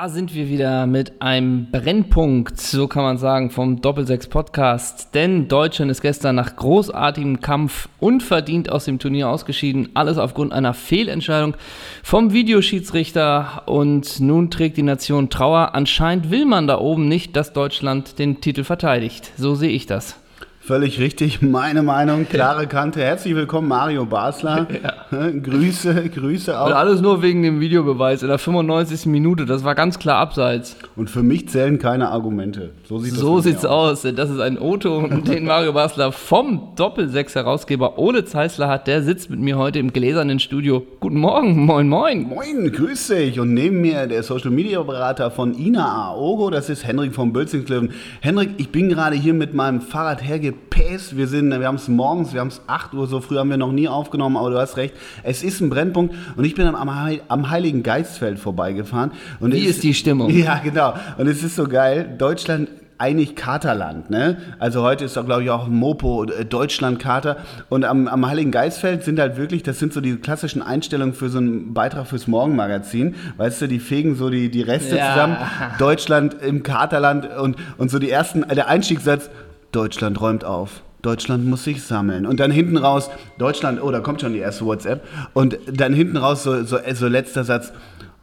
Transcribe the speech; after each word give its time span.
Da 0.00 0.08
sind 0.08 0.34
wir 0.34 0.48
wieder 0.48 0.86
mit 0.86 1.20
einem 1.20 1.70
Brennpunkt, 1.70 2.58
so 2.58 2.88
kann 2.88 3.02
man 3.02 3.18
sagen, 3.18 3.50
vom 3.50 3.82
Doppelsechs 3.82 4.28
Podcast. 4.28 5.14
Denn 5.14 5.46
Deutschland 5.46 5.90
ist 5.90 6.00
gestern 6.00 6.36
nach 6.36 6.56
großartigem 6.56 7.42
Kampf 7.42 7.90
unverdient 7.98 8.72
aus 8.72 8.86
dem 8.86 8.98
Turnier 8.98 9.28
ausgeschieden. 9.28 9.90
Alles 9.92 10.16
aufgrund 10.16 10.54
einer 10.54 10.72
Fehlentscheidung 10.72 11.54
vom 12.02 12.32
Videoschiedsrichter. 12.32 13.64
Und 13.66 14.20
nun 14.20 14.50
trägt 14.50 14.78
die 14.78 14.82
Nation 14.82 15.28
Trauer. 15.28 15.74
Anscheinend 15.74 16.30
will 16.30 16.46
man 16.46 16.66
da 16.66 16.78
oben 16.78 17.06
nicht, 17.06 17.36
dass 17.36 17.52
Deutschland 17.52 18.18
den 18.18 18.40
Titel 18.40 18.64
verteidigt. 18.64 19.32
So 19.36 19.54
sehe 19.54 19.68
ich 19.68 19.84
das. 19.84 20.16
Völlig 20.62 21.00
richtig, 21.00 21.40
meine 21.42 21.82
Meinung, 21.82 22.28
klare 22.28 22.66
Kante. 22.66 23.00
Herzlich 23.00 23.34
willkommen, 23.34 23.66
Mario 23.66 24.04
Basler. 24.04 24.68
Ja. 24.70 25.30
Grüße, 25.30 26.10
Grüße 26.10 26.60
auch. 26.60 26.66
Und 26.66 26.74
alles 26.74 27.00
nur 27.00 27.22
wegen 27.22 27.42
dem 27.42 27.60
Videobeweis 27.60 28.20
in 28.20 28.28
der 28.28 28.36
95. 28.36 29.06
Minute. 29.06 29.46
Das 29.46 29.64
war 29.64 29.74
ganz 29.74 29.98
klar 29.98 30.18
abseits. 30.18 30.76
Und 30.96 31.08
für 31.08 31.22
mich 31.22 31.48
zählen 31.48 31.78
keine 31.78 32.10
Argumente. 32.10 32.72
So, 32.86 32.98
sieht 32.98 33.14
so 33.14 33.40
sieht's 33.40 33.64
aus. 33.64 34.04
aus. 34.04 34.14
Das 34.14 34.28
ist 34.28 34.38
ein 34.38 34.58
Oto, 34.58 35.08
den 35.26 35.46
Mario 35.46 35.72
Basler 35.72 36.12
vom 36.12 36.74
Doppelsechs-Herausgeber 36.76 37.98
Ole 37.98 38.26
Zeisler 38.26 38.68
hat. 38.68 38.86
Der 38.86 39.02
sitzt 39.02 39.30
mit 39.30 39.40
mir 39.40 39.56
heute 39.56 39.78
im 39.78 39.94
gläsernen 39.94 40.40
Studio. 40.40 40.82
Guten 41.00 41.20
Morgen, 41.20 41.64
moin, 41.64 41.88
moin. 41.88 42.28
Moin, 42.28 42.70
grüß 42.70 43.08
dich. 43.08 43.40
Und 43.40 43.54
neben 43.54 43.80
mir 43.80 44.06
der 44.06 44.22
Social-Media-Berater 44.22 45.30
von 45.30 45.54
Ina 45.58 46.10
Aogo, 46.10 46.50
das 46.50 46.68
ist 46.68 46.86
Henrik 46.86 47.14
vom 47.14 47.32
Bölzingslöwen. 47.32 47.92
Henrik, 48.20 48.50
ich 48.58 48.68
bin 48.68 48.90
gerade 48.90 49.16
hier 49.16 49.32
mit 49.32 49.54
meinem 49.54 49.80
Fahrrad 49.80 50.22
hergebracht 50.22 50.59
gepäst. 50.60 51.16
Wir, 51.16 51.26
sind, 51.26 51.50
wir 51.50 51.66
haben 51.66 51.76
es 51.76 51.88
morgens, 51.88 52.32
wir 52.32 52.40
haben 52.40 52.48
es 52.48 52.60
8 52.66 52.94
Uhr, 52.94 53.06
so 53.06 53.20
früh 53.20 53.36
haben 53.36 53.50
wir 53.50 53.56
noch 53.56 53.72
nie 53.72 53.88
aufgenommen, 53.88 54.36
aber 54.36 54.50
du 54.50 54.58
hast 54.58 54.76
recht. 54.76 54.94
Es 55.22 55.42
ist 55.42 55.60
ein 55.60 55.70
Brennpunkt 55.70 56.14
und 56.36 56.44
ich 56.44 56.54
bin 56.54 56.66
am, 56.66 56.88
am 57.28 57.50
Heiligen 57.50 57.82
Geistfeld 57.82 58.38
vorbeigefahren. 58.38 59.12
Und 59.40 59.52
Wie 59.52 59.64
ist 59.64 59.82
die 59.82 59.94
Stimmung? 59.94 60.30
Ja, 60.30 60.60
genau. 60.62 60.94
Und 61.18 61.26
es 61.26 61.42
ist 61.42 61.56
so 61.56 61.64
geil. 61.64 62.14
Deutschland 62.18 62.68
eigentlich 62.98 63.34
Katerland. 63.34 64.10
Ne? 64.10 64.36
Also 64.58 64.82
heute 64.82 65.06
ist 65.06 65.16
da, 65.16 65.22
glaube 65.22 65.42
ich, 65.42 65.50
auch 65.50 65.68
Mopo, 65.68 66.24
äh, 66.24 66.44
Deutschland-Kater. 66.44 67.38
Und 67.70 67.84
am, 67.84 68.06
am 68.08 68.26
Heiligen 68.26 68.50
Geistfeld 68.50 69.04
sind 69.04 69.18
halt 69.18 69.38
wirklich, 69.38 69.62
das 69.62 69.78
sind 69.78 69.94
so 69.94 70.02
die 70.02 70.16
klassischen 70.16 70.60
Einstellungen 70.60 71.14
für 71.14 71.30
so 71.30 71.38
einen 71.38 71.72
Beitrag 71.72 72.06
fürs 72.06 72.26
Morgenmagazin. 72.26 73.14
Weißt 73.38 73.62
du, 73.62 73.68
die 73.68 73.78
fegen 73.78 74.16
so 74.16 74.28
die, 74.28 74.50
die 74.50 74.60
Reste 74.60 74.98
ja. 74.98 75.12
zusammen. 75.12 75.36
Deutschland 75.78 76.36
im 76.42 76.62
Katerland 76.62 77.26
und, 77.38 77.56
und 77.78 77.90
so 77.90 77.98
die 77.98 78.10
ersten, 78.10 78.46
der 78.46 78.68
Einstiegssatz, 78.68 79.30
Deutschland 79.72 80.20
räumt 80.20 80.44
auf. 80.44 80.82
Deutschland 81.02 81.46
muss 81.46 81.64
sich 81.64 81.82
sammeln. 81.82 82.26
Und 82.26 82.40
dann 82.40 82.50
hinten 82.50 82.76
raus, 82.76 83.10
Deutschland, 83.38 83.82
oh, 83.82 83.90
da 83.90 84.00
kommt 84.00 84.20
schon 84.20 84.32
die 84.32 84.38
erste 84.38 84.66
WhatsApp. 84.66 85.02
Und 85.32 85.58
dann 85.66 85.94
hinten 85.94 86.16
raus 86.16 86.42
so, 86.42 86.62
so, 86.64 86.78
so 86.92 87.08
letzter 87.08 87.44
Satz, 87.44 87.72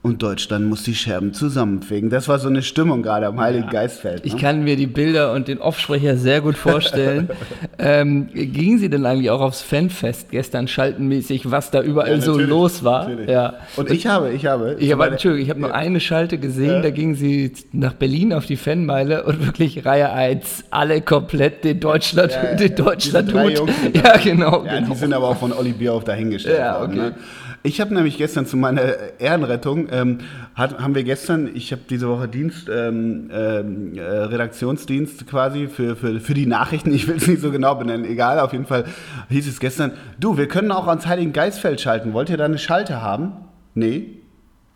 und 0.03 0.23
Deutschland 0.23 0.65
muss 0.65 0.83
die 0.83 0.95
Scherben 0.95 1.33
zusammenfegen. 1.33 2.09
Das 2.09 2.27
war 2.27 2.39
so 2.39 2.47
eine 2.47 2.61
Stimmung 2.61 3.03
gerade 3.03 3.27
am 3.27 3.39
Heiligen 3.39 3.65
ja. 3.65 3.71
Geistfeld. 3.71 4.23
Ne? 4.23 4.31
Ich 4.31 4.37
kann 4.37 4.63
mir 4.63 4.75
die 4.75 4.87
Bilder 4.87 5.33
und 5.33 5.47
den 5.47 5.59
Offsprecher 5.59 6.17
sehr 6.17 6.41
gut 6.41 6.55
vorstellen. 6.55 7.29
ähm, 7.79 8.29
gingen 8.31 8.77
Sie 8.77 8.89
denn 8.89 9.05
eigentlich 9.05 9.29
auch 9.31 9.41
aufs 9.41 9.61
Fanfest 9.61 10.31
gestern 10.31 10.67
schaltenmäßig, 10.67 11.51
was 11.51 11.71
da 11.71 11.81
überall 11.81 12.15
ja, 12.15 12.21
so 12.21 12.37
los 12.37 12.83
war? 12.83 13.09
Ja. 13.27 13.55
Und 13.75 13.91
ich 13.91 14.07
habe, 14.07 14.31
ich 14.31 14.45
habe. 14.45 14.77
Ich 14.79 14.91
habe, 14.91 15.07
Entschuldigung, 15.07 15.43
ich 15.43 15.49
habe 15.49 15.59
nur 15.59 15.75
eine 15.75 15.99
Schalte 15.99 16.37
gesehen, 16.37 16.83
da 16.83 16.89
gingen 16.89 17.15
Sie 17.15 17.51
nach 17.73 17.93
Berlin 17.93 18.33
auf 18.33 18.45
die 18.45 18.57
Fanmeile 18.57 19.23
und 19.23 19.45
wirklich 19.45 19.85
Reihe 19.85 20.11
1, 20.11 20.65
alle 20.69 21.01
komplett 21.01 21.63
den 21.63 21.79
Deutschland, 21.79 22.37
den 22.59 22.75
Deutschland 22.75 23.31
Ja, 23.31 24.17
genau, 24.17 24.63
ja, 24.63 24.79
genau. 24.79 24.93
Die 24.93 24.95
sind 24.95 25.13
aber 25.13 25.29
auch 25.29 25.37
von 25.37 25.51
Olli 25.51 25.73
Bierhoff 25.73 26.05
dahingestellt 26.05 26.59
ja, 26.59 26.79
worden. 26.79 26.95
Ne? 26.95 27.15
Ich 27.63 27.81
habe 27.81 27.93
nämlich 27.93 28.17
gestern 28.17 28.45
zu 28.45 28.55
meiner 28.55 28.81
Ehrenrettung, 29.19 29.87
ähm, 29.91 30.19
hat, 30.55 30.79
haben 30.79 30.95
wir 30.95 31.03
gestern, 31.03 31.49
ich 31.53 31.71
habe 31.71 31.81
diese 31.89 32.07
Woche 32.07 32.27
Dienst, 32.27 32.69
ähm, 32.69 33.29
ähm, 33.33 33.97
äh, 33.97 34.01
Redaktionsdienst 34.01 35.27
quasi 35.27 35.67
für, 35.67 35.95
für, 35.95 36.19
für 36.19 36.33
die 36.33 36.45
Nachrichten, 36.45 36.93
ich 36.93 37.07
will 37.07 37.17
es 37.17 37.27
nicht 37.27 37.41
so 37.41 37.51
genau 37.51 37.75
benennen, 37.75 38.05
egal, 38.05 38.39
auf 38.39 38.53
jeden 38.53 38.65
Fall 38.65 38.85
hieß 39.29 39.47
es 39.47 39.59
gestern, 39.59 39.91
du, 40.19 40.37
wir 40.37 40.47
können 40.47 40.71
auch 40.71 40.87
ans 40.87 41.07
Heiligen 41.07 41.33
Geistfeld 41.33 41.81
schalten, 41.81 42.13
wollt 42.13 42.29
ihr 42.29 42.37
da 42.37 42.45
eine 42.45 42.59
Schalte 42.59 43.01
haben? 43.01 43.33
Nee. 43.73 44.17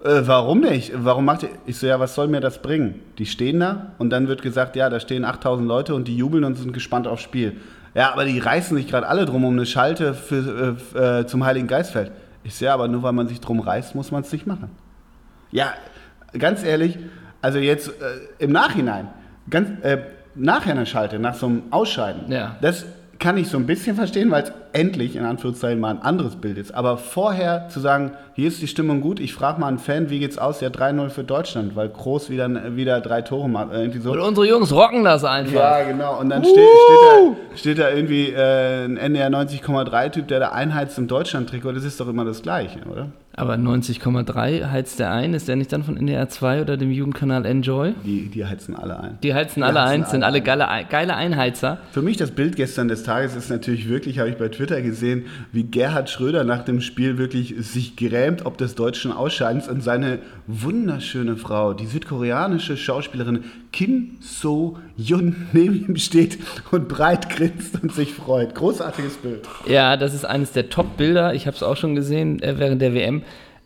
Äh, 0.04 0.22
warum 0.26 0.62
nicht? 0.62 0.92
Warum 0.96 1.26
macht 1.26 1.44
ihr? 1.44 1.50
Ich 1.68 1.78
so, 1.78 1.86
ja, 1.86 2.00
was 2.00 2.16
soll 2.16 2.28
mir 2.28 2.40
das 2.42 2.62
bringen? 2.62 3.02
Die 3.20 3.28
stehen 3.28 3.60
da 3.60 3.94
und 4.00 4.10
dann 4.10 4.28
wird 4.28 4.42
gesagt, 4.42 4.76
ja, 4.76 4.90
da 4.90 5.00
stehen 5.00 5.26
8000 5.26 5.68
Leute 5.68 5.94
und 5.94 6.08
die 6.08 6.18
jubeln 6.18 6.44
und 6.44 6.56
sind 6.56 6.74
gespannt 6.74 7.08
aufs 7.08 7.22
Spiel. 7.22 7.58
Ja, 7.94 8.12
aber 8.12 8.26
die 8.26 8.40
reißen 8.40 8.76
sich 8.76 8.88
gerade 8.88 9.08
alle 9.08 9.26
drum 9.26 9.44
um 9.44 9.54
eine 9.54 9.66
Schalte 9.66 10.14
für, 10.14 10.78
äh, 10.96 11.20
äh 11.20 11.26
zum 11.28 11.46
Heiligen 11.46 11.68
Geistfeld. 11.68 12.12
Ich 12.44 12.56
sehe 12.56 12.72
aber 12.72 12.88
nur, 12.88 13.04
weil 13.04 13.14
man 13.14 13.28
sich 13.28 13.40
drum 13.40 13.60
reißt, 13.60 13.96
muss 13.96 14.12
man 14.12 14.22
es 14.22 14.32
nicht 14.32 14.48
machen. 14.48 14.70
Ja, 15.52 15.74
ganz 16.38 16.64
ehrlich, 16.64 16.98
also 17.42 17.60
jetzt 17.60 17.90
äh, 17.90 18.44
im 18.44 18.52
Nachhinein, 18.52 19.10
ganz, 19.50 19.84
äh, 19.84 20.00
nachher 20.36 20.72
eine 20.72 20.86
Schalte, 20.86 21.20
nach 21.20 21.36
so 21.36 21.48
einem 21.48 21.64
Ausscheiden, 21.72 22.32
ja. 22.32 22.56
das 22.62 22.86
kann 23.20 23.38
ich 23.38 23.50
so 23.50 23.58
ein 23.58 23.66
bisschen 23.66 23.96
verstehen, 23.96 24.32
weil 24.32 24.44
es 24.44 24.54
endlich 24.74 25.16
in 25.16 25.26
Anführungszeichen 25.26 25.80
mal 25.80 25.92
ein 25.92 26.02
anderes 26.02 26.36
Bild 26.36 26.58
ist. 26.58 26.74
Aber 26.74 26.98
vorher 26.98 27.68
zu 27.70 27.80
sagen, 27.80 28.12
hier 28.34 28.48
ist 28.48 28.62
die 28.62 28.68
Stimmung 28.68 29.02
gut, 29.02 29.20
ich 29.20 29.34
frage 29.34 29.60
mal 29.60 29.68
einen 29.68 29.80
Fan, 29.80 30.10
wie 30.10 30.20
geht's 30.20 30.38
aus? 30.38 30.62
Ja, 30.62 30.70
3-0 30.70 31.10
für 31.10 31.24
Deutschland, 31.24 31.76
weil 31.76 31.90
Groß 31.90 32.30
wieder, 32.30 32.76
wieder 32.76 33.02
drei 33.02 33.22
Tore 33.22 33.50
macht. 33.50 33.74
Irgendwie 33.74 34.00
so. 34.00 34.12
Und 34.12 34.20
unsere 34.20 34.48
Jungs 34.48 34.72
rocken 34.72 35.04
das 35.04 35.24
einfach. 35.24 35.54
Ja, 35.54 35.84
genau. 35.84 36.20
Und 36.20 36.30
dann 36.30 36.42
uh! 36.42 36.46
steht, 36.46 36.56
steht, 36.56 37.00
da, 37.10 37.58
steht 37.58 37.80
da 37.80 37.90
irgendwie 37.90 38.30
äh, 38.30 38.86
ein 38.86 38.98
NDR 38.98 39.30
90,3-Typ, 39.30 40.28
der 40.28 40.40
da 40.40 40.50
einheizt 40.50 40.98
im 40.98 41.08
Deutschland-Trikot. 41.08 41.74
Das 41.74 41.84
ist 41.84 42.00
doch 42.00 42.08
immer 42.08 42.26
das 42.26 42.42
Gleiche, 42.42 42.80
oder? 42.90 43.08
Aber 43.36 43.54
90,3 43.56 44.70
heizt 44.70 45.00
der 45.00 45.12
ein? 45.12 45.34
Ist 45.34 45.48
der 45.48 45.56
nicht 45.56 45.72
dann 45.72 45.84
von 45.84 45.96
NDR 45.96 46.28
2 46.28 46.62
oder 46.62 46.76
dem 46.76 46.92
Jugendkanal 46.92 47.46
Enjoy? 47.46 47.94
Die, 48.06 48.28
die 48.28 48.46
heizen 48.46 48.76
alle 48.76 49.00
ein. 49.00 49.18
Die 49.24 49.34
heizen 49.34 49.62
die 49.62 49.64
alle 49.64 49.82
heizen 49.82 50.04
ein, 50.04 50.10
sind 50.10 50.24
alle 50.24 50.42
geile, 50.42 50.68
geile 50.90 51.16
Einheizer. 51.16 51.78
Für 51.92 52.02
mich 52.02 52.18
das 52.18 52.32
Bild 52.32 52.58
gestern 52.58 52.90
des 52.90 53.04
Tages 53.04 53.36
ist 53.36 53.50
natürlich 53.50 53.88
wirklich, 53.88 54.20
habe 54.20 54.30
ich 54.30 54.38
bei 54.38 54.50
Twitter 54.50 54.61
gesehen, 54.66 55.26
wie 55.52 55.64
Gerhard 55.64 56.10
Schröder 56.10 56.44
nach 56.44 56.64
dem 56.64 56.82
Spiel 56.82 57.18
wirklich 57.18 57.56
sich 57.60 57.96
grämt, 57.96 58.46
ob 58.46 58.58
des 58.58 58.76
deutschen 58.76 59.12
Ausscheidens 59.12 59.68
und 59.68 59.82
seine 59.82 60.20
wunderschöne 60.48 61.38
Frau, 61.38 61.74
die 61.74 61.86
südkoreanische 61.86 62.78
Schauspielerin 62.78 63.44
Kim 63.72 64.18
So-Yun 64.20 65.48
neben 65.54 65.88
ihm 65.88 65.96
steht 65.98 66.38
und 66.72 66.88
breit 66.88 67.30
grinst 67.30 67.82
und 67.82 67.94
sich 67.94 68.14
freut. 68.14 68.56
Großartiges 68.56 69.18
Bild. 69.18 69.48
Ja, 69.68 69.98
das 69.98 70.14
ist 70.14 70.26
eines 70.26 70.52
der 70.52 70.70
Top-Bilder. 70.70 71.34
Ich 71.34 71.48
habe 71.48 71.56
es 71.56 71.64
auch 71.64 71.78
schon 71.78 71.96
gesehen 71.96 72.42
äh, 72.42 72.58
während 72.58 72.82
der 72.82 72.94
WM. 72.94 73.24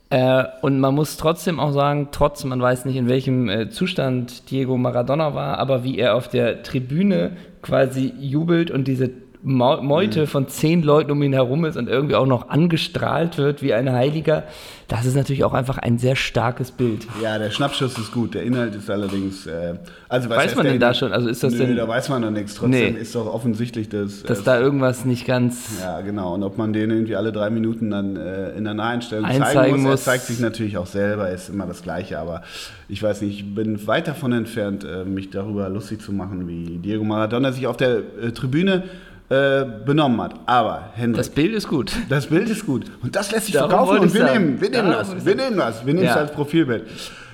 Äh, 0.10 0.46
und 0.62 0.80
man 0.80 0.94
muss 0.94 1.18
trotzdem 1.18 1.60
auch 1.60 1.72
sagen, 1.72 2.10
trotz, 2.12 2.44
man 2.44 2.62
weiß 2.62 2.86
nicht, 2.86 2.96
in 2.96 3.08
welchem 3.08 3.50
äh, 3.50 3.70
Zustand 3.70 4.50
Diego 4.52 4.78
Maradona 4.78 5.34
war, 5.34 5.58
aber 5.58 5.84
wie 5.84 5.98
er 5.98 6.16
auf 6.16 6.28
der 6.28 6.64
Tribüne 6.64 7.32
quasi 7.62 8.14
jubelt 8.20 8.70
und 8.70 8.88
diese 8.88 9.10
Meute 9.46 10.22
mhm. 10.22 10.28
von 10.28 10.48
zehn 10.48 10.82
Leuten 10.82 11.12
um 11.12 11.22
ihn 11.22 11.34
herum 11.34 11.66
ist 11.66 11.78
und 11.78 11.88
irgendwie 11.88 12.16
auch 12.16 12.26
noch 12.26 12.50
angestrahlt 12.50 13.38
wird 13.38 13.62
wie 13.62 13.74
ein 13.74 13.92
Heiliger, 13.92 14.44
das 14.88 15.06
ist 15.06 15.16
natürlich 15.16 15.44
auch 15.44 15.54
einfach 15.54 15.78
ein 15.80 15.98
sehr 15.98 16.16
starkes 16.16 16.72
Bild. 16.72 17.08
Ja, 17.22 17.40
der 17.40 17.50
Schnappschuss 17.50 17.98
ist 17.98 18.12
gut, 18.12 18.36
der 18.36 18.44
Inhalt 18.44 18.76
ist 18.76 18.90
allerdings. 18.90 19.48
Äh, 19.48 19.76
also 20.10 20.30
weiß 20.30 20.56
man 20.56 20.66
denn 20.66 20.80
da 20.80 20.94
schon? 20.94 21.12
Also 21.12 21.28
ist 21.28 21.44
das 21.44 21.54
nö, 21.54 21.60
denn? 21.60 21.76
Da 21.76 21.88
weiß 21.88 22.10
man 22.10 22.22
noch 22.22 22.30
nichts. 22.30 22.56
Trotzdem 22.56 22.94
nee. 22.94 23.00
ist 23.00 23.16
doch 23.16 23.26
offensichtlich, 23.26 23.90
dass. 23.90 24.24
Dass 24.24 24.42
äh, 24.42 24.44
da 24.44 24.60
irgendwas 24.60 25.06
nicht 25.06 25.26
ganz. 25.26 25.80
Ja, 25.82 26.02
genau. 26.02 26.36
Und 26.36 26.44
ob 26.44 26.58
man 26.58 26.72
den 26.72 26.92
irgendwie 26.92 27.16
alle 27.16 27.32
drei 27.32 27.50
Minuten 27.50 27.90
dann 27.90 28.16
äh, 28.16 28.52
in 28.52 28.64
der 28.64 28.76
Naheinstellung 28.76 29.30
zeigen 29.32 29.82
muss, 29.82 29.92
muss. 29.92 30.02
Er 30.02 30.14
zeigt 30.14 30.26
sich 30.26 30.40
natürlich 30.40 30.78
auch 30.78 30.88
selber, 30.88 31.30
ist 31.30 31.50
immer 31.50 31.66
das 31.66 31.82
Gleiche. 31.82 32.20
Aber 32.20 32.44
ich 32.88 33.02
weiß 33.02 33.22
nicht, 33.22 33.40
ich 33.40 33.56
bin 33.56 33.88
weit 33.88 34.08
davon 34.08 34.34
entfernt, 34.34 34.84
äh, 34.84 35.04
mich 35.04 35.32
darüber 35.32 35.68
lustig 35.70 36.02
zu 36.02 36.14
machen, 36.14 36.48
wie 36.48 36.78
Diego 36.78 37.04
Maradona 37.04 37.52
sich 37.52 37.66
auf 37.66 37.78
der 37.78 37.98
äh, 38.22 38.32
Tribüne 38.32 38.84
äh, 39.30 39.66
benommen 39.86 40.22
hat. 40.22 40.36
Aber 40.46 40.90
Hendrik. 40.94 41.18
Das 41.18 41.30
Bild 41.30 41.54
ist 41.54 41.68
gut. 41.68 41.92
Das 42.10 42.28
Bild 42.28 42.50
ist 42.50 42.66
gut. 42.66 42.86
Und 43.02 43.16
das 43.16 43.32
lässt 43.32 43.48
sich 43.48 43.56
Darum 43.56 43.70
verkaufen 43.72 44.00
und 44.00 44.14
wir 44.14 44.24
nehmen, 44.24 44.62
wir 44.62 44.70
nehmen 44.70 44.92
das. 44.92 45.26
Wir 45.26 45.36
nehmen 45.36 45.58
das. 45.58 45.86
Wir 45.86 45.94
nehmen 45.94 46.06
es 46.06 46.16
ja. 46.16 46.22
als 46.22 46.32
Profilbild. 46.32 46.84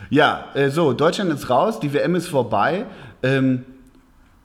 Ja, 0.09 0.45
äh, 0.53 0.69
so, 0.69 0.93
Deutschland 0.93 1.31
ist 1.31 1.49
raus, 1.49 1.79
die 1.79 1.93
WM 1.93 2.15
ist 2.15 2.27
vorbei. 2.27 2.85
Ähm, 3.23 3.65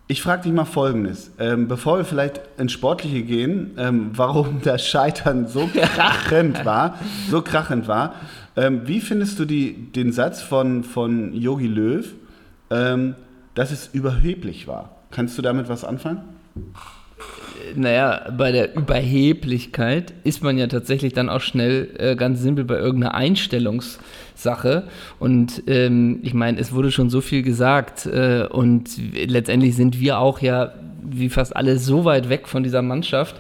ich 0.09 0.23
frage 0.23 0.43
dich 0.43 0.53
mal 0.53 0.65
Folgendes. 0.65 1.33
Ähm, 1.39 1.67
bevor 1.67 1.99
wir 1.99 2.05
vielleicht 2.05 2.41
ins 2.59 2.73
Sportliche 2.73 3.23
gehen, 3.23 3.73
ähm, 3.77 4.11
warum 4.15 4.61
das 4.65 4.87
Scheitern 4.87 5.49
so 5.49 5.69
krachend 5.95 6.65
war, 6.65 6.99
so 7.29 7.43
krachend 7.43 7.89
war. 7.89 8.15
Ähm, 8.57 8.83
wie 8.87 9.01
findest 9.01 9.39
du 9.39 9.45
die, 9.45 9.93
den 9.93 10.13
Satz 10.13 10.43
von, 10.43 10.85
von 10.85 11.33
Yogi 11.33 11.67
Löw, 11.67 12.07
ähm, 12.71 13.15
dass 13.55 13.73
es 13.73 13.91
überheblich 13.93 14.67
war? 14.67 14.97
Kannst 15.11 15.37
du 15.39 15.43
damit 15.43 15.69
was 15.69 15.85
anfangen? 15.85 16.23
Naja, 17.75 18.31
bei 18.37 18.53
der 18.53 18.77
Überheblichkeit 18.77 20.15
ist 20.25 20.43
man 20.43 20.59
ja 20.59 20.67
tatsächlich 20.67 21.13
dann 21.13 21.29
auch 21.29 21.41
schnell 21.41 21.91
äh, 21.99 22.17
ganz 22.17 22.41
simpel 22.41 22.65
bei 22.65 22.77
irgendeiner 22.77 23.15
Einstellungssache. 23.15 24.85
Und 25.19 25.63
ähm, 25.67 26.21
ich 26.23 26.35
meine, 26.35 26.59
es 26.61 26.73
wurde 26.73 26.91
schon 26.91 27.11
so 27.11 27.21
viel 27.21 27.43
gesagt 27.43 28.07
äh, 28.07 28.47
und 28.51 28.91
letztendlich 29.15 29.77
sind 29.77 30.01
wir 30.01 30.19
auch 30.19 30.41
ja, 30.41 30.75
wie 31.03 31.29
fast 31.29 31.57
alle, 31.57 31.79
so 31.79 32.05
weit 32.05 32.29
weg 32.29 32.49
von 32.49 32.63
dieser 32.63 32.83
Mannschaft. 32.83 33.37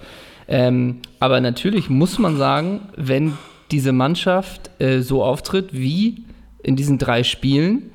Ähm, 0.49 1.00
aber 1.19 1.40
natürlich 1.40 1.90
muss 1.90 2.19
man 2.19 2.37
sagen, 2.37 2.81
wenn 2.96 3.34
diese 3.70 3.93
Mannschaft 3.93 4.70
äh, 4.78 5.00
so 5.00 5.25
auftritt 5.25 5.70
wie 5.73 6.25
in 6.62 6.76
diesen 6.76 6.99
drei 6.99 7.25
Spielen, 7.25 7.90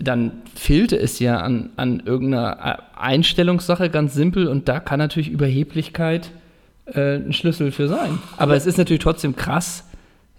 dann 0.00 0.42
fehlte 0.58 0.98
es 0.98 1.18
ja 1.18 1.38
an, 1.38 1.70
an 1.76 2.02
irgendeiner 2.04 2.82
Einstellungssache, 2.98 3.90
ganz 3.90 4.14
simpel. 4.14 4.48
Und 4.48 4.68
da 4.68 4.80
kann 4.80 4.98
natürlich 4.98 5.30
Überheblichkeit 5.30 6.30
äh, 6.86 7.16
ein 7.16 7.32
Schlüssel 7.32 7.70
für 7.70 7.88
sein. 7.88 8.18
Aber 8.36 8.56
es 8.56 8.66
ist 8.66 8.78
natürlich 8.78 9.02
trotzdem 9.02 9.36
krass, 9.36 9.84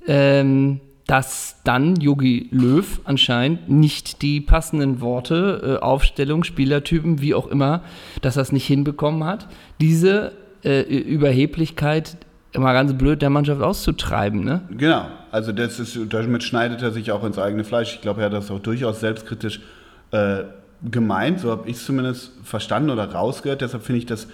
ähm, 0.08 0.82
dass 1.08 1.58
dann 1.64 1.96
Yogi 1.96 2.50
Löw 2.52 3.02
anscheinend 3.06 3.70
nicht 3.70 4.22
die 4.22 4.42
passenden 4.42 5.02
Worte, 5.02 5.80
äh, 5.80 5.84
Aufstellung, 5.84 6.44
Spielertypen, 6.44 7.22
wie 7.22 7.34
auch 7.34 7.48
immer, 7.48 7.82
dass 8.22 8.36
er 8.36 8.44
es 8.44 8.52
nicht 8.52 8.68
hinbekommen 8.68 9.24
hat, 9.24 9.48
diese 9.82 10.34
äh, 10.64 10.82
Überheblichkeit 10.82 12.18
immer 12.52 12.74
ganz 12.74 12.94
blöd 12.94 13.22
der 13.22 13.30
Mannschaft 13.30 13.62
auszutreiben, 13.62 14.44
ne? 14.44 14.62
Genau, 14.70 15.06
also 15.32 15.52
das 15.52 15.80
ist, 15.80 15.98
damit 16.10 16.44
schneidet 16.44 16.82
er 16.82 16.92
sich 16.92 17.12
auch 17.12 17.24
ins 17.24 17.38
eigene 17.38 17.64
Fleisch. 17.64 17.96
Ich 17.96 18.02
glaube, 18.02 18.22
er 18.22 18.26
hat 18.26 18.34
das 18.34 18.52
auch 18.52 18.60
durchaus 18.60 19.00
selbstkritisch 19.00 19.62
äh, 20.12 20.44
gemeint, 20.90 21.40
so 21.40 21.52
habe 21.52 21.70
ich 21.70 21.78
es 21.78 21.86
zumindest 21.86 22.32
verstanden 22.44 22.90
oder 22.90 23.12
rausgehört. 23.12 23.62
Deshalb 23.62 23.84
finde 23.84 24.00
ich 24.00 24.06
das 24.06 24.28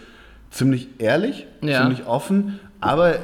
ziemlich 0.51 0.87
ehrlich, 0.99 1.47
ja. 1.61 1.81
ziemlich 1.81 2.05
offen, 2.05 2.59
aber 2.79 3.15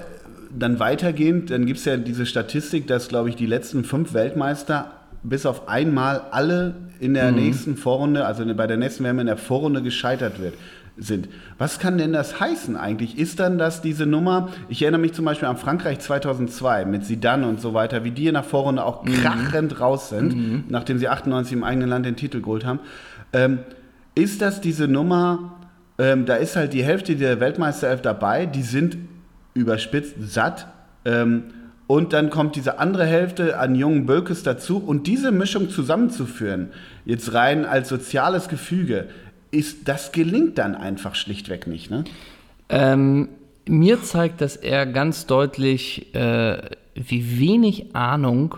dann 0.49 0.79
weitergehend, 0.79 1.49
dann 1.49 1.65
gibt 1.65 1.79
es 1.79 1.85
ja 1.85 1.97
diese 1.97 2.25
Statistik, 2.25 2.87
dass, 2.87 3.07
glaube 3.07 3.29
ich, 3.29 3.35
die 3.35 3.45
letzten 3.45 3.83
fünf 3.83 4.13
Weltmeister 4.13 4.91
bis 5.23 5.45
auf 5.45 5.69
einmal 5.69 6.23
alle 6.31 6.75
in 6.99 7.13
der 7.13 7.31
mhm. 7.31 7.37
nächsten 7.37 7.77
Vorrunde, 7.77 8.25
also 8.25 8.43
bei 8.53 8.67
der 8.67 8.77
nächsten 8.77 9.03
WM 9.03 9.19
in 9.19 9.27
der 9.27 9.37
Vorrunde 9.37 9.81
gescheitert 9.81 10.41
wird 10.41 10.55
sind. 10.97 11.29
Was 11.57 11.79
kann 11.79 11.97
denn 11.97 12.13
das 12.13 12.39
heißen 12.39 12.75
eigentlich? 12.75 13.17
Ist 13.17 13.39
dann 13.39 13.57
das 13.57 13.81
diese 13.81 14.05
Nummer? 14.05 14.49
Ich 14.69 14.81
erinnere 14.81 15.01
mich 15.01 15.13
zum 15.13 15.25
Beispiel 15.25 15.47
an 15.47 15.57
Frankreich 15.57 15.99
2002 15.99 16.85
mit 16.85 17.05
Zidane 17.05 17.47
und 17.47 17.61
so 17.61 17.73
weiter, 17.73 18.03
wie 18.03 18.11
die 18.11 18.27
in 18.27 18.33
der 18.33 18.43
Vorrunde 18.43 18.83
auch 18.83 19.03
mhm. 19.03 19.13
krachend 19.13 19.79
raus 19.79 20.09
sind, 20.09 20.35
mhm. 20.35 20.63
nachdem 20.69 20.97
sie 20.97 21.07
98 21.07 21.53
im 21.53 21.63
eigenen 21.63 21.89
Land 21.89 22.05
den 22.05 22.15
Titel 22.15 22.41
geholt 22.41 22.65
haben. 22.65 22.79
Ähm, 23.33 23.59
ist 24.15 24.41
das 24.41 24.61
diese 24.61 24.87
Nummer? 24.87 25.53
Ähm, 25.97 26.25
da 26.25 26.35
ist 26.35 26.55
halt 26.55 26.73
die 26.73 26.83
Hälfte 26.83 27.15
der 27.15 27.39
Weltmeisterelf 27.39 28.01
dabei, 28.01 28.45
die 28.45 28.63
sind 28.63 28.97
überspitzt 29.53 30.15
satt. 30.19 30.67
Ähm, 31.05 31.43
und 31.87 32.13
dann 32.13 32.29
kommt 32.29 32.55
diese 32.55 32.79
andere 32.79 33.05
Hälfte 33.05 33.59
an 33.59 33.75
jungen 33.75 34.05
Bölkes 34.05 34.43
dazu. 34.43 34.77
Und 34.77 35.07
diese 35.07 35.31
Mischung 35.31 35.69
zusammenzuführen, 35.69 36.69
jetzt 37.03 37.33
rein 37.33 37.65
als 37.65 37.89
soziales 37.89 38.47
Gefüge, 38.47 39.09
ist, 39.51 39.87
das 39.87 40.11
gelingt 40.11 40.57
dann 40.57 40.75
einfach 40.75 41.15
schlichtweg 41.15 41.67
nicht. 41.67 41.91
Ne? 41.91 42.03
Ähm, 42.69 43.29
mir 43.67 44.01
zeigt 44.01 44.41
dass 44.41 44.55
er 44.55 44.85
ganz 44.85 45.27
deutlich, 45.27 46.15
äh, 46.15 46.61
wie 46.95 47.39
wenig 47.39 47.95
Ahnung 47.95 48.55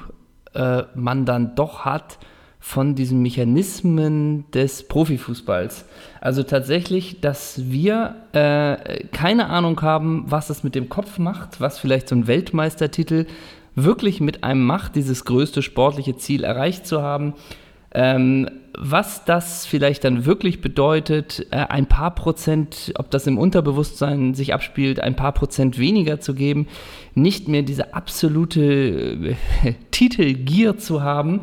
äh, 0.53 0.83
man 0.95 1.25
dann 1.25 1.55
doch 1.55 1.85
hat 1.85 2.19
von 2.59 2.95
diesen 2.95 3.21
Mechanismen 3.21 4.49
des 4.51 4.87
Profifußballs. 4.87 5.83
Also 6.21 6.43
tatsächlich, 6.43 7.19
dass 7.19 7.69
wir 7.69 8.15
äh, 8.31 9.03
keine 9.07 9.49
Ahnung 9.49 9.81
haben, 9.81 10.23
was 10.27 10.49
es 10.49 10.63
mit 10.63 10.73
dem 10.73 10.87
Kopf 10.87 11.19
macht, 11.19 11.59
was 11.59 11.77
vielleicht 11.77 12.07
so 12.07 12.15
ein 12.15 12.27
Weltmeistertitel 12.27 13.25
wirklich 13.75 14.21
mit 14.21 14.45
einem 14.45 14.63
macht, 14.63 14.95
dieses 14.95 15.25
größte 15.25 15.61
sportliche 15.61 16.15
Ziel 16.15 16.45
erreicht 16.45 16.87
zu 16.87 17.01
haben. 17.01 17.33
Ähm, 17.93 18.49
was 18.77 19.23
das 19.25 19.65
vielleicht 19.65 20.03
dann 20.03 20.25
wirklich 20.25 20.61
bedeutet, 20.61 21.45
äh, 21.51 21.57
ein 21.57 21.85
paar 21.85 22.15
Prozent, 22.15 22.93
ob 22.97 23.11
das 23.11 23.27
im 23.27 23.37
Unterbewusstsein 23.37 24.33
sich 24.33 24.53
abspielt, 24.53 24.99
ein 24.99 25.15
paar 25.15 25.31
Prozent 25.31 25.77
weniger 25.77 26.19
zu 26.19 26.33
geben, 26.33 26.67
nicht 27.13 27.47
mehr 27.47 27.61
diese 27.61 27.93
absolute 27.93 29.35
äh, 29.63 29.73
Titelgier 29.91 30.77
zu 30.77 31.03
haben, 31.03 31.41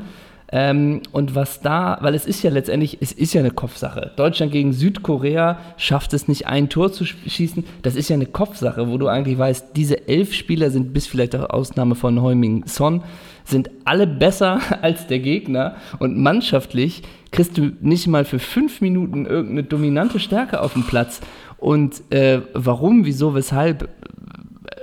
ähm, 0.53 1.03
und 1.13 1.37
was 1.37 1.61
da, 1.61 1.99
weil 2.01 2.15
es 2.15 2.27
ist 2.27 2.43
ja 2.43 2.51
letztendlich, 2.51 2.99
es 3.01 3.13
ist 3.13 3.33
ja 3.35 3.41
eine 3.41 3.53
Kopfsache. 3.53 4.11
Deutschland 4.17 4.51
gegen 4.51 4.73
Südkorea 4.73 5.61
schafft 5.77 6.13
es 6.13 6.27
nicht, 6.27 6.49
ein 6.49 6.69
Tor 6.69 6.93
zu 6.93 7.05
schießen. 7.05 7.65
Das 7.83 7.95
ist 7.95 8.09
ja 8.09 8.15
eine 8.15 8.27
Kopfsache, 8.27 8.89
wo 8.89 8.99
du 8.99 9.07
eigentlich 9.07 9.39
weißt, 9.39 9.77
diese 9.77 10.09
elf 10.09 10.35
Spieler 10.35 10.71
sind, 10.71 10.93
bis 10.93 11.07
vielleicht 11.07 11.37
auch 11.37 11.51
Ausnahme 11.51 11.95
von 11.95 12.21
Heuming 12.21 12.65
Son, 12.67 13.03
sind 13.45 13.71
alle 13.85 14.09
besser 14.09 14.61
als 14.83 15.07
der 15.07 15.21
Gegner. 15.21 15.77
Und 16.01 16.19
mannschaftlich 16.19 17.03
kriegst 17.31 17.57
du 17.57 17.71
nicht 17.81 18.09
mal 18.09 18.25
für 18.25 18.41
fünf 18.41 18.81
Minuten 18.81 19.27
irgendeine 19.27 19.63
dominante 19.63 20.19
Stärke 20.19 20.61
auf 20.61 20.73
den 20.73 20.83
Platz. 20.83 21.21
Und 21.59 22.03
äh, 22.11 22.41
warum, 22.55 23.05
wieso, 23.05 23.37
weshalb, 23.37 23.89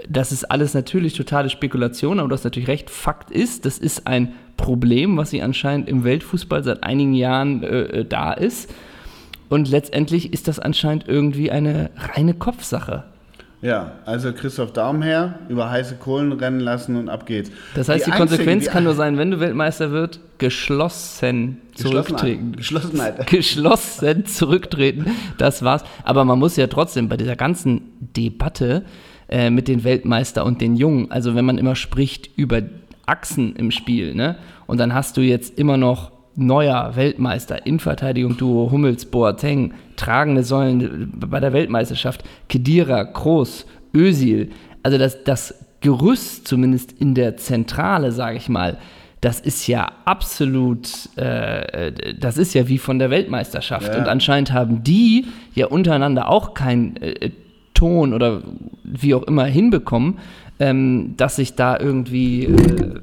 das 0.08 0.32
ist 0.32 0.46
alles 0.46 0.74
natürlich 0.74 1.14
totale 1.14 1.50
Spekulation, 1.50 2.20
aber 2.20 2.30
du 2.30 2.36
hast 2.36 2.46
natürlich 2.46 2.70
recht. 2.70 2.90
Fakt 2.90 3.32
ist, 3.32 3.66
das 3.66 3.78
ist 3.78 4.08
ein 4.08 4.34
Problem, 4.58 5.16
was 5.18 5.30
sie 5.30 5.42
anscheinend 5.42 5.88
im 5.88 6.04
Weltfußball 6.04 6.64
seit 6.64 6.84
einigen 6.84 7.14
Jahren 7.14 7.64
äh, 7.64 7.82
äh, 7.82 8.06
da 8.06 8.34
ist. 8.34 8.74
Und 9.50 9.70
letztendlich 9.70 10.34
ist 10.34 10.48
das 10.48 10.60
anscheinend 10.60 11.08
irgendwie 11.08 11.52
eine 11.52 11.92
reine 11.96 12.34
Kopfsache. 12.34 13.06
Ja, 13.62 13.94
also 14.06 14.34
Christoph 14.34 14.74
Daum 14.74 15.02
her, 15.02 15.40
über 15.50 15.72
heiße 15.72 15.96
Kohlen 15.96 16.32
rennen 16.32 16.60
lassen 16.60 16.96
und 16.96 17.10
ab 17.10 17.26
geht's. 17.26 17.50
Das 17.74 17.90
heißt, 17.90 18.06
die, 18.06 18.12
die 18.12 18.18
Konsequenz 18.18 18.66
die 18.66 18.70
kann 18.70 18.84
nur 18.84 18.94
sein, 18.96 19.18
wenn 19.18 19.32
du 19.32 19.40
Weltmeister 19.40 19.92
wird, 19.92 20.20
geschlossen 20.38 21.62
zurücktreten. 21.74 22.56
Geschlossenheit. 22.56 23.26
Geschlossen 23.28 24.26
zurücktreten. 24.26 25.08
Das 25.40 25.64
war's. 25.64 25.84
Aber 26.04 26.24
man 26.24 26.38
muss 26.38 26.56
ja 26.56 26.68
trotzdem 26.68 27.10
bei 27.10 27.18
dieser 27.18 27.36
ganzen 27.36 27.82
Debatte 28.00 28.84
äh, 29.28 29.50
mit 29.50 29.68
den 29.68 29.84
Weltmeister 29.84 30.46
und 30.46 30.62
den 30.62 30.76
Jungen, 30.76 31.10
also 31.10 31.34
wenn 31.34 31.46
man 31.46 31.58
immer 31.58 31.76
spricht 31.76 32.30
über 32.36 32.62
Achsen 33.08 33.56
im 33.56 33.72
Spiel, 33.72 34.14
ne? 34.14 34.38
Und 34.68 34.80
dann 34.80 34.94
hast 34.94 35.18
du 35.18 35.22
jetzt 35.22 35.58
immer 35.58 35.78
noch 35.78 36.12
neuer 36.36 36.96
Weltmeister, 36.96 37.66
Innenverteidigung 37.66 38.38
Duo 38.38 38.70
Hummels, 38.72 39.06
Boateng, 39.06 39.74
tragende 39.96 40.44
Säulen 40.44 41.12
bei 41.16 41.40
der 41.40 41.52
Weltmeisterschaft, 41.52 42.24
Kedira, 42.48 43.06
Kroos, 43.06 43.66
Özil. 43.96 44.52
Also 44.84 44.98
das, 45.00 45.24
das 45.24 45.66
Gerüst 45.82 46.48
zumindest 46.48 46.92
in 46.92 47.16
der 47.16 47.38
Zentrale, 47.38 48.12
sage 48.12 48.38
ich 48.38 48.50
mal, 48.50 48.78
das 49.22 49.40
ist 49.40 49.66
ja 49.68 49.92
absolut, 50.06 50.88
äh, 51.18 51.92
das 52.20 52.38
ist 52.38 52.54
ja 52.54 52.68
wie 52.68 52.78
von 52.78 53.00
der 53.00 53.10
Weltmeisterschaft. 53.10 53.88
Ja. 53.88 53.98
Und 53.98 54.08
anscheinend 54.08 54.54
haben 54.54 54.84
die 54.84 55.26
ja 55.56 55.68
untereinander 55.68 56.30
auch 56.30 56.54
keinen 56.54 56.98
äh, 56.98 57.32
Ton 57.74 58.14
oder 58.14 58.42
wie 58.84 59.14
auch 59.14 59.24
immer 59.24 59.46
hinbekommen, 59.46 60.18
ähm, 60.60 61.14
dass 61.18 61.36
sich 61.36 61.56
da 61.56 61.80
irgendwie 61.80 62.46
äh, 62.46 63.00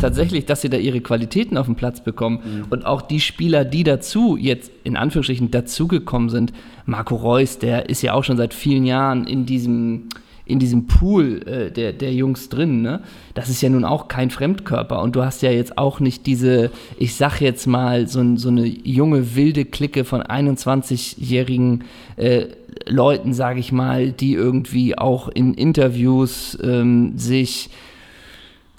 tatsächlich, 0.00 0.46
dass 0.46 0.60
sie 0.60 0.68
da 0.68 0.76
ihre 0.76 1.00
Qualitäten 1.00 1.56
auf 1.56 1.66
den 1.66 1.74
Platz 1.74 2.02
bekommen. 2.02 2.40
Mhm. 2.44 2.64
Und 2.70 2.86
auch 2.86 3.02
die 3.02 3.20
Spieler, 3.20 3.64
die 3.64 3.84
dazu, 3.84 4.36
jetzt 4.36 4.70
in 4.84 4.96
Anführungsstrichen 4.96 5.50
dazugekommen 5.50 6.28
sind, 6.28 6.52
Marco 6.86 7.16
Reus, 7.16 7.58
der 7.58 7.88
ist 7.88 8.02
ja 8.02 8.14
auch 8.14 8.24
schon 8.24 8.36
seit 8.36 8.54
vielen 8.54 8.84
Jahren 8.84 9.26
in 9.26 9.46
diesem 9.46 10.08
in 10.48 10.58
diesem 10.58 10.86
Pool 10.86 11.42
äh, 11.46 11.70
der, 11.70 11.92
der 11.92 12.12
Jungs 12.12 12.48
drin, 12.48 12.82
ne? 12.82 13.02
das 13.34 13.48
ist 13.48 13.60
ja 13.60 13.68
nun 13.68 13.84
auch 13.84 14.08
kein 14.08 14.30
Fremdkörper. 14.30 15.00
Und 15.02 15.14
du 15.14 15.24
hast 15.24 15.42
ja 15.42 15.50
jetzt 15.50 15.78
auch 15.78 16.00
nicht 16.00 16.26
diese, 16.26 16.70
ich 16.98 17.14
sag 17.14 17.40
jetzt 17.40 17.66
mal, 17.66 18.08
so, 18.08 18.36
so 18.36 18.48
eine 18.48 18.66
junge, 18.66 19.36
wilde 19.36 19.64
Clique 19.64 20.04
von 20.04 20.22
21-jährigen 20.22 21.84
äh, 22.16 22.46
Leuten, 22.86 23.34
sage 23.34 23.60
ich 23.60 23.72
mal, 23.72 24.10
die 24.10 24.32
irgendwie 24.32 24.96
auch 24.96 25.28
in 25.28 25.54
Interviews 25.54 26.58
ähm, 26.62 27.18
sich 27.18 27.70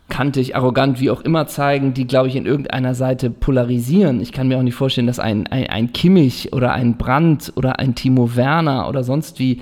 kantig, 0.09 0.55
arrogant, 0.55 0.99
wie 0.99 1.11
auch 1.11 1.21
immer 1.21 1.47
zeigen, 1.47 1.93
die, 1.93 2.07
glaube 2.07 2.27
ich, 2.27 2.35
in 2.35 2.45
irgendeiner 2.45 2.95
Seite 2.95 3.29
polarisieren. 3.29 4.19
Ich 4.21 4.31
kann 4.31 4.47
mir 4.47 4.57
auch 4.57 4.63
nicht 4.63 4.75
vorstellen, 4.75 5.07
dass 5.07 5.19
ein, 5.19 5.47
ein, 5.47 5.67
ein 5.67 5.93
Kimmich 5.93 6.51
oder 6.51 6.73
ein 6.73 6.97
Brandt 6.97 7.53
oder 7.55 7.79
ein 7.79 7.95
Timo 7.95 8.35
Werner 8.35 8.89
oder 8.89 9.03
sonst 9.03 9.39
wie 9.39 9.61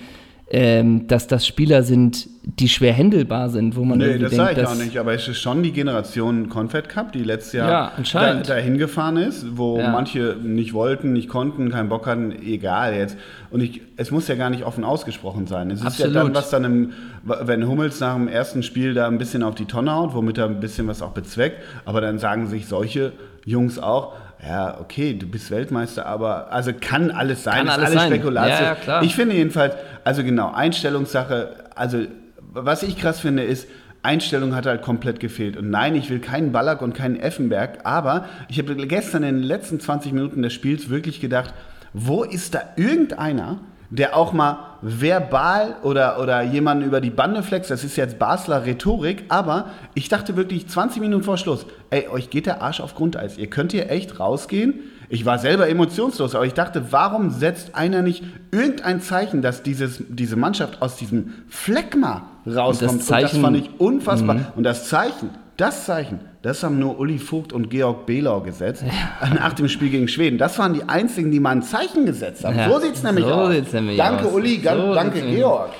ähm, 0.50 1.08
dass 1.08 1.28
das 1.28 1.46
Spieler 1.46 1.84
sind, 1.84 2.30
die 2.44 2.70
schwer 2.70 2.94
händelbar 2.94 3.50
sind, 3.50 3.76
wo 3.76 3.84
man 3.84 3.98
Nee, 3.98 4.18
das 4.18 4.34
sage 4.34 4.62
ich 4.62 4.68
auch 4.68 4.76
nicht, 4.76 4.98
aber 4.98 5.14
es 5.14 5.28
ist 5.28 5.42
schon 5.42 5.62
die 5.62 5.74
Generation 5.74 6.48
Confed 6.48 6.88
Cup, 6.88 7.12
die 7.12 7.24
letztes 7.24 7.54
Jahr 7.54 7.70
ja, 7.70 8.04
da, 8.14 8.34
dahin 8.36 8.78
gefahren 8.78 9.18
ist, 9.18 9.58
wo 9.58 9.78
ja. 9.78 9.90
manche 9.92 10.38
nicht 10.42 10.72
wollten, 10.72 11.12
nicht 11.12 11.28
konnten, 11.28 11.70
keinen 11.70 11.90
Bock 11.90 12.08
hatten, 12.08 12.32
egal 12.32 12.96
jetzt. 12.96 13.18
Und 13.52 13.62
ich, 13.62 13.82
es 13.98 14.10
muss 14.10 14.30
ja 14.30 14.36
gar 14.36 14.50
nicht 14.50 14.64
offen 14.64 14.86
ausgesprochen 14.86 15.48
sein. 15.48 15.70
Es 15.70 15.82
Absolut. 15.82 16.12
ist 16.12 16.16
ja 16.16 16.24
dann, 16.24 16.34
was 16.34 16.50
dann 16.50 16.64
im, 16.64 16.94
wenn 17.24 17.68
Hummels 17.68 18.00
nach 18.00 18.16
dem 18.16 18.30
ersten 18.30 18.64
Spiel 18.64 18.94
da 18.94 19.08
ein 19.08 19.18
bisschen 19.18 19.44
auf 19.44 19.56
die 19.56 19.66
Tonne 19.66 19.94
haut, 19.94 20.14
womit 20.14 20.38
er 20.38 20.46
ein 20.46 20.62
bisschen 20.62 20.88
was 20.88 21.02
auch 21.02 21.12
bezweckt, 21.12 21.62
aber 21.84 22.00
dann 22.00 22.20
sagen 22.20 22.48
sich 22.48 22.68
solche 22.68 23.12
Jungs 23.44 23.80
auch, 23.80 24.14
ja, 24.46 24.80
okay, 24.80 25.14
du 25.14 25.28
bist 25.28 25.50
Weltmeister, 25.52 26.06
aber 26.06 26.52
also 26.52 26.72
kann 26.80 27.12
alles 27.12 27.44
sein, 27.44 27.66
kann 27.66 27.68
ist 27.68 27.74
alles, 27.74 27.98
alles 27.98 28.04
Spekulation. 28.04 28.68
Ja, 28.68 28.76
klar. 28.76 29.04
Ich 29.04 29.16
finde 29.16 29.36
jedenfalls, 29.36 29.76
also 30.04 30.24
genau, 30.24 30.52
Einstellungssache, 30.54 31.56
also 31.76 32.06
was 32.54 32.84
ich 32.84 32.98
krass 32.98 33.20
finde, 33.20 33.44
ist, 33.44 33.68
Einstellung 34.04 34.56
hat 34.56 34.66
halt 34.66 34.82
komplett 34.84 35.20
gefehlt. 35.20 35.58
Und 35.58 35.70
nein, 35.70 35.96
ich 35.96 36.10
will 36.10 36.20
keinen 36.20 36.52
Ballack 36.52 36.82
und 36.82 36.94
keinen 36.94 37.18
Effenberg, 37.18 37.80
aber 37.84 38.26
ich 38.48 38.60
habe 38.60 38.76
gestern 38.88 39.24
in 39.24 39.36
den 39.36 39.44
letzten 39.44 39.80
20 39.80 40.14
Minuten 40.14 40.42
des 40.42 40.54
Spiels 40.54 40.90
wirklich 40.90 41.20
gedacht, 41.20 41.54
wo 41.94 42.24
ist 42.24 42.54
da 42.56 42.62
irgendeiner, 42.76 43.60
der 43.90 44.16
auch 44.16 44.34
mal 44.34 44.78
verbal 44.82 45.76
oder, 45.84 46.20
oder 46.20 46.42
jemanden 46.42 46.86
über 46.86 47.02
die 47.02 47.10
Bande 47.10 47.42
flext. 47.42 47.72
Das 47.72 47.84
ist 47.84 47.96
jetzt 47.96 48.20
Basler 48.20 48.66
Rhetorik, 48.66 49.26
aber 49.30 49.68
ich 49.94 50.10
dachte 50.10 50.36
wirklich 50.36 50.68
20 50.68 51.02
Minuten 51.02 51.24
vor 51.24 51.38
Schluss, 51.38 51.66
ey, 51.90 52.08
euch 52.10 52.30
geht 52.30 52.46
der 52.46 52.62
Arsch 52.62 52.82
auf 52.82 52.96
Grundeis. 52.96 53.38
Ihr 53.38 53.48
könnt 53.48 53.72
hier 53.72 53.90
echt 53.90 54.20
rausgehen. 54.20 54.82
Ich 55.10 55.26
war 55.26 55.40
selber 55.40 55.70
emotionslos, 55.70 56.36
aber 56.36 56.46
ich 56.46 56.54
dachte, 56.54 56.92
warum 56.92 57.30
setzt 57.30 57.76
einer 57.76 58.02
nicht 58.02 58.24
irgendein 58.52 59.02
Zeichen, 59.02 59.42
dass 59.42 59.64
dieses, 59.64 60.04
diese 60.10 60.36
Mannschaft 60.36 60.82
aus 60.82 60.98
diesem 60.98 61.34
Fleckma 61.48 62.30
rauskommt? 62.46 62.92
Und 62.92 63.00
das, 63.00 63.08
Zeichen, 63.08 63.24
und 63.24 63.32
das 63.32 63.42
fand 63.42 63.58
ich 63.58 63.80
unfassbar. 63.80 64.36
Mhm. 64.36 64.46
Und 64.58 64.64
das 64.64 64.90
Zeichen, 64.90 65.30
das 65.56 65.86
Zeichen, 65.86 66.20
das 66.42 66.64
haben 66.64 66.80
nur 66.80 67.00
Uli 67.00 67.18
Vogt 67.18 67.52
und 67.52 67.70
Georg 67.70 68.06
Belau 68.06 68.42
gesetzt 68.42 68.84
ja. 68.86 69.30
nach 69.34 69.54
dem 69.54 69.68
Spiel 69.68 69.90
gegen 69.90 70.08
Schweden. 70.08 70.38
Das 70.38 70.58
waren 70.60 70.74
die 70.74 70.84
einzigen, 70.84 71.32
die 71.32 71.40
mal 71.40 71.52
ein 71.52 71.64
Zeichen 71.64 72.06
gesetzt 72.06 72.44
haben. 72.46 72.58
Ja. 72.58 72.70
So 72.70 72.80
sieht 72.80 72.96
es 72.96 73.04
nämlich 73.04 73.26
so 73.26 73.32
aus. 73.32 73.74
Nämlich 73.74 73.98
danke 73.98 74.26
aus. 74.26 74.34
Uli, 74.34 74.62
so 74.64 74.94
danke 74.94 75.22
Georg. 75.22 75.72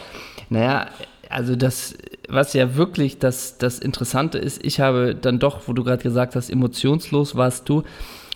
Naja, 0.50 0.88
also 1.30 1.56
das, 1.56 1.96
was 2.30 2.54
ja 2.54 2.76
wirklich 2.76 3.20
das, 3.20 3.58
das 3.58 3.80
Interessante 3.80 4.38
ist, 4.38 4.64
ich 4.66 4.80
habe 4.80 5.16
dann 5.16 5.40
doch, 5.40 5.68
wo 5.68 5.74
du 5.74 5.84
gerade 5.84 6.02
gesagt 6.02 6.36
hast, 6.36 6.50
emotionslos 6.50 7.36
warst 7.36 7.68
du, 7.70 7.84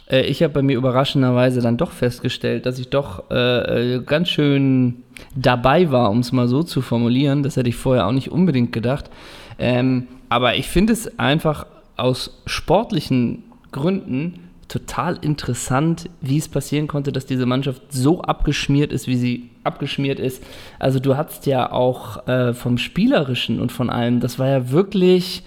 äh, 0.10 0.22
ich 0.22 0.44
habe 0.44 0.54
bei 0.54 0.62
mir 0.62 0.78
überraschenderweise 0.78 1.62
dann 1.62 1.78
doch 1.78 1.92
festgestellt, 1.92 2.66
dass 2.66 2.80
ich 2.80 2.90
doch 2.90 3.32
äh, 3.32 3.96
äh 3.96 4.04
ganz 4.04 4.30
schön 4.30 5.04
dabei 5.36 5.92
war, 5.92 6.12
um 6.12 6.20
es 6.20 6.32
mal 6.32 6.48
so 6.48 6.64
zu 6.64 6.82
formulieren. 6.82 7.44
Das 7.44 7.56
hätte 7.56 7.70
ich 7.70 7.76
vorher 7.76 8.08
auch 8.08 8.12
nicht 8.12 8.32
unbedingt 8.32 8.72
gedacht. 8.72 9.10
Ähm, 9.58 10.08
aber 10.30 10.56
ich 10.56 10.68
finde 10.68 10.94
es 10.94 11.20
einfach 11.20 11.66
aus 11.98 12.42
sportlichen 12.46 13.44
Gründen 13.72 14.50
total 14.68 15.18
interessant, 15.22 16.10
wie 16.22 16.38
es 16.38 16.48
passieren 16.48 16.88
konnte, 16.88 17.12
dass 17.12 17.26
diese 17.26 17.46
Mannschaft 17.46 17.82
so 17.90 18.22
abgeschmiert 18.22 18.94
ist, 18.94 19.08
wie 19.08 19.18
sie 19.18 19.50
abgeschmiert 19.66 20.20
ist. 20.20 20.42
Also 20.80 21.00
du 21.00 21.18
hattest 21.18 21.46
ja 21.46 21.72
auch 21.72 22.26
äh, 22.28 22.54
vom 22.54 22.78
Spielerischen 22.78 23.60
und 23.60 23.72
von 23.72 23.90
allem, 23.90 24.22
das 24.22 24.40
war 24.40 24.48
ja 24.48 24.72
wirklich 24.72 25.44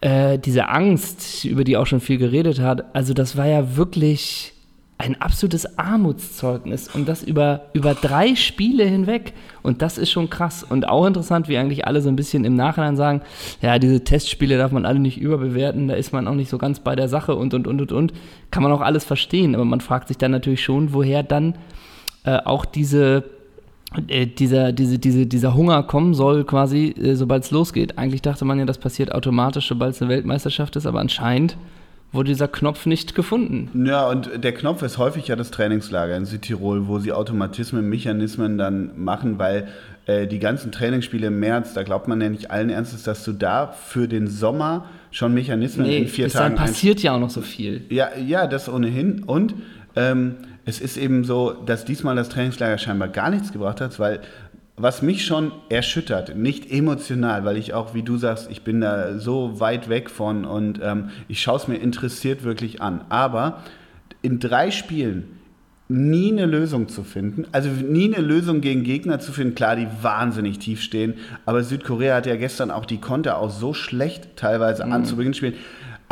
äh, 0.00 0.40
diese 0.40 0.68
Angst, 0.68 1.44
über 1.44 1.62
die 1.62 1.76
auch 1.76 1.86
schon 1.86 2.00
viel 2.00 2.18
geredet 2.18 2.58
hat. 2.58 2.96
Also 2.96 3.14
das 3.14 3.36
war 3.36 3.46
ja 3.46 3.76
wirklich 3.76 4.51
ein 5.02 5.20
absolutes 5.20 5.78
Armutszeugnis 5.78 6.88
und 6.94 7.08
das 7.08 7.24
über, 7.24 7.62
über 7.72 7.94
drei 7.94 8.36
Spiele 8.36 8.84
hinweg. 8.84 9.32
Und 9.62 9.82
das 9.82 9.98
ist 9.98 10.10
schon 10.10 10.30
krass 10.30 10.62
und 10.62 10.88
auch 10.88 11.06
interessant, 11.06 11.48
wie 11.48 11.58
eigentlich 11.58 11.86
alle 11.86 12.00
so 12.00 12.08
ein 12.08 12.16
bisschen 12.16 12.44
im 12.44 12.54
Nachhinein 12.54 12.96
sagen, 12.96 13.22
ja, 13.60 13.78
diese 13.78 14.04
Testspiele 14.04 14.56
darf 14.56 14.70
man 14.70 14.86
alle 14.86 15.00
nicht 15.00 15.20
überbewerten, 15.20 15.88
da 15.88 15.94
ist 15.94 16.12
man 16.12 16.28
auch 16.28 16.34
nicht 16.34 16.50
so 16.50 16.58
ganz 16.58 16.80
bei 16.80 16.94
der 16.94 17.08
Sache 17.08 17.34
und, 17.34 17.52
und, 17.52 17.66
und, 17.66 17.80
und, 17.80 17.92
und. 17.92 18.12
Kann 18.50 18.62
man 18.62 18.70
auch 18.70 18.80
alles 18.80 19.04
verstehen, 19.04 19.54
aber 19.54 19.64
man 19.64 19.80
fragt 19.80 20.08
sich 20.08 20.18
dann 20.18 20.30
natürlich 20.30 20.62
schon, 20.62 20.92
woher 20.92 21.22
dann 21.24 21.56
äh, 22.24 22.38
auch 22.44 22.64
diese 22.64 23.24
äh, 24.06 24.26
dieser, 24.26 24.72
diese, 24.72 24.98
diese, 24.98 25.26
dieser 25.26 25.54
Hunger 25.54 25.82
kommen 25.82 26.14
soll, 26.14 26.44
quasi, 26.44 26.90
äh, 26.90 27.14
sobald 27.14 27.42
es 27.42 27.50
losgeht. 27.50 27.98
Eigentlich 27.98 28.22
dachte 28.22 28.44
man 28.44 28.58
ja, 28.58 28.64
das 28.64 28.78
passiert 28.78 29.12
automatisch, 29.12 29.68
sobald 29.68 29.94
es 29.94 30.00
eine 30.00 30.10
Weltmeisterschaft 30.10 30.76
ist, 30.76 30.86
aber 30.86 31.00
anscheinend 31.00 31.56
wurde 32.12 32.28
dieser 32.28 32.48
Knopf 32.48 32.86
nicht 32.86 33.14
gefunden. 33.14 33.86
Ja, 33.86 34.08
und 34.08 34.44
der 34.44 34.52
Knopf 34.52 34.82
ist 34.82 34.98
häufig 34.98 35.28
ja 35.28 35.36
das 35.36 35.50
Trainingslager 35.50 36.16
in 36.16 36.26
Südtirol, 36.26 36.86
wo 36.86 36.98
sie 36.98 37.12
Automatismen, 37.12 37.88
Mechanismen 37.88 38.58
dann 38.58 39.02
machen, 39.02 39.38
weil 39.38 39.68
äh, 40.06 40.26
die 40.26 40.38
ganzen 40.38 40.72
Trainingsspiele 40.72 41.28
im 41.28 41.40
März, 41.40 41.74
da 41.74 41.82
glaubt 41.82 42.08
man 42.08 42.20
ja 42.20 42.28
nicht 42.28 42.50
allen 42.50 42.70
Ernstes, 42.70 43.02
dass 43.02 43.24
du 43.24 43.32
da 43.32 43.68
für 43.68 44.08
den 44.08 44.26
Sommer 44.26 44.86
schon 45.10 45.32
Mechanismen 45.32 45.86
nee, 45.86 45.98
in 45.98 46.08
vier 46.08 46.26
bis 46.26 46.34
Tagen. 46.34 46.56
Dann 46.56 46.66
passiert 46.66 47.00
ja 47.00 47.14
auch 47.14 47.20
noch 47.20 47.30
so 47.30 47.40
viel. 47.40 47.82
Ja, 47.88 48.10
ja, 48.18 48.46
das 48.46 48.68
ohnehin. 48.68 49.22
Und 49.24 49.54
ähm, 49.96 50.34
es 50.64 50.80
ist 50.80 50.96
eben 50.96 51.24
so, 51.24 51.52
dass 51.66 51.84
diesmal 51.84 52.14
das 52.14 52.28
Trainingslager 52.28 52.78
scheinbar 52.78 53.08
gar 53.08 53.30
nichts 53.30 53.52
gebracht 53.52 53.80
hat, 53.80 53.98
weil 53.98 54.20
was 54.76 55.02
mich 55.02 55.26
schon 55.26 55.52
erschüttert, 55.68 56.34
nicht 56.34 56.70
emotional, 56.70 57.44
weil 57.44 57.56
ich 57.56 57.74
auch, 57.74 57.94
wie 57.94 58.02
du 58.02 58.16
sagst, 58.16 58.50
ich 58.50 58.62
bin 58.62 58.80
da 58.80 59.18
so 59.18 59.60
weit 59.60 59.88
weg 59.88 60.08
von 60.08 60.44
und 60.44 60.80
ähm, 60.82 61.10
ich 61.28 61.42
schaue 61.42 61.56
es 61.56 61.68
mir 61.68 61.76
interessiert 61.76 62.42
wirklich 62.42 62.80
an. 62.80 63.04
Aber 63.10 63.62
in 64.22 64.40
drei 64.40 64.70
Spielen 64.70 65.38
nie 65.88 66.32
eine 66.32 66.46
Lösung 66.46 66.88
zu 66.88 67.04
finden, 67.04 67.44
also 67.52 67.68
nie 67.68 68.14
eine 68.14 68.24
Lösung 68.24 68.62
gegen 68.62 68.82
Gegner 68.82 69.20
zu 69.20 69.30
finden, 69.32 69.54
klar, 69.54 69.76
die 69.76 69.88
wahnsinnig 70.00 70.58
tief 70.58 70.80
stehen, 70.80 71.14
aber 71.44 71.62
Südkorea 71.62 72.16
hat 72.16 72.26
ja 72.26 72.36
gestern 72.36 72.70
auch 72.70 72.86
die 72.86 72.98
Konter 72.98 73.38
auch 73.38 73.50
so 73.50 73.74
schlecht 73.74 74.36
teilweise 74.36 74.86
mhm. 74.86 74.92
an 74.92 75.04
zu 75.04 75.16
Beginn 75.16 75.34
spielen 75.34 75.54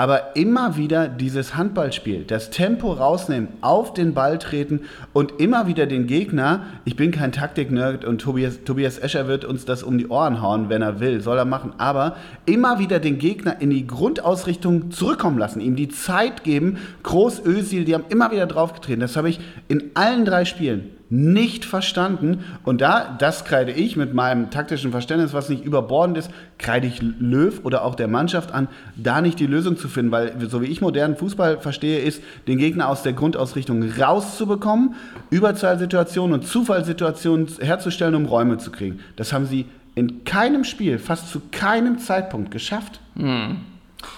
aber 0.01 0.35
immer 0.35 0.79
wieder 0.79 1.09
dieses 1.09 1.57
Handballspiel, 1.57 2.25
das 2.25 2.49
Tempo 2.49 2.91
rausnehmen, 2.91 3.49
auf 3.61 3.93
den 3.93 4.15
Ball 4.15 4.39
treten 4.39 4.81
und 5.13 5.43
immer 5.43 5.67
wieder 5.67 5.85
den 5.85 6.07
Gegner, 6.07 6.63
ich 6.87 6.97
bin 6.97 7.11
kein 7.11 7.33
Taktik-Nerd 7.33 8.07
und 8.07 8.19
Tobias, 8.19 8.65
Tobias 8.65 8.97
Escher 8.97 9.29
wird 9.29 9.45
uns 9.45 9.67
das 9.67 9.83
um 9.83 9.99
die 9.99 10.09
Ohren 10.09 10.41
hauen, 10.41 10.71
wenn 10.71 10.81
er 10.81 11.01
will, 11.01 11.21
soll 11.21 11.37
er 11.37 11.45
machen, 11.45 11.75
aber 11.77 12.17
immer 12.47 12.79
wieder 12.79 12.99
den 12.99 13.19
Gegner 13.19 13.61
in 13.61 13.69
die 13.69 13.87
Grundausrichtung 13.87 14.91
zurückkommen 14.91 15.37
lassen, 15.37 15.61
ihm 15.61 15.77
die 15.77 15.91
Zeit 15.91 16.45
geben, 16.45 16.79
Groß 17.03 17.45
Özil, 17.45 17.85
die 17.85 17.93
haben 17.93 18.05
immer 18.09 18.31
wieder 18.31 18.47
draufgetreten, 18.47 19.01
das 19.01 19.19
habe 19.19 19.29
ich 19.29 19.39
in 19.69 19.91
allen 19.93 20.25
drei 20.25 20.47
Spielen 20.47 20.93
nicht 21.11 21.65
verstanden. 21.65 22.45
Und 22.65 22.81
da, 22.81 23.17
das 23.19 23.45
kreide 23.45 23.73
ich 23.73 23.97
mit 23.97 24.15
meinem 24.15 24.51
taktischen 24.51 24.93
Verständnis, 24.93 25.35
was 25.35 25.49
nicht 25.49 25.65
überbordend 25.65 26.17
ist, 26.17 26.31
kreide 26.57 26.87
ich 26.87 27.03
Löw 27.03 27.61
oder 27.65 27.85
auch 27.85 27.97
der 27.97 28.09
Mannschaft 28.09 28.53
an, 28.53 28.69
da 28.97 29.21
nicht 29.21 29.41
die 29.41 29.47
Lösung 29.47 29.77
zu 29.77 29.89
finden. 29.89 30.13
Weil, 30.13 30.35
so 30.49 30.63
wie 30.63 30.67
ich 30.67 30.81
modernen 30.81 31.17
Fußball 31.17 31.59
verstehe, 31.59 31.99
ist, 31.99 32.23
den 32.47 32.59
Gegner 32.59 32.89
aus 32.89 33.03
der 33.03 33.13
Grundausrichtung 33.13 33.83
rauszubekommen, 33.83 34.95
Überzahlsituationen 35.31 36.35
und 36.35 36.47
Zufallssituationen 36.47 37.49
herzustellen, 37.61 38.15
um 38.15 38.27
Räume 38.27 38.59
zu 38.59 38.71
kriegen. 38.71 39.01
Das 39.17 39.33
haben 39.33 39.47
sie 39.47 39.67
in 39.97 40.25
keinem 40.25 40.63
Spiel, 40.63 40.99
fast 40.99 41.29
zu 41.31 41.43
keinem 41.51 41.99
Zeitpunkt 41.99 42.53
geschafft. 42.53 43.01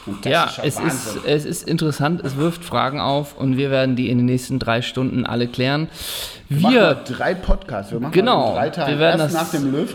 Hm 0.04 0.12
ja, 0.24 0.50
es 0.62 0.78
ist, 0.78 1.18
es 1.24 1.44
ist 1.44 1.68
interessant, 1.68 2.22
es 2.24 2.36
wirft 2.36 2.64
Fragen 2.64 3.00
auf 3.00 3.36
und 3.36 3.56
wir 3.56 3.70
werden 3.70 3.96
die 3.96 4.10
in 4.10 4.18
den 4.18 4.26
nächsten 4.26 4.58
drei 4.58 4.82
Stunden 4.82 5.24
alle 5.24 5.46
klären. 5.46 5.88
Wir, 6.48 6.70
wir 6.70 6.94
drei 6.94 7.34
Podcasts, 7.34 7.92
wir 7.92 8.00
machen 8.00 8.12
genau, 8.12 8.54
drei 8.54 8.70
Tage. 8.70 8.92
Wir 8.92 8.98
werden 8.98 9.20
Erst 9.20 9.34
nach 9.34 9.50
dem 9.50 9.72
löw 9.72 9.94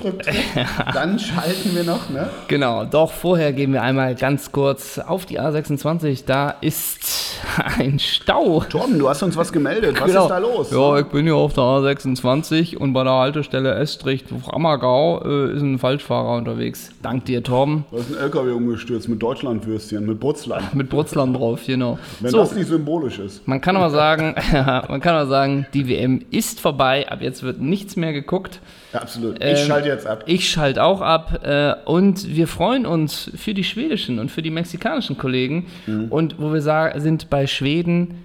dann 0.94 1.20
schalten 1.20 1.76
wir 1.76 1.84
noch, 1.84 2.10
ne? 2.10 2.30
Genau, 2.48 2.86
doch 2.86 3.12
vorher 3.12 3.54
gehen 3.54 3.74
wir 3.74 3.84
einmal 3.84 4.16
ganz 4.16 4.52
kurz 4.52 4.98
auf 4.98 5.26
die 5.26 5.40
A26. 5.40 6.24
Da 6.26 6.52
ist 6.62 7.27
ein 7.78 8.00
Stau. 8.00 8.62
Torben, 8.70 9.00
du 9.00 9.10
hast 9.10 9.24
uns 9.24 9.36
was 9.36 9.52
gemeldet. 9.52 10.00
Was 10.00 10.08
genau. 10.08 10.24
ist 10.24 10.30
da 10.30 10.38
los? 10.38 10.72
Ja, 10.72 11.00
ich 11.00 11.06
bin 11.08 11.26
hier 11.26 11.36
auf 11.36 11.54
der 11.54 11.64
A26 11.64 12.78
und 12.78 12.94
bei 12.94 13.04
der 13.04 13.14
Haltestelle 13.14 13.74
Estricht-Ammergau 13.76 15.24
äh, 15.26 15.54
ist 15.56 15.62
ein 15.62 15.80
Falschfahrer 15.80 16.38
unterwegs. 16.38 16.92
Dank 17.02 17.26
dir, 17.26 17.44
Torben. 17.44 17.86
Da 17.92 17.98
ist 17.98 18.12
ein 18.12 18.22
LKW 18.22 18.52
umgestürzt 18.52 19.10
mit 19.10 19.22
Deutschlandwürstchen, 19.22 20.06
mit 20.06 20.20
Brutzland. 20.20 20.74
mit 20.74 20.90
Brutzland 20.90 21.36
drauf, 21.36 21.62
genau. 21.66 21.98
Wenn 22.20 22.32
so, 22.32 22.38
das 22.38 22.54
nicht 22.54 22.68
symbolisch 22.68 23.20
ist. 23.20 23.48
Man 23.48 23.62
kann 23.62 23.76
aber 23.76 23.90
sagen, 23.90 24.36
man 24.54 25.02
kann 25.02 25.16
aber 25.16 25.28
sagen, 25.28 25.66
die 25.74 25.88
WM 25.88 26.26
ist 26.32 26.60
vorbei. 26.60 27.10
Ab 27.10 27.22
jetzt 27.22 27.44
wird 27.44 27.60
nichts 27.62 27.96
mehr 27.96 28.14
geguckt. 28.14 28.60
Absolut. 28.94 29.44
Ich 29.44 29.62
ähm, 29.62 29.68
schalte 29.68 29.88
jetzt 29.90 30.08
ab. 30.08 30.24
Ich 30.28 30.50
schalte 30.50 30.84
auch 30.84 31.02
ab. 31.02 31.44
Äh, 31.44 31.76
und 31.86 32.36
wir 32.36 32.48
freuen 32.48 32.86
uns 32.86 33.32
für 33.36 33.54
die 33.54 33.64
schwedischen 33.64 34.20
und 34.20 34.32
für 34.32 34.42
die 34.42 34.52
mexikanischen 34.52 35.18
Kollegen. 35.18 35.68
Mhm. 35.86 36.06
Und 36.10 36.40
wo 36.40 36.54
wir 36.54 36.62
sagen, 36.62 37.00
sind 37.00 37.30
bei 37.30 37.48
Schweden, 37.48 38.24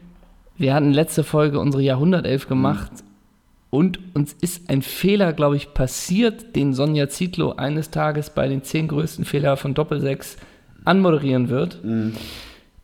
wir 0.56 0.74
hatten 0.74 0.92
letzte 0.92 1.24
Folge 1.24 1.58
unsere 1.58 1.82
Jahrhundertelf 1.82 2.48
gemacht. 2.48 2.92
Mhm. 2.92 3.12
Und 3.70 3.98
uns 4.14 4.34
ist 4.34 4.68
ein 4.68 4.82
Fehler, 4.82 5.32
glaube 5.32 5.56
ich, 5.56 5.72
passiert, 5.72 6.54
den 6.56 6.74
Sonja 6.74 7.08
Zietlow 7.08 7.56
eines 7.56 7.90
Tages 7.90 8.28
bei 8.30 8.46
den 8.46 8.62
zehn 8.62 8.86
größten 8.86 9.24
Fehlern 9.24 9.56
von 9.56 9.72
Doppelsechs 9.72 10.36
anmoderieren 10.84 11.48
wird. 11.48 11.82
Mhm. 11.82 12.14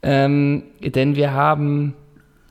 Ähm, 0.02 0.62
denn 0.80 1.16
wir 1.16 1.32
haben 1.32 1.94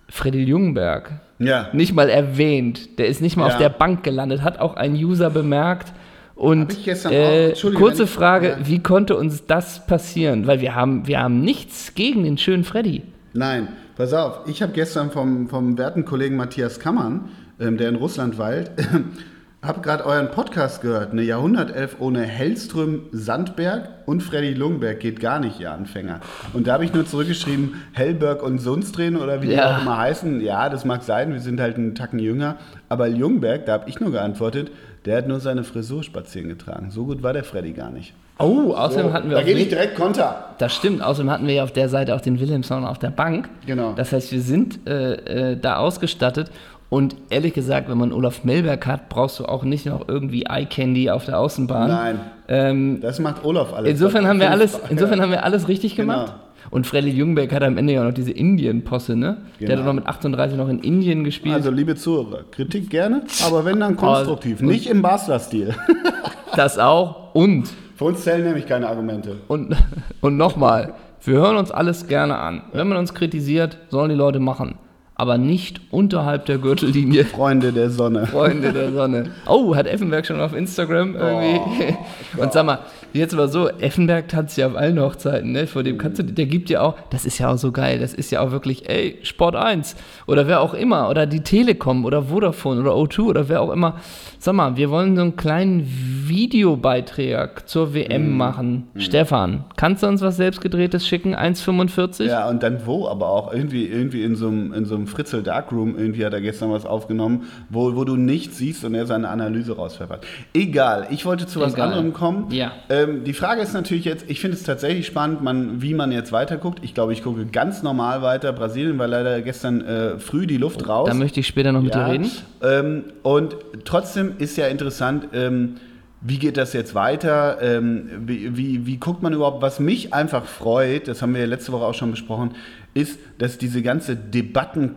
Freddy 0.09 0.43
Jungberg 0.43 1.19
ja. 1.39 1.69
nicht 1.73 1.93
mal 1.93 2.09
erwähnt. 2.09 2.97
Der 2.99 3.07
ist 3.07 3.21
nicht 3.21 3.37
mal 3.37 3.47
ja. 3.47 3.53
auf 3.53 3.57
der 3.57 3.69
Bank 3.69 4.03
gelandet, 4.03 4.41
hat 4.41 4.59
auch 4.59 4.75
ein 4.75 4.93
User 4.93 5.29
bemerkt. 5.29 5.93
Und 6.35 6.87
äh, 6.87 7.53
kurze 7.75 8.05
Frage, 8.05 8.49
ja. 8.49 8.67
wie 8.67 8.79
konnte 8.79 9.17
uns 9.17 9.47
das 9.47 9.87
passieren? 9.87 10.45
Weil 10.45 10.61
wir 10.61 10.75
haben, 10.75 11.07
wir 11.07 11.19
haben 11.19 11.41
nichts 11.41 11.95
gegen 11.95 12.23
den 12.23 12.37
schönen 12.37 12.63
Freddy. 12.63 13.01
Nein, 13.33 13.69
pass 13.95 14.13
auf, 14.13 14.41
ich 14.47 14.61
habe 14.61 14.71
gestern 14.71 15.09
vom, 15.09 15.47
vom 15.49 15.77
werten 15.79 16.05
Kollegen 16.05 16.35
Matthias 16.35 16.79
Kammern, 16.79 17.29
ähm, 17.59 17.77
der 17.77 17.89
in 17.89 17.95
Russland 17.95 18.37
weilt, 18.37 18.71
habe 19.63 19.81
gerade 19.81 20.05
euren 20.05 20.29
Podcast 20.29 20.81
gehört. 20.81 21.11
Eine 21.11 21.23
Jahrhundertelf 21.23 21.97
ohne 21.99 22.21
Hellström 22.21 23.07
Sandberg 23.11 23.89
und 24.05 24.21
Freddy 24.21 24.53
Lungberg 24.53 24.99
geht 24.99 25.19
gar 25.19 25.39
nicht, 25.39 25.59
ihr 25.59 25.71
Anfänger. 25.71 26.19
Und 26.53 26.67
da 26.67 26.73
habe 26.73 26.85
ich 26.85 26.93
nur 26.93 27.05
zurückgeschrieben, 27.05 27.81
Hellberg 27.93 28.43
und 28.43 28.59
Sundsträhne 28.59 29.19
oder 29.19 29.41
wie 29.41 29.47
die 29.47 29.61
auch 29.61 29.81
immer 29.81 29.97
heißen. 29.97 30.41
Ja, 30.41 30.69
das 30.69 30.85
mag 30.85 31.03
sein, 31.03 31.33
wir 31.33 31.39
sind 31.39 31.59
halt 31.59 31.77
einen 31.77 31.95
Tacken 31.95 32.19
jünger. 32.19 32.57
Aber 32.87 33.07
Jungberg, 33.07 33.65
da 33.65 33.73
habe 33.73 33.89
ich 33.89 33.99
nur 33.99 34.11
geantwortet, 34.11 34.71
der 35.05 35.17
hat 35.17 35.27
nur 35.27 35.39
seine 35.39 35.63
Frisur 35.63 36.03
spazieren 36.03 36.49
getragen. 36.49 36.91
So 36.91 37.05
gut 37.05 37.23
war 37.23 37.33
der 37.33 37.43
Freddy 37.43 37.71
gar 37.71 37.89
nicht. 37.89 38.13
Oh, 38.39 38.73
außerdem 38.73 39.07
so, 39.07 39.13
hatten 39.13 39.29
wir. 39.29 39.37
Da 39.37 39.43
gebe 39.43 39.59
ich 39.59 39.69
direkt 39.69 39.95
Konter. 39.95 40.53
Das 40.59 40.75
stimmt. 40.75 41.01
Außerdem 41.01 41.31
hatten 41.31 41.47
wir 41.47 41.55
ja 41.55 41.63
auf 41.63 41.71
der 41.71 41.89
Seite 41.89 42.13
auch 42.13 42.21
den 42.21 42.39
Wilhelmsson 42.39 42.85
auf 42.85 42.99
der 42.99 43.09
Bank. 43.09 43.49
Genau. 43.65 43.93
Das 43.93 44.11
heißt, 44.11 44.31
wir 44.31 44.41
sind 44.41 44.87
äh, 44.87 45.53
äh, 45.53 45.57
da 45.59 45.77
ausgestattet. 45.77 46.51
Und 46.89 47.15
ehrlich 47.29 47.53
gesagt, 47.53 47.89
wenn 47.89 47.97
man 47.97 48.13
Olaf 48.13 48.45
Melberg 48.45 48.87
hat, 48.87 49.09
brauchst 49.09 49.39
du 49.39 49.45
auch 49.45 49.63
nicht 49.63 49.85
noch 49.85 50.07
irgendwie 50.07 50.43
Eye 50.43 50.65
Candy 50.65 51.09
auf 51.09 51.25
der 51.25 51.37
Außenbahn. 51.39 51.89
Nein. 51.89 52.19
Ähm, 52.47 52.99
das 53.01 53.19
macht 53.19 53.43
Olaf 53.43 53.73
alles. 53.73 53.91
Insofern 53.91 54.25
haben 54.25 54.39
wir 54.39 54.51
alles, 54.51 54.79
insofern 54.89 55.21
haben 55.21 55.31
wir 55.31 55.43
alles 55.43 55.67
richtig 55.67 55.97
genau. 55.97 56.13
gemacht. 56.13 56.27
Genau. 56.27 56.43
Und 56.69 56.87
Freddy 56.87 57.09
Jungberg 57.09 57.51
hat 57.53 57.63
am 57.63 57.77
Ende 57.77 57.93
ja 57.93 58.01
auch 58.01 58.05
noch 58.05 58.13
diese 58.13 58.31
Indien-Posse, 58.31 59.15
ne? 59.15 59.37
Genau. 59.37 59.41
Der 59.59 59.69
hat 59.69 59.75
genau. 59.75 59.85
noch 59.85 59.93
mit 59.93 60.07
38 60.07 60.57
noch 60.57 60.69
in 60.69 60.79
Indien 60.79 61.23
gespielt. 61.23 61.55
Also, 61.55 61.71
liebe 61.71 61.95
Zuhörer, 61.95 62.43
Kritik 62.51 62.89
gerne, 62.89 63.23
aber 63.45 63.65
wenn 63.65 63.79
dann 63.79 63.95
konstruktiv, 63.97 64.61
nicht 64.61 64.89
im 64.89 65.01
Basler-Stil. 65.01 65.75
das 66.55 66.77
auch 66.79 67.33
und. 67.35 67.69
Für 67.95 68.05
uns 68.05 68.23
zählen 68.23 68.43
nämlich 68.43 68.65
keine 68.65 68.87
Argumente. 68.87 69.37
Und, 69.47 69.75
und 70.21 70.37
nochmal, 70.37 70.93
wir 71.23 71.35
hören 71.35 71.57
uns 71.57 71.71
alles 71.71 72.07
gerne 72.07 72.37
an. 72.37 72.61
Wenn 72.73 72.87
man 72.87 72.97
uns 72.97 73.13
kritisiert, 73.13 73.77
sollen 73.89 74.09
die 74.09 74.15
Leute 74.15 74.39
machen 74.39 74.75
aber 75.17 75.39
nicht 75.39 75.81
unterhalb 75.89 76.45
der 76.45 76.59
Gürtellinie. 76.59 77.25
Freunde 77.25 77.73
der 77.73 77.89
Sonne. 77.89 78.27
Freunde 78.27 78.71
der 78.71 78.91
Sonne. 78.91 79.31
Oh, 79.47 79.75
hat 79.75 79.87
Effenberg 79.87 80.25
schon 80.27 80.39
auf 80.39 80.53
Instagram 80.53 81.15
irgendwie. 81.15 81.95
Oh, 82.37 82.41
und 82.43 82.53
sag 82.53 82.65
mal, 82.67 82.79
jetzt 83.13 83.33
aber 83.33 83.47
so, 83.47 83.67
Effenberg 83.67 84.27
tanzt 84.27 84.57
ja 84.57 84.67
auf 84.67 84.75
allen 84.75 84.99
Hochzeiten, 85.01 85.51
ne? 85.51 85.65
Vor 85.65 85.81
dem 85.81 85.97
kannst 85.97 86.19
du, 86.19 86.23
der 86.23 86.45
gibt 86.45 86.69
ja 86.69 86.81
auch, 86.81 86.95
das 87.09 87.25
ist 87.25 87.39
ja 87.39 87.51
auch 87.51 87.57
so 87.57 87.71
geil, 87.71 87.97
das 87.97 88.13
ist 88.13 88.31
ja 88.31 88.41
auch 88.41 88.51
wirklich, 88.51 88.87
ey, 88.87 89.17
Sport 89.23 89.55
1 89.55 89.95
oder 90.27 90.47
wer 90.47 90.61
auch 90.61 90.75
immer 90.75 91.09
oder 91.09 91.25
die 91.25 91.41
Telekom 91.41 92.05
oder 92.05 92.23
Vodafone 92.23 92.79
oder 92.79 92.91
O2 92.91 93.21
oder 93.21 93.49
wer 93.49 93.61
auch 93.61 93.71
immer. 93.71 93.99
Sag 94.39 94.53
mal, 94.53 94.77
wir 94.77 94.89
wollen 94.89 95.15
so 95.15 95.21
einen 95.23 95.35
kleinen 95.35 95.87
Videobeitrag 96.27 97.67
zur 97.67 97.93
WM 97.93 98.31
mhm. 98.31 98.37
machen. 98.37 98.87
Mhm. 98.93 98.99
Stefan, 98.99 99.65
kannst 99.75 100.03
du 100.03 100.07
uns 100.07 100.21
was 100.21 100.37
selbstgedrehtes 100.37 101.07
schicken? 101.07 101.35
1,45? 101.35 102.25
Ja, 102.25 102.47
und 102.47 102.63
dann 102.63 102.85
wo 102.85 103.07
aber 103.07 103.29
auch? 103.29 103.53
Irgendwie, 103.53 103.85
irgendwie 103.85 104.23
in 104.23 104.35
so 104.35 104.47
einem, 104.47 104.73
in 104.73 104.85
so 104.85 104.95
einem 104.95 105.07
Fritzel 105.07 105.43
Darkroom, 105.43 105.97
irgendwie 105.97 106.25
hat 106.25 106.33
er 106.33 106.41
gestern 106.41 106.71
was 106.71 106.85
aufgenommen, 106.85 107.47
wo, 107.69 107.95
wo 107.95 108.03
du 108.03 108.15
nichts 108.15 108.57
siehst 108.57 108.85
und 108.85 108.93
er 108.93 109.05
seine 109.05 109.29
Analyse 109.29 109.75
rauspfeffert. 109.75 110.25
Egal, 110.53 111.07
ich 111.09 111.25
wollte 111.25 111.47
zu 111.47 111.59
was 111.59 111.73
Egal. 111.73 111.89
anderem 111.89 112.13
kommen. 112.13 112.51
Ja. 112.51 112.73
Ähm, 112.89 113.23
die 113.23 113.33
Frage 113.33 113.61
ist 113.61 113.73
natürlich 113.73 114.05
jetzt, 114.05 114.29
ich 114.29 114.39
finde 114.39 114.57
es 114.57 114.63
tatsächlich 114.63 115.07
spannend, 115.07 115.41
man, 115.41 115.81
wie 115.81 115.93
man 115.93 116.11
jetzt 116.11 116.31
weiterguckt. 116.31 116.79
Ich 116.83 116.93
glaube, 116.93 117.13
ich 117.13 117.23
gucke 117.23 117.45
ganz 117.45 117.83
normal 117.83 118.21
weiter. 118.21 118.53
Brasilien 118.53 118.99
war 118.99 119.07
leider 119.07 119.41
gestern 119.41 119.81
äh, 119.81 120.19
früh 120.19 120.47
die 120.47 120.57
Luft 120.57 120.87
raus. 120.87 121.07
Da 121.09 121.15
möchte 121.15 121.39
ich 121.39 121.47
später 121.47 121.71
noch 121.71 121.81
mit 121.81 121.95
ja. 121.95 122.05
dir 122.05 122.13
reden. 122.13 122.31
Ähm, 122.61 123.03
und 123.23 123.55
trotzdem 123.85 124.36
ist 124.39 124.57
ja 124.57 124.67
interessant, 124.67 125.29
ähm, 125.33 125.75
wie 126.21 126.39
geht 126.39 126.57
das 126.57 126.73
jetzt 126.73 126.95
weiter? 126.95 127.61
Ähm, 127.61 128.09
wie, 128.25 128.57
wie, 128.57 128.85
wie, 128.85 128.97
guckt 128.97 129.21
man 129.21 129.33
überhaupt? 129.33 129.61
Was 129.61 129.79
mich 129.79 130.13
einfach 130.13 130.45
freut, 130.45 131.07
das 131.07 131.21
haben 131.21 131.35
wir 131.35 131.45
letzte 131.45 131.71
Woche 131.71 131.85
auch 131.85 131.93
schon 131.93 132.11
besprochen, 132.11 132.55
ist, 132.93 133.19
dass 133.37 133.57
diese 133.57 133.81
ganze 133.81 134.15
Debatten, 134.15 134.95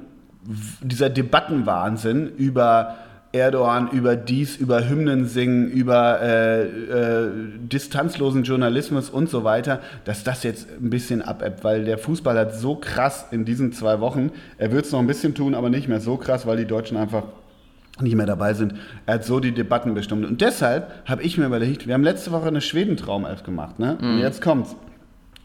dieser 0.82 1.10
Debattenwahnsinn 1.10 2.30
über 2.36 2.96
Erdogan, 3.32 3.90
über 3.92 4.16
dies, 4.16 4.56
über 4.56 4.88
Hymnen 4.88 5.26
singen, 5.26 5.70
über 5.70 6.20
äh, 6.20 6.62
äh, 6.64 7.30
distanzlosen 7.60 8.42
Journalismus 8.42 9.08
und 9.08 9.30
so 9.30 9.44
weiter, 9.44 9.80
dass 10.04 10.24
das 10.24 10.42
jetzt 10.42 10.66
ein 10.80 10.90
bisschen 10.90 11.22
abebbt, 11.22 11.62
weil 11.62 11.84
der 11.84 11.98
Fußball 11.98 12.36
hat 12.36 12.56
so 12.56 12.74
krass 12.74 13.26
in 13.30 13.44
diesen 13.44 13.72
zwei 13.72 14.00
Wochen, 14.00 14.32
er 14.58 14.72
wird 14.72 14.86
es 14.86 14.92
noch 14.92 14.98
ein 14.98 15.06
bisschen 15.06 15.34
tun, 15.36 15.54
aber 15.54 15.70
nicht 15.70 15.86
mehr 15.86 16.00
so 16.00 16.16
krass, 16.16 16.44
weil 16.44 16.56
die 16.56 16.66
Deutschen 16.66 16.96
einfach 16.96 17.24
nicht 18.02 18.16
mehr 18.16 18.26
dabei 18.26 18.54
sind. 18.54 18.74
Er 19.06 19.14
hat 19.14 19.24
so 19.24 19.40
die 19.40 19.52
Debatten 19.52 19.94
bestimmt. 19.94 20.24
Und 20.24 20.40
deshalb 20.40 20.90
habe 21.06 21.22
ich 21.22 21.38
mir 21.38 21.46
überlegt, 21.46 21.86
wir 21.86 21.94
haben 21.94 22.04
letzte 22.04 22.32
Woche 22.32 22.48
eine 22.48 22.60
Schwedentraumelf 22.60 23.42
gemacht. 23.42 23.78
Ne? 23.78 23.98
Mhm. 24.00 24.10
Und 24.10 24.18
jetzt 24.18 24.42
kommt's. 24.42 24.76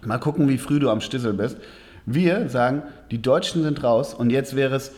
Mal 0.03 0.19
gucken, 0.19 0.47
wie 0.47 0.57
früh 0.57 0.79
du 0.79 0.89
am 0.89 1.01
Stissel 1.01 1.33
bist. 1.33 1.57
Wir 2.05 2.47
sagen, 2.49 2.83
die 3.09 3.21
Deutschen 3.21 3.63
sind 3.63 3.83
raus 3.83 4.13
und 4.13 4.29
jetzt 4.29 4.55
wäre 4.55 4.75
es 4.75 4.91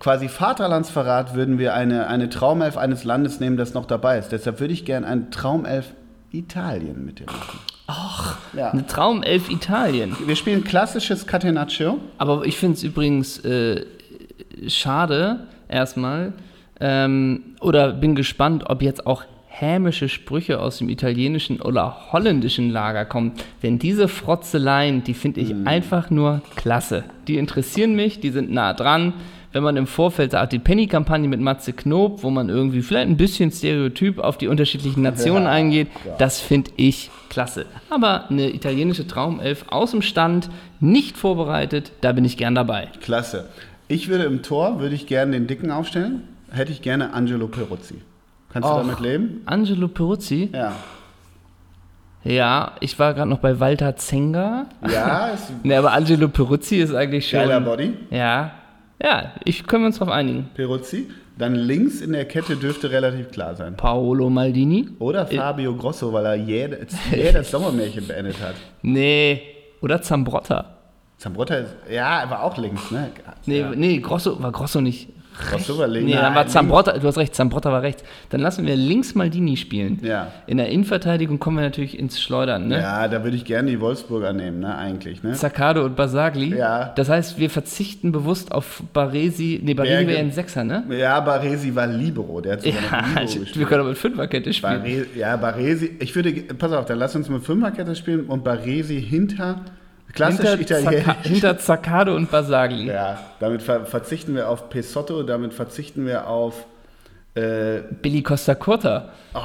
quasi 0.00 0.28
Vaterlandsverrat, 0.28 1.34
würden 1.34 1.58
wir 1.58 1.74
eine, 1.74 2.08
eine 2.08 2.28
Traumelf 2.28 2.76
eines 2.76 3.04
Landes 3.04 3.40
nehmen, 3.40 3.56
das 3.56 3.74
noch 3.74 3.86
dabei 3.86 4.18
ist. 4.18 4.32
Deshalb 4.32 4.60
würde 4.60 4.74
ich 4.74 4.84
gerne 4.84 5.06
eine 5.06 5.30
Traumelf 5.30 5.92
Italien 6.32 7.04
mit 7.04 7.20
dir 7.20 7.26
machen. 7.26 7.60
Ach, 7.86 8.36
ja. 8.52 8.70
eine 8.70 8.86
Traumelf 8.86 9.48
Italien. 9.48 10.16
Wir 10.26 10.34
spielen 10.34 10.64
klassisches 10.64 11.26
Catenaccio. 11.26 11.98
Aber 12.18 12.44
ich 12.44 12.56
finde 12.56 12.76
es 12.76 12.82
übrigens 12.82 13.38
äh, 13.44 13.86
schade, 14.66 15.46
erstmal, 15.68 16.32
ähm, 16.80 17.54
oder 17.60 17.92
bin 17.92 18.14
gespannt, 18.14 18.64
ob 18.68 18.82
jetzt 18.82 19.06
auch 19.06 19.24
hämische 19.58 20.08
Sprüche 20.10 20.60
aus 20.60 20.78
dem 20.78 20.90
italienischen 20.90 21.62
oder 21.62 22.12
holländischen 22.12 22.70
Lager 22.70 23.06
kommen. 23.06 23.32
Denn 23.62 23.78
diese 23.78 24.06
Frotzeleien, 24.06 25.02
die 25.02 25.14
finde 25.14 25.40
ich 25.40 25.54
mm. 25.54 25.66
einfach 25.66 26.10
nur 26.10 26.42
klasse. 26.56 27.04
Die 27.26 27.38
interessieren 27.38 27.94
mich, 27.94 28.20
die 28.20 28.30
sind 28.30 28.52
nah 28.52 28.74
dran. 28.74 29.14
Wenn 29.52 29.62
man 29.62 29.78
im 29.78 29.86
Vorfeld 29.86 30.32
sagt, 30.32 30.52
die 30.52 30.58
Penny-Kampagne 30.58 31.26
mit 31.28 31.40
Matze 31.40 31.72
Knob, 31.72 32.22
wo 32.22 32.28
man 32.28 32.50
irgendwie 32.50 32.82
vielleicht 32.82 33.08
ein 33.08 33.16
bisschen 33.16 33.50
stereotyp 33.50 34.18
auf 34.18 34.36
die 34.36 34.48
unterschiedlichen 34.48 35.00
Nationen 35.02 35.44
ja, 35.44 35.52
eingeht, 35.52 35.88
ja. 36.04 36.16
das 36.18 36.38
finde 36.38 36.72
ich 36.76 37.10
klasse. 37.30 37.64
Aber 37.88 38.28
eine 38.28 38.52
italienische 38.52 39.06
Traumelf 39.06 39.64
aus 39.68 39.92
dem 39.92 40.02
Stand, 40.02 40.50
nicht 40.80 41.16
vorbereitet, 41.16 41.92
da 42.02 42.12
bin 42.12 42.26
ich 42.26 42.36
gern 42.36 42.54
dabei. 42.54 42.88
Klasse. 43.00 43.48
Ich 43.88 44.08
würde 44.08 44.24
im 44.24 44.42
Tor, 44.42 44.80
würde 44.80 44.94
ich 44.94 45.06
gerne 45.06 45.32
den 45.32 45.46
Dicken 45.46 45.70
aufstellen 45.70 46.24
hätte 46.56 46.72
ich 46.72 46.82
gerne 46.82 47.12
Angelo 47.12 47.48
Peruzzi. 47.48 48.02
Kannst 48.52 48.68
Och, 48.68 48.76
du 48.76 48.86
damit 48.86 49.00
leben? 49.00 49.42
Angelo 49.46 49.88
Peruzzi? 49.88 50.50
Ja. 50.52 50.72
Ja, 52.24 52.72
ich 52.80 52.98
war 52.98 53.14
gerade 53.14 53.30
noch 53.30 53.38
bei 53.38 53.60
Walter 53.60 53.94
Zenga. 53.96 54.66
Ja, 54.90 55.26
ist 55.34 55.64
ne, 55.64 55.78
aber 55.78 55.92
Angelo 55.92 56.28
Peruzzi 56.28 56.76
ist 56.76 56.94
eigentlich 56.94 57.28
schon. 57.28 57.40
Geiler 57.40 57.60
Body. 57.60 57.94
Ja. 58.10 58.52
Ja, 59.00 59.32
ich 59.44 59.66
können 59.66 59.84
wir 59.84 59.88
uns 59.88 59.98
drauf 59.98 60.08
einigen. 60.08 60.48
Peruzzi. 60.54 61.08
Dann 61.38 61.54
links 61.54 62.00
in 62.00 62.12
der 62.12 62.24
Kette 62.24 62.56
dürfte 62.56 62.90
relativ 62.90 63.30
klar 63.30 63.54
sein. 63.54 63.76
Paolo 63.76 64.30
Maldini. 64.30 64.88
Oder 64.98 65.26
Fabio 65.26 65.74
Grosso, 65.76 66.10
weil 66.12 66.24
er 66.24 66.34
jedes, 66.34 66.94
jedes 67.14 67.50
Sommermärchen 67.50 68.06
beendet 68.06 68.40
hat. 68.40 68.54
Nee. 68.80 69.42
Oder 69.82 70.00
Zambrotta. 70.00 70.76
Zambrotta 71.18 71.56
ist, 71.56 71.76
ja, 71.90 72.20
er 72.22 72.30
war 72.30 72.42
auch 72.42 72.56
links, 72.56 72.90
ne? 72.90 73.10
Nee, 73.44 73.60
ja. 73.60 73.72
nee 73.74 73.98
Grosso, 73.98 74.42
war 74.42 74.52
Grosso 74.52 74.80
nicht 74.80 75.08
Brauchst 75.38 75.68
du. 75.68 75.86
Nee, 75.86 76.12
dann 76.12 76.34
war 76.34 76.46
Zambrotta, 76.46 76.98
du 76.98 77.06
hast 77.06 77.18
recht, 77.18 77.34
Zambrotta 77.34 77.70
war 77.70 77.82
rechts. 77.82 78.02
Dann 78.30 78.40
lassen 78.40 78.66
wir 78.66 78.76
links 78.76 79.14
Maldini 79.14 79.56
spielen. 79.56 80.00
Ja. 80.02 80.32
In 80.46 80.56
der 80.56 80.68
Innenverteidigung 80.68 81.38
kommen 81.38 81.58
wir 81.58 81.64
natürlich 81.64 81.98
ins 81.98 82.20
Schleudern, 82.20 82.68
ne? 82.68 82.80
Ja, 82.80 83.08
da 83.08 83.22
würde 83.22 83.36
ich 83.36 83.44
gerne 83.44 83.70
die 83.70 83.80
Wolfsburger 83.80 84.32
nehmen, 84.32 84.60
ne, 84.60 84.76
eigentlich, 84.76 85.22
ne? 85.22 85.32
Zaccardo 85.32 85.84
und 85.84 85.96
Basagli. 85.96 86.56
Ja. 86.56 86.92
Das 86.96 87.08
heißt, 87.08 87.38
wir 87.38 87.50
verzichten 87.50 88.12
bewusst 88.12 88.52
auf 88.52 88.82
Baresi, 88.92 89.60
nee, 89.62 89.74
Baresi 89.74 90.06
wäre 90.06 90.20
ein 90.20 90.32
Sechser, 90.32 90.64
ne? 90.64 90.84
Ja, 90.90 91.20
Baresi 91.20 91.74
war 91.74 91.86
Libero, 91.86 92.40
der 92.40 92.54
hat 92.54 92.62
sogar 92.62 92.80
ja, 92.82 92.90
noch 92.90 93.08
Libero 93.08 93.24
gespielt. 93.24 93.58
Wir 93.58 93.66
können 93.66 93.80
aber 93.80 93.90
mit 93.90 93.98
Fünferkette 93.98 94.52
spielen. 94.52 94.80
Baresi, 94.80 95.06
ja, 95.16 95.36
Baresi, 95.36 95.96
ich 95.98 96.14
würde, 96.14 96.32
pass 96.32 96.72
auf, 96.72 96.86
dann 96.86 96.98
lass 96.98 97.14
uns 97.14 97.28
mit 97.28 97.42
Fünferkette 97.44 97.94
spielen 97.94 98.26
und 98.26 98.42
Baresi 98.44 99.02
hinter 99.02 99.60
Klassisch 100.16 100.48
hinter 100.48 100.60
Italienisch. 100.60 101.04
Zacca 101.06 101.22
hinter 101.22 101.58
Zaccardo 101.58 102.16
und 102.16 102.30
Basagli. 102.30 102.86
Ja, 102.86 103.20
damit 103.38 103.62
ver 103.62 103.86
verzichten 103.86 104.34
wir 104.34 104.48
auf 104.48 104.68
Pesotto, 104.68 105.22
damit 105.22 105.54
verzichten 105.54 106.06
wir 106.06 106.26
auf 106.26 106.66
äh, 107.34 107.82
Billy 108.02 108.22
Costa 108.22 108.54
Curta. 108.54 109.10
Oh, 109.34 109.40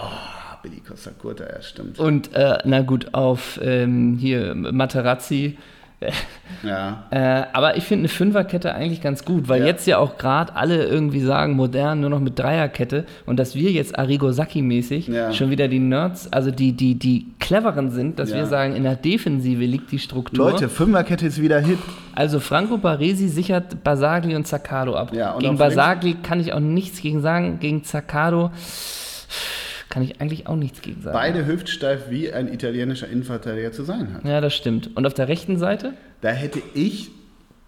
Billy 0.63 0.81
Costa 0.81 1.11
Curta, 1.11 1.43
ja, 1.43 1.61
stimmt. 1.61 1.99
Und 1.99 2.33
äh, 2.33 2.57
na 2.63 2.81
gut, 2.81 3.13
auf 3.13 3.59
ähm, 3.61 4.17
hier 4.19 4.55
Materazzi 4.55 5.57
ja. 6.63 7.03
Äh, 7.11 7.45
aber 7.53 7.77
ich 7.77 7.83
finde 7.83 8.01
eine 8.01 8.07
Fünferkette 8.09 8.73
eigentlich 8.73 9.01
ganz 9.01 9.23
gut, 9.23 9.47
weil 9.47 9.61
ja. 9.61 9.67
jetzt 9.67 9.85
ja 9.87 9.97
auch 9.99 10.17
gerade 10.17 10.55
alle 10.55 10.85
irgendwie 10.85 11.21
sagen, 11.21 11.53
modern 11.53 12.01
nur 12.01 12.09
noch 12.09 12.19
mit 12.19 12.39
Dreierkette 12.39 13.05
und 13.25 13.37
dass 13.37 13.55
wir 13.55 13.71
jetzt 13.71 13.97
Arrigo 13.97 14.31
Sacchi-mäßig 14.31 15.07
ja. 15.07 15.31
schon 15.31 15.49
wieder 15.51 15.67
die 15.67 15.79
Nerds, 15.79 16.31
also 16.31 16.51
die, 16.51 16.73
die, 16.73 16.95
die 16.95 17.27
cleveren 17.39 17.91
sind, 17.91 18.19
dass 18.19 18.33
wir 18.33 18.45
sagen, 18.45 18.75
in 18.75 18.83
der 18.83 18.95
Defensive 18.95 19.63
liegt 19.63 19.91
die 19.91 19.99
Struktur. 19.99 20.51
Leute, 20.51 20.69
Fünferkette 20.69 21.27
ist 21.27 21.41
wieder 21.41 21.59
hip. 21.59 21.79
Also 22.13 22.39
Franco 22.39 22.77
Baresi 22.77 23.27
sichert 23.27 23.83
Basagli 23.83 24.35
und 24.35 24.47
Zaccardo 24.47 24.95
ab. 24.95 25.11
gegen 25.39 25.57
Basagli 25.57 26.15
kann 26.23 26.39
ich 26.39 26.53
auch 26.53 26.59
nichts 26.59 27.01
gegen 27.01 27.21
sagen, 27.21 27.59
gegen 27.59 27.83
Zaccardo 27.83 28.51
kann 29.91 30.01
ich 30.01 30.19
eigentlich 30.19 30.47
auch 30.47 30.55
nichts 30.55 30.81
gegen 30.81 31.01
sagen. 31.01 31.13
Beide 31.13 31.45
hüftsteif 31.45 32.09
wie 32.09 32.31
ein 32.33 32.51
italienischer 32.51 33.07
Innenverteidiger 33.07 33.71
zu 33.71 33.83
sein 33.83 34.13
hat. 34.13 34.25
Ja, 34.25 34.41
das 34.41 34.55
stimmt. 34.55 34.95
Und 34.95 35.05
auf 35.05 35.13
der 35.13 35.27
rechten 35.27 35.57
Seite? 35.57 35.93
Da 36.21 36.29
hätte 36.29 36.61
ich. 36.73 37.11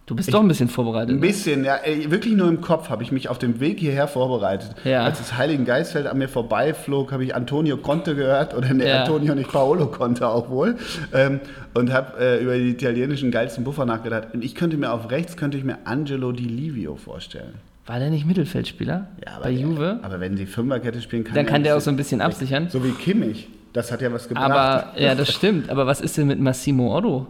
Du 0.06 0.16
bist 0.16 0.28
ich, 0.28 0.34
doch 0.34 0.42
ein 0.42 0.48
bisschen 0.48 0.68
vorbereitet. 0.68 1.12
Ein 1.12 1.20
ne? 1.20 1.28
bisschen, 1.28 1.64
ja. 1.64 1.76
Ey, 1.76 2.12
wirklich 2.12 2.34
nur 2.34 2.50
im 2.50 2.60
Kopf 2.60 2.90
habe 2.90 3.04
ich 3.04 3.12
mich 3.12 3.30
auf 3.30 3.40
dem 3.40 3.60
Weg 3.60 3.80
hierher 3.80 4.08
vorbereitet. 4.08 4.76
Ja. 4.84 5.04
Als 5.04 5.20
das 5.20 5.38
Heiligen 5.38 5.64
Geistfeld 5.66 6.08
an 6.08 6.18
mir 6.18 6.28
vorbeiflog, 6.28 7.12
habe 7.12 7.24
ich 7.24 7.36
Antonio 7.36 7.78
Conte 7.78 8.16
gehört. 8.16 8.54
Oder 8.54 8.74
ne, 8.74 8.88
ja. 8.88 9.04
Antonio, 9.04 9.36
nicht 9.36 9.52
Paolo 9.52 9.88
Conte 9.88 10.28
auch 10.28 10.50
wohl. 10.50 10.78
Ähm, 11.14 11.40
und 11.74 11.94
habe 11.94 12.20
äh, 12.20 12.42
über 12.42 12.58
die 12.58 12.70
italienischen 12.70 13.32
geilsten 13.32 13.64
Buffer 13.64 13.86
nachgedacht. 13.86 14.30
Und 14.34 14.44
ich 14.44 14.56
könnte 14.56 14.78
mir 14.78 14.92
auf 14.92 15.12
rechts, 15.12 15.38
könnte 15.38 15.58
ich 15.58 15.64
mir 15.64 15.78
Angelo 15.86 16.32
Di 16.32 16.46
Livio 16.46 16.96
vorstellen. 16.96 17.54
War 17.86 18.00
der 18.00 18.10
nicht 18.10 18.26
Mittelfeldspieler 18.26 19.08
ja, 19.26 19.40
bei 19.42 19.52
Juve? 19.52 20.00
Aber 20.04 20.20
wenn 20.20 20.38
sie 20.38 20.46
Fünferkette 20.46 21.02
spielen 21.02 21.26
kann, 21.26 21.36
dann 21.36 21.46
kann 21.46 21.64
der 21.64 21.76
auch 21.76 21.82
so 21.82 21.90
ein 21.90 21.98
bisschen 21.98 22.22
absichern. 22.22 22.70
So 22.70 22.84
wie 22.84 22.92
Kimmich. 22.92 23.50
Das 23.74 23.92
hat 23.92 24.02
ja 24.02 24.14
was 24.14 24.30
gebracht. 24.30 24.52
Aber 24.52 24.94
ja, 24.98 25.16
das 25.16 25.34
stimmt. 25.34 25.70
Aber 25.70 25.86
was 25.86 26.00
ist 26.00 26.18
denn 26.18 26.28
mit 26.28 26.40
Massimo 26.40 26.96
Otto? 26.96 27.28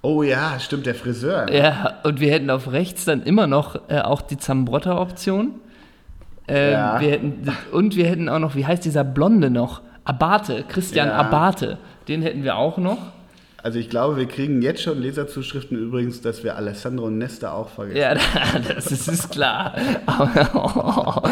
Oh 0.00 0.22
ja, 0.22 0.58
stimmt, 0.58 0.86
der 0.86 0.94
Friseur. 0.94 1.46
Ne? 1.46 1.58
Ja, 1.58 1.94
und 2.04 2.20
wir 2.20 2.32
hätten 2.32 2.50
auf 2.50 2.72
rechts 2.72 3.04
dann 3.04 3.22
immer 3.22 3.46
noch 3.46 3.88
äh, 3.88 4.00
auch 4.00 4.22
die 4.22 4.38
Zambrotta-Option. 4.38 5.52
Ähm, 6.48 6.72
ja. 6.72 7.00
wir 7.00 7.10
hätten, 7.10 7.56
und 7.70 7.96
wir 7.96 8.06
hätten 8.06 8.28
auch 8.28 8.38
noch, 8.38 8.54
wie 8.54 8.66
heißt 8.66 8.84
dieser 8.84 9.04
Blonde 9.04 9.50
noch? 9.50 9.82
Abate, 10.04 10.64
Christian 10.68 11.08
ja. 11.08 11.14
Abate. 11.14 11.78
Den 12.08 12.22
hätten 12.22 12.42
wir 12.42 12.56
auch 12.56 12.78
noch. 12.78 12.98
Also 13.62 13.78
ich 13.78 13.88
glaube, 13.88 14.16
wir 14.16 14.26
kriegen 14.26 14.60
jetzt 14.60 14.82
schon 14.82 15.00
Leserzuschriften 15.00 15.78
übrigens, 15.78 16.20
dass 16.20 16.42
wir 16.42 16.56
Alessandro 16.56 17.10
Nesta 17.10 17.52
auch 17.52 17.68
vergessen. 17.68 17.96
Ja, 17.96 18.14
das 18.74 18.90
ist, 18.90 19.06
ist 19.06 19.30
klar. 19.30 19.74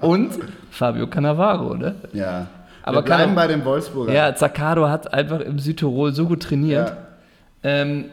und 0.00 0.32
Fabio 0.70 1.06
Cannavaro, 1.06 1.76
ne? 1.76 1.94
Ja. 2.12 2.48
Aber 2.82 2.98
wir 2.98 3.02
bleiben 3.02 3.34
bei 3.36 3.46
dem 3.46 3.64
Wolfsburger. 3.64 4.12
Ja, 4.12 4.34
Zaccardo 4.34 4.88
hat 4.88 5.12
einfach 5.14 5.40
im 5.40 5.58
Südtirol 5.60 6.12
so 6.12 6.26
gut 6.26 6.42
trainiert. 6.42 6.88
Ja. 6.88 6.96
Ähm, 7.62 8.06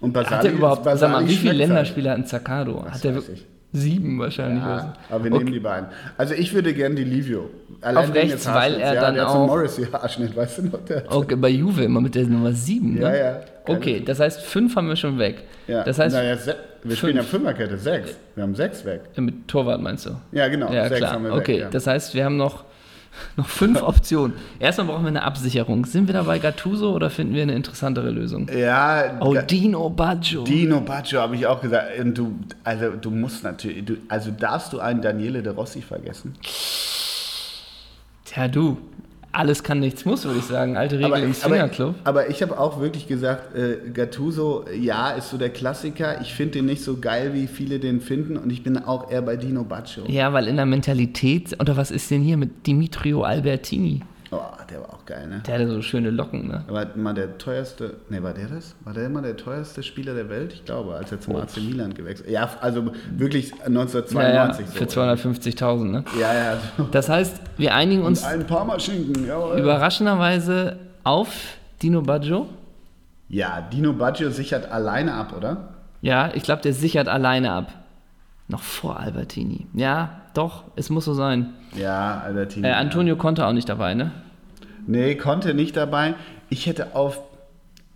und 0.00 0.12
Basali, 0.12 0.36
hat 0.36 0.44
er 0.44 0.52
überhaupt, 0.52 0.84
Basali 0.84 0.98
sag 0.98 1.10
mal, 1.12 1.28
wie 1.28 1.36
viele 1.36 1.54
Länderspiele 1.54 2.10
hat 2.10 2.18
ein 2.18 2.26
Zaccardo? 2.26 2.84
Hat 2.90 3.04
er 3.04 3.14
wirklich? 3.14 3.46
Sieben 3.72 4.18
wahrscheinlich. 4.18 4.62
Ja, 4.62 4.94
aber 5.10 5.24
wir 5.24 5.32
okay. 5.32 5.44
nehmen 5.44 5.52
die 5.52 5.60
beiden. 5.60 5.88
Also 6.16 6.32
ich 6.32 6.54
würde 6.54 6.72
gerne 6.72 6.94
die 6.94 7.04
Livio. 7.04 7.50
Allein 7.82 8.08
Auf 8.08 8.14
rechts, 8.14 8.46
weil 8.46 8.74
er 8.74 8.94
ja, 8.94 9.00
dann 9.02 9.14
der 9.14 9.28
auch... 9.28 9.46
Morris 9.46 9.78
Haarschnitt, 9.92 10.34
weißt 10.34 10.58
du 10.58 10.62
noch? 10.62 10.84
Der 10.86 11.04
okay, 11.14 11.36
bei 11.36 11.50
Juve 11.50 11.84
immer 11.84 12.00
mit 12.00 12.14
der 12.14 12.24
Nummer 12.24 12.52
sieben, 12.52 12.94
ne? 12.94 13.00
Ja, 13.02 13.14
ja. 13.14 13.40
Okay, 13.66 14.02
das 14.04 14.20
heißt, 14.20 14.40
fünf 14.40 14.74
haben 14.74 14.88
wir 14.88 14.96
schon 14.96 15.18
weg. 15.18 15.44
Ja. 15.66 15.84
Das 15.84 15.98
heißt, 15.98 16.16
naja, 16.16 16.36
wir 16.36 16.54
fünf. 16.82 16.98
spielen 16.98 17.16
ja 17.16 17.22
Fünferkette, 17.22 17.76
sechs. 17.76 18.16
Wir 18.34 18.42
haben 18.42 18.54
sechs 18.54 18.84
weg. 18.86 19.02
Mit 19.16 19.46
Torwart 19.46 19.82
meinst 19.82 20.06
du? 20.06 20.10
Ja, 20.32 20.48
genau. 20.48 20.72
Ja, 20.72 20.88
sechs 20.88 21.00
klar. 21.00 21.12
haben 21.12 21.24
wir 21.24 21.32
weg. 21.32 21.40
Okay, 21.40 21.60
ja. 21.60 21.68
das 21.68 21.86
heißt, 21.86 22.14
wir 22.14 22.24
haben 22.24 22.38
noch 22.38 22.64
noch 23.36 23.48
fünf 23.48 23.82
Optionen. 23.82 24.36
Erstmal 24.58 24.88
brauchen 24.88 25.04
wir 25.04 25.08
eine 25.08 25.22
Absicherung. 25.22 25.84
Sind 25.86 26.06
wir 26.06 26.14
da 26.14 26.22
bei 26.22 26.38
Gattuso 26.38 26.92
oder 26.94 27.10
finden 27.10 27.34
wir 27.34 27.42
eine 27.42 27.54
interessantere 27.54 28.10
Lösung? 28.10 28.48
Ja. 28.56 29.18
Oh, 29.20 29.34
Dino 29.34 29.90
Baggio. 29.90 30.44
Dino 30.44 30.80
Baggio 30.80 31.20
habe 31.20 31.36
ich 31.36 31.46
auch 31.46 31.60
gesagt. 31.60 31.98
Und 31.98 32.16
du, 32.16 32.38
also 32.64 32.90
du 32.90 33.10
musst 33.10 33.44
natürlich, 33.44 33.84
du, 33.84 33.96
also 34.08 34.30
darfst 34.30 34.72
du 34.72 34.80
einen 34.80 35.02
Daniele 35.02 35.42
de 35.42 35.52
Rossi 35.52 35.82
vergessen? 35.82 36.34
Tja, 38.24 38.48
du 38.48 38.78
alles 39.38 39.62
kann, 39.62 39.78
nichts 39.78 40.04
muss, 40.04 40.24
würde 40.24 40.40
ich 40.40 40.44
sagen. 40.44 40.76
Alte 40.76 40.96
Regel 40.96 41.12
aber, 41.12 41.22
im 41.22 41.32
Swingerclub. 41.32 41.94
Aber, 42.02 42.20
aber, 42.22 42.30
ich 42.30 42.42
habe 42.42 42.58
auch 42.58 42.80
wirklich 42.80 43.06
gesagt, 43.06 43.54
äh, 43.54 43.90
Gattuso, 43.90 44.64
ja, 44.78 45.10
ist 45.10 45.30
so 45.30 45.38
der 45.38 45.50
Klassiker. 45.50 46.20
Ich 46.20 46.34
finde 46.34 46.58
den 46.58 46.66
nicht 46.66 46.82
so 46.82 46.98
geil, 46.98 47.34
wie 47.34 47.46
viele 47.46 47.78
den 47.78 48.00
finden. 48.00 48.36
Und 48.36 48.50
ich 48.50 48.62
bin 48.62 48.76
auch 48.78 49.10
eher 49.10 49.22
bei 49.22 49.36
Dino 49.36 49.62
Baccio. 49.62 50.04
Ja, 50.08 50.32
weil 50.32 50.48
in 50.48 50.56
der 50.56 50.66
Mentalität, 50.66 51.56
oder 51.60 51.76
was 51.76 51.90
ist 51.90 52.10
denn 52.10 52.22
hier 52.22 52.36
mit 52.36 52.66
Dimitrio 52.66 53.22
Albertini? 53.22 54.02
Oh, 54.30 54.40
der 54.70 54.80
war 54.80 54.90
auch 54.90 55.06
geil, 55.06 55.26
ne? 55.26 55.42
Der 55.46 55.54
hatte 55.54 55.68
so 55.68 55.80
schöne 55.80 56.10
Locken, 56.10 56.48
ne? 56.48 56.62
war 56.68 56.86
mal 56.96 57.14
der 57.14 57.38
teuerste, 57.38 57.94
ne, 58.10 58.22
war 58.22 58.34
der 58.34 58.48
das? 58.48 58.74
War 58.84 58.92
der 58.92 59.06
immer 59.06 59.22
der 59.22 59.36
teuerste 59.36 59.82
Spieler 59.82 60.14
der 60.14 60.28
Welt? 60.28 60.52
Ich 60.52 60.64
glaube, 60.66 60.94
als 60.94 61.10
er 61.12 61.20
zum 61.20 61.36
AC 61.36 61.56
Milan 61.56 61.94
gewechselt 61.94 62.28
Ja, 62.28 62.50
also 62.60 62.90
wirklich 63.16 63.52
1992. 63.64 64.66
Ja, 64.66 64.72
ja, 64.72 64.76
für 64.78 64.84
250.000, 64.84 65.84
ne? 65.84 66.04
Ja, 66.20 66.34
ja. 66.34 66.58
Das 66.92 67.08
heißt, 67.08 67.40
wir 67.56 67.74
einigen 67.74 68.02
uns 68.02 68.22
Und 68.22 68.28
ein 68.28 68.46
Parmaschinken, 68.46 69.26
jawohl. 69.26 69.58
überraschenderweise 69.60 70.76
auf 71.04 71.28
Dino 71.82 72.02
Baggio. 72.02 72.46
Ja, 73.30 73.62
Dino 73.72 73.92
Baggio 73.94 74.30
sichert 74.30 74.70
alleine 74.70 75.14
ab, 75.14 75.32
oder? 75.36 75.68
Ja, 76.02 76.30
ich 76.34 76.42
glaube, 76.42 76.62
der 76.62 76.74
sichert 76.74 77.08
alleine 77.08 77.52
ab. 77.52 77.72
Noch 78.48 78.62
vor 78.62 78.98
Albertini. 78.98 79.66
Ja, 79.74 80.22
doch, 80.32 80.64
es 80.74 80.88
muss 80.88 81.04
so 81.04 81.12
sein. 81.12 81.52
Ja, 81.76 82.20
Albertini. 82.20 82.66
Äh, 82.66 82.72
Antonio 82.72 83.14
ja. 83.14 83.20
konnte 83.20 83.46
auch 83.46 83.52
nicht 83.52 83.68
dabei, 83.68 83.94
ne? 83.94 84.10
Nee, 84.86 85.16
konnte 85.16 85.52
nicht 85.52 85.76
dabei. 85.76 86.14
Ich 86.48 86.66
hätte 86.66 86.96
auf. 86.96 87.20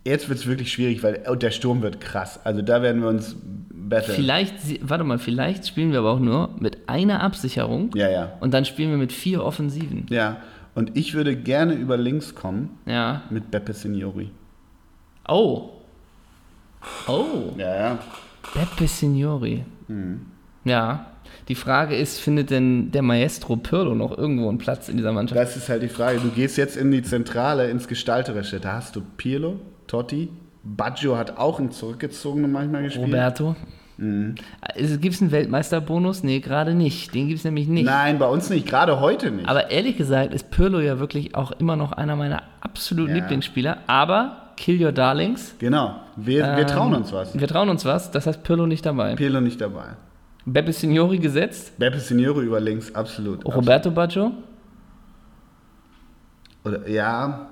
Jetzt 0.04 0.28
wird 0.28 0.40
es 0.40 0.46
wirklich 0.46 0.72
schwierig, 0.72 1.02
weil 1.02 1.24
oh, 1.30 1.36
der 1.36 1.52
Sturm 1.52 1.80
wird 1.80 2.00
krass. 2.00 2.44
Also 2.44 2.60
da 2.60 2.82
werden 2.82 3.02
wir 3.02 3.08
uns 3.08 3.36
betteln. 3.70 4.16
Vielleicht, 4.16 4.54
warte 4.88 5.04
mal, 5.04 5.18
vielleicht 5.18 5.66
spielen 5.66 5.92
wir 5.92 6.00
aber 6.00 6.10
auch 6.10 6.18
nur 6.18 6.50
mit 6.58 6.88
einer 6.88 7.22
Absicherung. 7.22 7.90
Ja, 7.94 8.10
ja. 8.10 8.32
Und 8.40 8.52
dann 8.52 8.64
spielen 8.64 8.90
wir 8.90 8.98
mit 8.98 9.12
vier 9.12 9.44
Offensiven. 9.44 10.06
Ja. 10.10 10.38
Und 10.74 10.96
ich 10.96 11.14
würde 11.14 11.36
gerne 11.36 11.74
über 11.74 11.96
links 11.96 12.34
kommen. 12.34 12.78
Ja. 12.86 13.22
Mit 13.30 13.50
Beppe 13.50 13.72
Signori. 13.72 14.30
Oh. 15.28 15.70
Oh. 17.06 17.52
Ja, 17.56 17.76
ja. 17.76 17.98
Beppe 18.54 18.88
Signori. 18.88 19.64
Mhm. 19.88 20.31
Ja. 20.64 21.06
Die 21.48 21.54
Frage 21.54 21.96
ist, 21.96 22.20
findet 22.20 22.50
denn 22.50 22.92
der 22.92 23.02
Maestro 23.02 23.56
Pirlo 23.56 23.94
noch 23.94 24.16
irgendwo 24.16 24.48
einen 24.48 24.58
Platz 24.58 24.88
in 24.88 24.96
dieser 24.96 25.12
Mannschaft? 25.12 25.40
Das 25.40 25.56
ist 25.56 25.68
halt 25.68 25.82
die 25.82 25.88
Frage. 25.88 26.20
Du 26.20 26.28
gehst 26.28 26.56
jetzt 26.56 26.76
in 26.76 26.90
die 26.90 27.02
Zentrale, 27.02 27.68
ins 27.68 27.88
Gestalterische. 27.88 28.60
Da 28.60 28.74
hast 28.74 28.94
du 28.94 29.02
Pirlo, 29.16 29.56
Totti, 29.88 30.28
Baggio 30.62 31.16
hat 31.16 31.38
auch 31.38 31.58
einen 31.58 31.72
zurückgezogenen 31.72 32.52
manchmal 32.52 32.84
gespielt. 32.84 33.06
Roberto. 33.06 33.56
Mhm. 33.98 34.36
Gibt 35.00 35.14
es 35.14 35.20
einen 35.20 35.32
Weltmeisterbonus? 35.32 36.22
Nee, 36.22 36.40
gerade 36.40 36.74
nicht. 36.74 37.14
Den 37.14 37.26
gibt 37.26 37.38
es 37.38 37.44
nämlich 37.44 37.68
nicht. 37.68 37.84
Nein, 37.84 38.18
bei 38.18 38.26
uns 38.26 38.48
nicht, 38.48 38.66
gerade 38.66 39.00
heute 39.00 39.30
nicht. 39.30 39.48
Aber 39.48 39.70
ehrlich 39.70 39.96
gesagt 39.96 40.32
ist 40.32 40.50
Pirlo 40.50 40.80
ja 40.80 40.98
wirklich 40.98 41.34
auch 41.34 41.52
immer 41.52 41.76
noch 41.76 41.92
einer 41.92 42.16
meiner 42.16 42.42
absoluten 42.60 43.16
ja. 43.16 43.20
Lieblingsspieler. 43.20 43.78
Aber 43.86 44.52
Kill 44.56 44.82
Your 44.82 44.92
Darlings. 44.92 45.54
Genau, 45.58 45.96
wir, 46.16 46.56
wir 46.56 46.66
trauen 46.66 46.94
uns 46.94 47.12
was. 47.12 47.38
Wir 47.38 47.48
trauen 47.48 47.68
uns 47.68 47.84
was, 47.84 48.10
das 48.10 48.26
heißt 48.26 48.42
Pirlo 48.44 48.66
nicht 48.66 48.86
dabei. 48.86 49.14
Pirlo 49.16 49.40
nicht 49.40 49.60
dabei. 49.60 49.96
Beppe 50.44 50.72
Signori 50.72 51.18
gesetzt? 51.18 51.78
Beppe 51.78 51.98
Signori 51.98 52.46
über 52.46 52.60
links, 52.60 52.94
absolut. 52.94 53.44
Roberto 53.44 53.90
absolut. 53.90 53.94
Baggio? 53.94 54.32
Oder, 56.64 56.88
ja, 56.88 57.48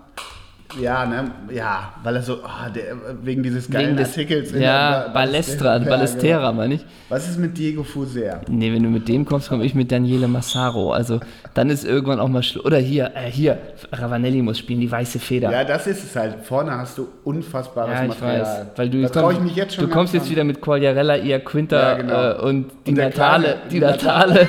ja, 0.78 1.06
ne, 1.06 1.30
ja, 1.52 1.94
weil 2.02 2.16
er 2.16 2.22
so, 2.22 2.34
oh, 2.34 2.70
der, 2.74 2.96
wegen 3.22 3.42
dieses 3.42 3.70
geilen 3.70 3.88
wegen 3.88 3.96
des, 3.96 4.08
Artikels. 4.10 4.52
Ja, 4.52 5.04
der, 5.04 5.10
Ballestra, 5.10 5.76
ja, 5.78 5.84
Ballestera, 5.88 6.50
genau. 6.50 6.52
meine 6.52 6.74
ich. 6.74 6.86
Was 7.08 7.28
ist 7.28 7.38
mit 7.38 7.56
Diego 7.56 7.82
Fuser? 7.82 8.40
Nee, 8.48 8.72
wenn 8.72 8.82
du 8.82 8.88
mit 8.88 9.08
dem 9.08 9.24
kommst, 9.24 9.48
komme 9.48 9.64
ich 9.64 9.74
mit 9.74 9.90
Daniele 9.90 10.28
Massaro. 10.28 10.92
Also, 10.92 11.20
dann 11.54 11.70
ist 11.70 11.84
irgendwann 11.84 12.20
auch 12.20 12.28
mal 12.28 12.42
Schluss. 12.42 12.64
Oder 12.64 12.78
hier, 12.78 13.12
äh, 13.14 13.30
hier, 13.30 13.58
Ravanelli 13.92 14.42
muss 14.42 14.58
spielen, 14.58 14.80
die 14.80 14.90
weiße 14.90 15.18
Feder. 15.18 15.50
Ja, 15.50 15.64
das 15.64 15.86
ist 15.86 16.04
es 16.04 16.16
halt. 16.16 16.36
Vorne 16.44 16.72
hast 16.72 16.98
du 16.98 17.08
unfassbares 17.24 17.92
ja, 17.92 18.02
ich 18.02 18.08
Material. 18.08 18.40
Weiß, 18.40 18.66
weil 18.76 18.90
du, 18.90 19.06
da 19.06 19.30
ich 19.30 19.40
mich 19.40 19.56
jetzt 19.56 19.74
schon 19.74 19.86
Du 19.86 19.90
kommst 19.90 20.14
jetzt 20.14 20.30
wieder 20.30 20.44
mit 20.44 20.60
Quagliarella, 20.60 21.16
Ia 21.16 21.38
Quinta 21.40 21.76
ja, 21.76 21.94
genau. 21.96 22.30
äh, 22.30 22.40
und 22.42 22.70
die 22.86 22.90
und 22.90 22.98
Natale, 22.98 23.42
Kleine, 23.44 23.60
die 23.70 23.80
Natale, 23.80 24.46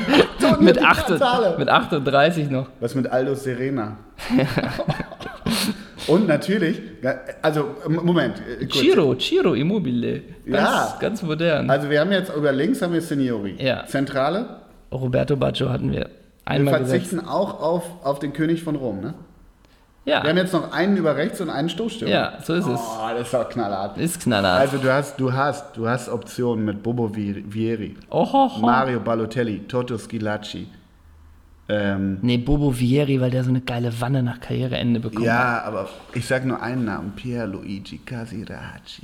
mit, 0.59 0.75
die 0.77 0.81
8, 0.81 1.09
Natale. 1.09 1.55
mit 1.57 1.69
38 1.69 2.49
noch. 2.49 2.67
Was 2.79 2.95
mit 2.95 3.07
Aldo 3.07 3.35
Serena? 3.35 3.97
Und 6.07 6.27
natürlich, 6.27 6.81
also 7.41 7.75
Moment. 7.87 8.39
Äh, 8.39 8.65
kurz. 8.65 8.79
Ciro, 8.79 9.15
Ciro 9.15 9.53
Immobile. 9.53 10.21
Ganz, 10.45 10.57
ja. 10.63 10.97
Ganz 10.99 11.21
modern. 11.21 11.69
Also 11.69 11.89
wir 11.89 11.99
haben 11.99 12.11
jetzt 12.11 12.33
über 12.35 12.51
links 12.51 12.81
haben 12.81 12.93
wir 12.93 13.01
Seniori. 13.01 13.55
Ja. 13.59 13.85
Zentrale? 13.85 14.61
Roberto 14.91 15.35
Baggio 15.35 15.69
hatten 15.69 15.91
wir 15.91 16.09
einmal 16.45 16.73
Wir 16.73 16.85
verzichten 16.85 17.17
gesetzt. 17.17 17.31
auch 17.31 17.61
auf, 17.61 17.83
auf 18.03 18.19
den 18.19 18.33
König 18.33 18.63
von 18.63 18.75
Rom, 18.75 19.01
ne? 19.01 19.13
Ja. 20.03 20.23
Wir 20.23 20.31
haben 20.31 20.37
jetzt 20.37 20.53
noch 20.53 20.71
einen 20.71 20.97
über 20.97 21.15
rechts 21.15 21.39
und 21.41 21.51
einen 21.51 21.69
Stoßstürmer. 21.69 22.11
Ja, 22.11 22.33
so 22.43 22.55
ist 22.55 22.65
oh, 22.65 22.73
es. 22.73 22.79
Oh, 22.79 23.09
das 23.15 23.27
ist 23.27 23.35
auch 23.35 23.47
knallhart. 23.47 23.99
Ist 23.99 24.19
knallhart. 24.21 24.59
Also 24.59 24.77
du 24.79 24.91
hast, 24.91 25.19
du 25.19 25.31
hast, 25.31 25.77
du 25.77 25.87
hast 25.87 26.09
Optionen 26.09 26.65
mit 26.65 26.81
Bobo 26.81 27.07
Vieri, 27.13 27.95
Ohoho. 28.09 28.59
Mario 28.59 28.99
Balotelli, 28.99 29.59
Toto 29.67 29.99
Schilacci, 29.99 30.67
ähm, 31.71 32.17
nee, 32.21 32.37
Bobo 32.37 32.71
Vieri, 32.71 33.21
weil 33.21 33.31
der 33.31 33.45
so 33.45 33.49
eine 33.49 33.61
geile 33.61 33.93
Wanne 34.01 34.21
nach 34.23 34.41
Karriereende 34.41 34.99
bekommt. 34.99 35.25
Ja, 35.25 35.61
aber 35.63 35.87
ich 36.13 36.25
sag 36.25 36.45
nur 36.45 36.61
einen 36.61 36.83
Namen: 36.83 37.13
Pierluigi 37.15 37.99
Casiraghi. 37.99 39.01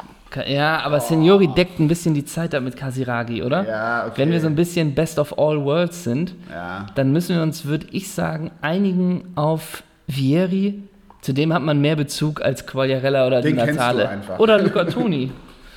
Ja, 0.47 0.81
aber 0.81 0.97
oh. 0.97 0.99
Signori 1.07 1.47
deckt 1.47 1.79
ein 1.79 1.87
bisschen 1.87 2.13
die 2.13 2.25
Zeit 2.25 2.53
ab 2.53 2.63
mit 2.63 2.75
Casiraghi, 2.75 3.41
oder? 3.41 3.65
Ja, 3.65 4.07
okay. 4.07 4.15
Wenn 4.17 4.31
wir 4.31 4.41
so 4.41 4.47
ein 4.47 4.55
bisschen 4.55 4.93
Best 4.93 5.17
of 5.17 5.39
All 5.39 5.63
Worlds 5.63 6.03
sind, 6.03 6.35
ja. 6.51 6.87
dann 6.95 7.13
müssen 7.13 7.37
wir 7.37 7.43
uns, 7.43 7.63
würde 7.63 7.87
ich 7.91 8.11
sagen, 8.11 8.51
einigen 8.61 9.23
auf 9.35 9.83
Vieri. 10.09 10.83
Zu 11.21 11.33
dem 11.33 11.53
hat 11.53 11.61
man 11.61 11.79
mehr 11.79 11.95
Bezug 11.95 12.41
als 12.41 12.67
Quagliarella 12.67 13.27
oder 13.27 13.41
Den 13.41 13.55
Di 13.55 13.65
Natale. 13.65 14.21
Oder 14.39 14.61
Luca 14.61 14.83
Toni. 14.83 15.31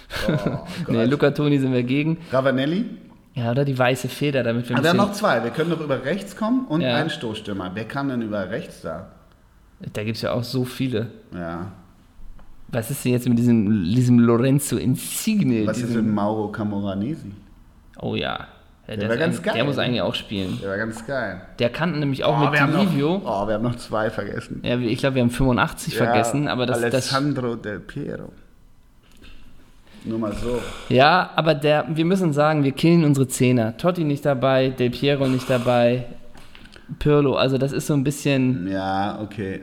oh, 0.28 0.66
nee, 0.88 1.04
Luca 1.04 1.30
Toni 1.30 1.58
sind 1.58 1.72
wir 1.72 1.84
gegen. 1.84 2.18
Ravanelli? 2.32 2.84
Ja, 3.40 3.50
oder 3.52 3.64
die 3.64 3.78
weiße 3.78 4.08
Feder, 4.08 4.42
damit 4.42 4.68
wir. 4.68 4.76
Aber 4.76 4.84
wir 4.84 4.90
haben 4.90 4.96
noch 4.98 5.12
zwei. 5.12 5.42
Wir 5.42 5.50
können 5.50 5.70
doch 5.70 5.80
über 5.80 6.04
rechts 6.04 6.36
kommen 6.36 6.66
und 6.66 6.82
ja. 6.82 6.96
einen 6.96 7.08
Stoßstürmer. 7.08 7.70
Wer 7.74 7.84
kann 7.84 8.08
denn 8.08 8.20
über 8.20 8.50
rechts 8.50 8.82
da? 8.82 9.08
Da 9.92 10.04
gibt 10.04 10.16
es 10.16 10.22
ja 10.22 10.32
auch 10.32 10.44
so 10.44 10.64
viele. 10.64 11.06
Ja. 11.34 11.72
Was 12.68 12.90
ist 12.90 13.04
denn 13.04 13.12
jetzt 13.12 13.26
mit 13.26 13.38
diesem, 13.38 13.84
diesem 13.84 14.18
Lorenzo 14.18 14.76
Insigne? 14.76 15.66
Was 15.66 15.78
ist 15.78 15.94
mit 15.94 16.06
Mauro 16.06 16.48
Camoranesi? 16.48 17.32
Oh 17.98 18.14
ja. 18.14 18.46
ja 18.86 18.96
der, 18.96 19.08
war 19.08 19.16
ganz 19.16 19.42
geil. 19.42 19.54
Der 19.54 19.64
muss 19.64 19.78
eigentlich 19.78 20.02
auch 20.02 20.14
spielen. 20.14 20.58
Der 20.60 20.68
war 20.68 20.76
ganz 20.76 21.04
geil. 21.06 21.40
Der 21.58 21.70
kann 21.70 21.98
nämlich 21.98 22.22
auch 22.24 22.40
oh, 22.40 22.50
mit 22.50 22.60
Livio. 22.60 23.22
Oh, 23.24 23.46
wir 23.46 23.54
haben 23.54 23.62
noch 23.62 23.76
zwei 23.76 24.10
vergessen. 24.10 24.60
Ja, 24.62 24.78
ich 24.78 24.98
glaube, 24.98 25.16
wir 25.16 25.22
haben 25.22 25.30
85 25.30 25.94
ja, 25.94 26.04
vergessen, 26.04 26.46
aber 26.46 26.66
das 26.66 26.82
Alessandro 26.82 27.54
das, 27.54 27.62
Del 27.62 27.80
Piero. 27.80 28.32
Nur 30.04 30.18
mal 30.18 30.32
so. 30.32 30.60
Ja, 30.88 31.30
aber 31.36 31.54
der, 31.54 31.86
wir 31.88 32.04
müssen 32.04 32.32
sagen, 32.32 32.64
wir 32.64 32.72
killen 32.72 33.04
unsere 33.04 33.28
Zehner. 33.28 33.76
Totti 33.76 34.04
nicht 34.04 34.24
dabei, 34.24 34.70
Del 34.70 34.90
Piero 34.90 35.26
nicht 35.26 35.48
dabei, 35.48 36.06
Pirlo. 36.98 37.34
Also 37.34 37.58
das 37.58 37.72
ist 37.72 37.86
so 37.86 37.94
ein 37.94 38.04
bisschen. 38.04 38.66
Ja, 38.68 39.20
okay. 39.22 39.62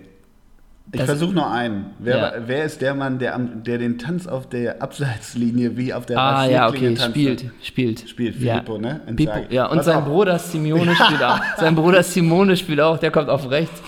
Ich 0.94 1.02
versuche 1.02 1.34
noch 1.34 1.52
einen. 1.52 1.88
Wer, 2.00 2.18
ja. 2.18 2.34
wer, 2.46 2.64
ist 2.64 2.82
der 2.82 2.96
Mann, 2.96 3.20
der, 3.20 3.38
der 3.38 3.78
den 3.78 3.98
Tanz 3.98 4.26
auf 4.26 4.48
der 4.48 4.82
Abseitslinie 4.82 5.76
wie 5.76 5.94
auf 5.94 6.06
der 6.06 6.18
Ah, 6.18 6.46
ja, 6.46 6.70
okay, 6.70 6.96
spielt, 6.96 7.46
spielt. 7.62 8.08
Spielt 8.08 8.36
Filippo, 8.36 8.76
ja. 8.76 8.82
ne? 8.82 9.02
Pippo, 9.16 9.40
ja, 9.50 9.66
und 9.66 9.80
Was 9.80 9.86
sein 9.86 9.98
auch? 9.98 10.06
Bruder 10.06 10.40
Simeone 10.40 10.96
spielt 11.06 11.22
auch. 11.22 11.40
Sein 11.58 11.76
Bruder 11.76 12.04
Simone 12.04 12.56
spielt 12.56 12.80
auch, 12.80 12.98
der 12.98 13.12
kommt 13.12 13.28
auf 13.28 13.50
rechts. 13.52 13.82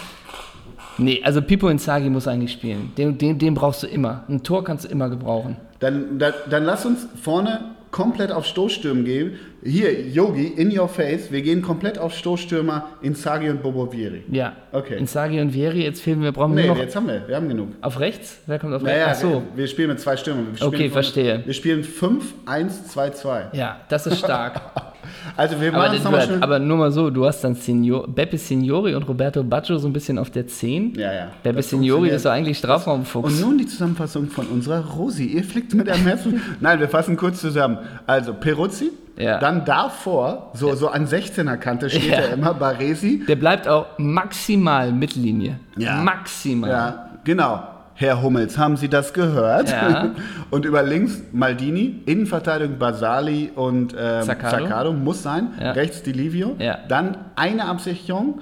Nee, 1.00 1.22
also 1.24 1.42
Pippo 1.42 1.70
Inzaghi 1.70 2.10
muss 2.10 2.28
eigentlich 2.28 2.52
spielen. 2.52 2.92
Den, 2.98 3.18
den, 3.18 3.38
den 3.38 3.54
brauchst 3.54 3.84
du 3.84 3.88
immer. 3.88 4.24
Ein 4.30 4.44
Tor 4.44 4.64
kannst 4.64 4.86
du 4.86 4.90
immer 4.90 5.10
gebrauchen. 5.10 5.58
Dann, 5.80 6.20
dann, 6.20 6.34
dann 6.50 6.64
lass 6.66 6.86
uns 6.86 7.08
vorne 7.22 7.62
komplett 7.92 8.32
auf 8.32 8.46
Stoßstürmen 8.46 9.04
gehen. 9.04 9.40
Hier, 9.64 10.08
Yogi, 10.08 10.48
in 10.48 10.78
your 10.78 10.88
face, 10.88 11.32
wir 11.32 11.42
gehen 11.42 11.62
komplett 11.62 11.98
auf 11.98 12.14
Stoßstürmer 12.14 12.90
Inzaghi 13.02 13.50
und 13.50 13.62
Bobo 13.62 13.88
Vieri. 13.88 14.24
Ja. 14.32 14.54
Okay. 14.72 14.98
Inzaghi 14.98 15.42
und 15.42 15.52
Vieri, 15.52 15.84
jetzt 15.84 16.02
fehlen 16.02 16.22
wir, 16.22 16.32
brauchen 16.32 16.56
wir 16.56 16.64
nee, 16.64 16.70
noch... 16.70 16.78
jetzt 16.78 16.96
haben 16.96 17.08
wir, 17.08 17.28
wir 17.28 17.36
haben 17.36 17.50
genug. 17.50 17.70
Auf 17.82 18.00
rechts? 18.00 18.42
Wer 18.46 18.60
kommt 18.60 18.74
auf 18.74 18.84
naja, 18.84 19.08
rechts? 19.08 19.20
Ach 19.24 19.30
so. 19.30 19.30
Wir, 19.32 19.44
wir, 19.56 19.68
spielen 19.68 19.90
mit 19.90 20.00
zwei 20.00 20.16
Stürmern. 20.16 20.48
okay, 20.62 20.84
von, 20.84 20.92
verstehe. 20.92 21.42
Wir 21.46 21.54
spielen 21.54 21.84
5, 21.84 22.34
1, 22.46 22.88
2, 22.88 23.10
2. 23.10 23.48
Ja, 23.54 23.82
das 23.90 24.08
ist 24.08 24.20
stark. 24.20 24.62
Also 25.36 25.60
wir 25.60 25.72
machen 25.72 26.00
aber, 26.06 26.26
nochmal 26.26 26.38
aber 26.42 26.60
nur 26.60 26.78
mal 26.78 26.92
so, 26.92 27.10
du 27.10 27.26
hast 27.26 27.42
dann 27.44 27.56
Signor, 27.56 28.08
Beppe 28.08 28.38
Signori 28.38 28.96
und 28.96 29.04
Roberto 29.04 29.44
Baggio 29.44 29.78
so 29.78 29.88
ein 29.88 29.94
bisschen 29.94 30.18
auf 30.18 30.30
der 30.30 30.48
10. 30.48 30.96
Ja, 30.96 31.14
ja. 31.14 31.28
Beppe 31.44 31.62
Signori 31.62 32.10
ist 32.10 32.26
doch 32.26 32.32
eigentlich 32.32 32.58
Strafraumfuchs. 32.58 33.34
Und 33.34 33.42
nun 33.42 33.58
die 33.58 33.66
Zusammenfassung 33.66 34.28
von 34.28 34.48
unserer 34.48 34.86
Rosi. 34.86 35.26
Ihr 35.26 35.44
flickt 35.44 35.74
mit 35.74 35.90
einem 35.90 36.06
Herzen. 36.06 36.42
Nein, 36.60 36.80
wir 36.80 36.90
fassen 36.90 37.18
kurz 37.18 37.42
zusammen. 37.42 37.78
Also 38.08 38.34
Peruzzi, 38.34 38.92
ja. 39.18 39.40
dann 39.40 39.66
davor, 39.66 40.52
so, 40.54 40.74
so 40.76 40.90
an 40.90 41.06
16er 41.06 41.58
Kante 41.58 41.90
steht 41.90 42.06
ja. 42.06 42.18
er 42.18 42.34
immer, 42.34 42.54
Baresi. 42.54 43.24
Der 43.28 43.36
bleibt 43.36 43.68
auch 43.68 43.86
maximal 43.98 44.92
Mittellinie. 44.92 45.60
Ja. 45.78 46.02
Maximal. 46.02 46.70
Ja, 46.70 47.10
genau. 47.24 47.64
Herr 48.00 48.22
Hummels, 48.22 48.58
haben 48.58 48.78
Sie 48.78 48.88
das 48.88 49.12
gehört? 49.12 49.72
Ja. 49.72 50.12
Und 50.52 50.64
über 50.64 50.84
links 50.84 51.22
Maldini, 51.34 52.02
Innenverteidigung 52.06 52.80
Basali 52.80 53.52
und 53.54 53.94
ähm, 53.94 54.24
Zaccardo. 54.24 54.94
muss 54.94 55.22
sein. 55.22 55.50
Ja. 55.60 55.74
Rechts 55.74 56.02
Di 56.02 56.14
Livio. 56.14 56.56
Ja. 56.60 56.80
Dann 56.88 57.18
eine 57.36 57.66
Absicherung, 57.66 58.40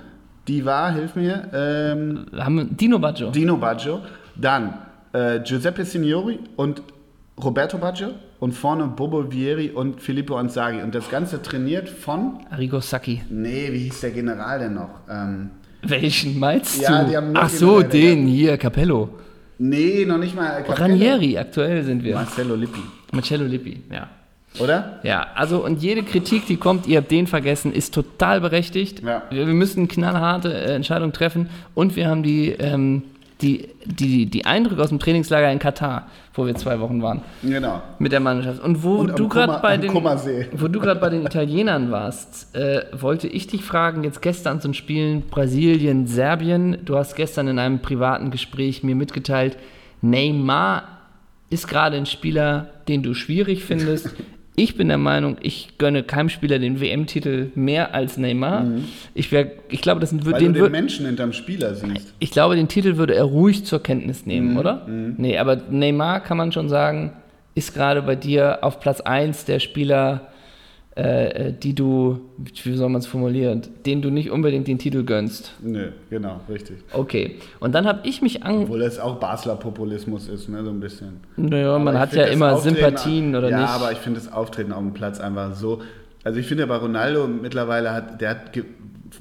die 0.47 0.63
war, 0.63 0.93
hilf 0.93 1.15
mir. 1.15 1.49
Ähm, 1.53 2.27
Dino 2.69 2.99
Baggio. 2.99 3.31
Dino 3.31 3.57
Baggio. 3.57 4.01
Dann 4.35 4.75
äh, 5.13 5.39
Giuseppe 5.39 5.85
Signori 5.85 6.37
und 6.55 6.83
Roberto 7.43 7.79
Baggio 7.79 8.09
und 8.39 8.51
vorne 8.51 8.85
Bobo 8.85 9.31
Vieri 9.31 9.71
und 9.71 10.01
Filippo 10.01 10.35
Anzaghi. 10.35 10.83
Und 10.83 10.93
das 10.93 11.09
Ganze 11.09 11.41
trainiert 11.41 11.89
von. 11.89 12.41
Arrigo 12.51 12.79
Sacchi. 12.79 13.23
Nee, 13.31 13.69
wie 13.71 13.79
hieß 13.79 14.01
der 14.01 14.11
General 14.11 14.59
denn 14.59 14.75
noch? 14.75 14.99
Ähm, 15.09 15.49
Welchen 15.81 16.37
meinst 16.37 16.79
ja, 16.79 17.01
du? 17.01 17.09
Die 17.09 17.17
haben 17.17 17.33
Ach 17.35 17.49
so, 17.49 17.81
den 17.81 18.27
hier, 18.27 18.55
Capello. 18.59 19.09
Nee, 19.59 20.05
noch 20.05 20.17
nicht 20.17 20.35
mal. 20.35 20.63
Capello. 20.63 20.77
Ranieri, 20.77 21.37
aktuell 21.37 21.83
sind 21.83 22.03
wir. 22.03 22.15
Marcello 22.15 22.55
Lippi. 22.55 22.81
Marcello 23.11 23.45
Lippi, 23.45 23.81
ja. 23.91 24.09
Oder? 24.59 24.99
Ja, 25.03 25.27
also 25.35 25.63
und 25.63 25.81
jede 25.81 26.03
Kritik, 26.03 26.45
die 26.47 26.57
kommt, 26.57 26.87
ihr 26.87 26.97
habt 26.97 27.11
den 27.11 27.27
vergessen, 27.27 27.73
ist 27.73 27.93
total 27.93 28.41
berechtigt. 28.41 29.03
Ja. 29.03 29.23
Wir, 29.29 29.45
wir 29.45 29.53
müssen 29.53 29.87
knallharte 29.87 30.53
äh, 30.53 30.75
Entscheidungen 30.75 31.13
treffen 31.13 31.49
und 31.75 31.95
wir 31.95 32.07
haben 32.07 32.23
die, 32.23 32.49
ähm, 32.51 33.03
die, 33.41 33.69
die, 33.85 34.25
die 34.25 34.45
Eindrücke 34.45 34.81
aus 34.81 34.89
dem 34.89 34.99
Trainingslager 34.99 35.51
in 35.51 35.59
Katar, 35.59 36.07
wo 36.33 36.45
wir 36.45 36.55
zwei 36.55 36.79
Wochen 36.79 37.01
waren. 37.01 37.21
Genau. 37.43 37.81
Mit 37.99 38.11
der 38.11 38.19
Mannschaft. 38.19 38.63
Und 38.63 38.83
wo 38.83 38.95
und 38.95 39.17
du 39.17 39.27
gerade 39.27 39.59
bei 39.61 39.77
den 39.77 39.93
wo 39.93 40.67
du 40.67 40.79
gerade 40.79 40.99
bei 40.99 41.09
den 41.09 41.25
Italienern 41.25 41.91
warst, 41.91 42.55
äh, 42.55 42.85
wollte 42.93 43.27
ich 43.27 43.47
dich 43.47 43.63
fragen, 43.63 44.03
jetzt 44.03 44.21
gestern 44.21 44.59
zum 44.59 44.73
Spielen 44.73 45.23
Brasilien, 45.29 46.07
Serbien. 46.07 46.79
Du 46.83 46.97
hast 46.97 47.15
gestern 47.15 47.47
in 47.47 47.59
einem 47.59 47.79
privaten 47.79 48.31
Gespräch 48.31 48.83
mir 48.83 48.95
mitgeteilt, 48.95 49.57
Neymar 50.01 50.83
ist 51.49 51.67
gerade 51.67 51.97
ein 51.97 52.05
Spieler, 52.05 52.69
den 52.87 53.03
du 53.03 53.13
schwierig 53.13 53.63
findest. 53.63 54.09
Ich 54.59 54.75
bin 54.75 54.87
der 54.87 54.97
Meinung, 54.97 55.37
ich 55.41 55.77
gönne 55.77 56.01
keinem 56.01 56.29
Spieler 56.29 56.57
den 56.57 56.81
WM-Titel 56.81 57.51
mehr 57.53 57.93
als 57.93 58.17
Neymar. 58.17 58.63
Mhm. 58.63 58.85
Ich, 59.13 59.31
wär, 59.31 59.51
ich 59.69 59.81
glaube, 59.81 60.01
das 60.01 60.11
Weil 60.25 60.39
den, 60.39 60.53
du 60.55 60.63
den 60.63 60.71
Menschen 60.71 61.05
hinterm 61.05 61.31
Spieler 61.31 61.75
siehst. 61.75 62.11
Ich 62.17 62.31
glaube, 62.31 62.55
den 62.55 62.67
Titel 62.67 62.97
würde 62.97 63.13
er 63.13 63.25
ruhig 63.25 63.65
zur 63.65 63.83
Kenntnis 63.83 64.25
nehmen, 64.25 64.53
mhm. 64.53 64.57
oder? 64.57 64.87
Mhm. 64.87 65.13
Nee, 65.17 65.37
aber 65.37 65.57
Neymar 65.69 66.21
kann 66.21 66.37
man 66.37 66.51
schon 66.51 66.69
sagen, 66.69 67.13
ist 67.53 67.75
gerade 67.75 68.01
bei 68.01 68.15
dir 68.15 68.63
auf 68.63 68.79
Platz 68.79 68.99
1 68.99 69.45
der 69.45 69.59
Spieler, 69.59 70.31
äh, 70.97 71.53
die 71.53 71.75
du, 71.75 72.21
wie 72.37 72.75
soll 72.75 72.89
man 72.89 73.01
es 73.01 73.05
formulieren, 73.05 73.61
denen 73.85 74.01
du 74.01 74.09
nicht 74.09 74.31
unbedingt 74.31 74.67
den 74.67 74.79
Titel 74.79 75.03
gönnst. 75.03 75.53
Nö, 75.61 75.89
genau, 76.09 76.41
richtig. 76.49 76.77
Okay. 76.91 77.35
Und 77.59 77.75
dann 77.75 77.85
habe 77.85 77.99
ich 78.03 78.23
mich 78.23 78.41
an. 78.41 78.63
Obwohl 78.63 78.81
es 78.81 78.97
auch 78.97 79.17
Basler 79.17 79.57
Populismus 79.57 80.27
ist, 80.27 80.49
ne, 80.49 80.63
so 80.63 80.71
ein 80.71 80.79
bisschen. 80.79 81.19
Naja, 81.35 81.69
aber 81.69 81.79
man 81.79 81.99
hat 81.99 82.13
ja 82.13 82.23
immer 82.23 82.57
Sympathien, 82.57 83.35
oder 83.35 83.49
ja, 83.49 83.59
nicht? 83.59 83.69
Ja, 83.69 83.75
aber 83.75 83.91
ich 83.91 83.99
finde 83.99 84.19
das 84.19 84.31
Auftreten 84.33 84.73
auf 84.73 84.79
dem 84.79 84.93
Platz 84.93 85.19
einfach 85.19 85.53
so. 85.53 85.81
Also 86.23 86.39
ich 86.39 86.47
finde 86.47 86.65
bei 86.65 86.77
Ronaldo 86.77 87.27
mittlerweile 87.27 87.93
hat, 87.93 88.19
der 88.19 88.31
hat 88.31 88.53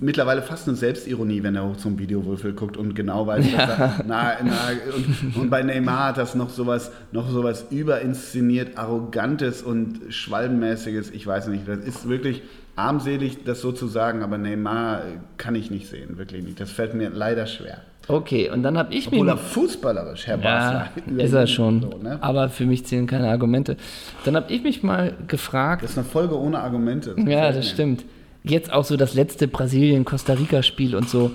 mittlerweile 0.00 0.42
fast 0.42 0.68
eine 0.68 0.76
Selbstironie, 0.76 1.42
wenn 1.42 1.56
er 1.56 1.68
hoch 1.68 1.76
zum 1.76 1.98
Videowürfel 1.98 2.52
guckt 2.52 2.76
und 2.76 2.94
genau 2.94 3.26
weiß, 3.26 3.50
ja. 3.50 3.66
dass 3.66 3.78
er, 3.78 4.04
na, 4.06 4.32
na, 4.44 4.54
und, 4.94 5.36
und, 5.36 5.50
bei 5.50 5.62
Neymar 5.62 6.08
hat 6.08 6.18
das 6.18 6.34
noch 6.34 6.50
sowas, 6.50 6.92
noch 7.12 7.28
sowas 7.28 7.66
überinszeniert, 7.70 8.78
arrogantes 8.78 9.62
und 9.62 10.00
schwalbenmäßiges, 10.08 11.10
ich 11.10 11.26
weiß 11.26 11.48
nicht, 11.48 11.66
das 11.66 11.78
ist 11.78 12.08
wirklich 12.08 12.42
armselig, 12.76 13.44
das 13.44 13.60
so 13.60 13.72
zu 13.72 13.86
sagen, 13.86 14.22
aber 14.22 14.38
Neymar 14.38 15.02
kann 15.38 15.54
ich 15.54 15.70
nicht 15.70 15.88
sehen, 15.88 16.18
wirklich 16.18 16.44
nicht. 16.44 16.60
Das 16.60 16.70
fällt 16.70 16.94
mir 16.94 17.10
leider 17.10 17.46
schwer. 17.46 17.78
Okay, 18.08 18.50
und 18.50 18.62
dann 18.62 18.78
habe 18.78 18.94
ich 18.94 19.08
Obwohl 19.08 19.26
mir. 19.26 19.32
er 19.32 19.36
fußballerisch, 19.36 20.28
Herr 20.28 20.38
ja, 20.38 20.88
Basler. 20.94 21.24
Ist 21.24 21.32
er 21.32 21.46
schon. 21.48 21.82
So, 21.82 21.98
ne? 21.98 22.18
Aber 22.20 22.50
für 22.50 22.64
mich 22.64 22.86
zählen 22.86 23.06
keine 23.08 23.28
Argumente. 23.28 23.76
Dann 24.24 24.36
habe 24.36 24.52
ich 24.52 24.62
mich 24.62 24.84
mal 24.84 25.14
gefragt. 25.26 25.82
Das 25.82 25.90
ist 25.90 25.98
eine 25.98 26.06
Folge 26.06 26.38
ohne 26.38 26.60
Argumente. 26.60 27.16
Ja, 27.26 27.50
das 27.50 27.68
stimmt 27.68 28.04
jetzt 28.50 28.72
auch 28.72 28.84
so 28.84 28.96
das 28.96 29.14
letzte 29.14 29.48
Brasilien-Costa 29.48 30.34
Rica-Spiel 30.34 30.94
und 30.94 31.08
so. 31.08 31.32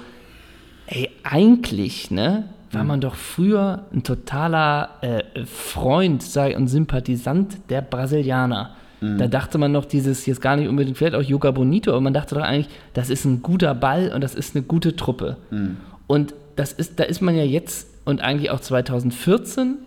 Ey, 0.87 1.09
eigentlich, 1.23 2.11
ne? 2.11 2.49
War 2.73 2.85
man 2.85 3.01
doch 3.01 3.15
früher 3.15 3.85
ein 3.93 4.03
totaler 4.03 4.91
äh, 5.01 5.45
Freund 5.45 6.23
sei, 6.23 6.55
und 6.55 6.69
Sympathisant 6.69 7.57
der 7.69 7.81
Brasilianer. 7.81 8.75
Mhm. 9.01 9.17
Da 9.17 9.27
dachte 9.27 9.57
man 9.57 9.73
noch 9.73 9.83
dieses, 9.83 10.25
jetzt 10.25 10.41
gar 10.41 10.55
nicht 10.55 10.69
unbedingt, 10.69 10.97
vielleicht 10.97 11.15
auch 11.15 11.21
Yoga 11.21 11.51
Bonito, 11.51 11.91
aber 11.91 11.99
man 11.99 12.13
dachte 12.13 12.35
doch 12.35 12.43
eigentlich, 12.43 12.69
das 12.93 13.09
ist 13.09 13.25
ein 13.25 13.41
guter 13.41 13.75
Ball 13.75 14.13
und 14.13 14.21
das 14.21 14.35
ist 14.35 14.55
eine 14.55 14.63
gute 14.63 14.95
Truppe. 14.95 15.37
Mhm. 15.49 15.77
Und 16.07 16.33
das 16.55 16.71
ist, 16.71 16.99
da 16.99 17.03
ist 17.03 17.21
man 17.21 17.35
ja 17.35 17.43
jetzt 17.43 17.89
und 18.05 18.21
eigentlich 18.21 18.51
auch 18.51 18.59
2014. 18.59 19.79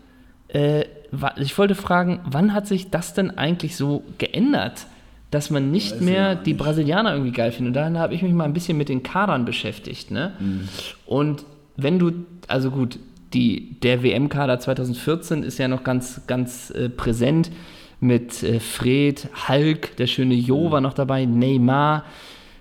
Äh, 0.49 0.85
ich 1.37 1.57
wollte 1.57 1.75
fragen, 1.75 2.21
wann 2.25 2.53
hat 2.53 2.67
sich 2.67 2.91
das 2.91 3.15
denn 3.15 3.31
eigentlich 3.31 3.77
so 3.77 4.03
geändert? 4.19 4.87
Dass 5.35 5.51
man 5.51 5.73
nicht 5.73 5.95
Weiß 5.95 6.01
mehr 6.01 6.35
die 6.37 6.53
nicht. 6.53 6.63
Brasilianer 6.63 7.13
irgendwie 7.13 7.33
geil 7.33 7.51
findet. 7.51 7.71
Und 7.77 7.83
dann 7.83 7.99
habe 7.99 8.15
ich 8.15 8.23
mich 8.23 8.33
mal 8.33 8.45
ein 8.45 8.53
bisschen 8.53 8.79
mit 8.79 8.89
den 8.89 9.03
Kadern 9.03 9.45
beschäftigt. 9.45 10.13
Ne? 10.13 10.33
Mhm. 10.39 10.69
Und 11.07 11.45
wenn 11.77 11.99
du, 11.99 12.13
also 12.47 12.71
gut, 12.71 13.01
die, 13.33 13.81
der 13.81 14.05
WM-Kader 14.05 14.61
2014 14.61 15.43
ist 15.43 15.59
ja 15.59 15.67
noch 15.67 15.83
ganz, 15.83 16.23
ganz 16.29 16.71
äh, 16.71 16.89
präsent 16.89 17.51
mit 17.99 18.45
äh, 18.45 18.61
Fred, 18.61 19.29
Hulk, 19.49 19.97
der 19.97 20.07
schöne 20.07 20.35
Jo 20.35 20.69
mhm. 20.69 20.71
war 20.71 20.81
noch 20.81 20.95
dabei, 20.95 21.25
Neymar, 21.25 22.05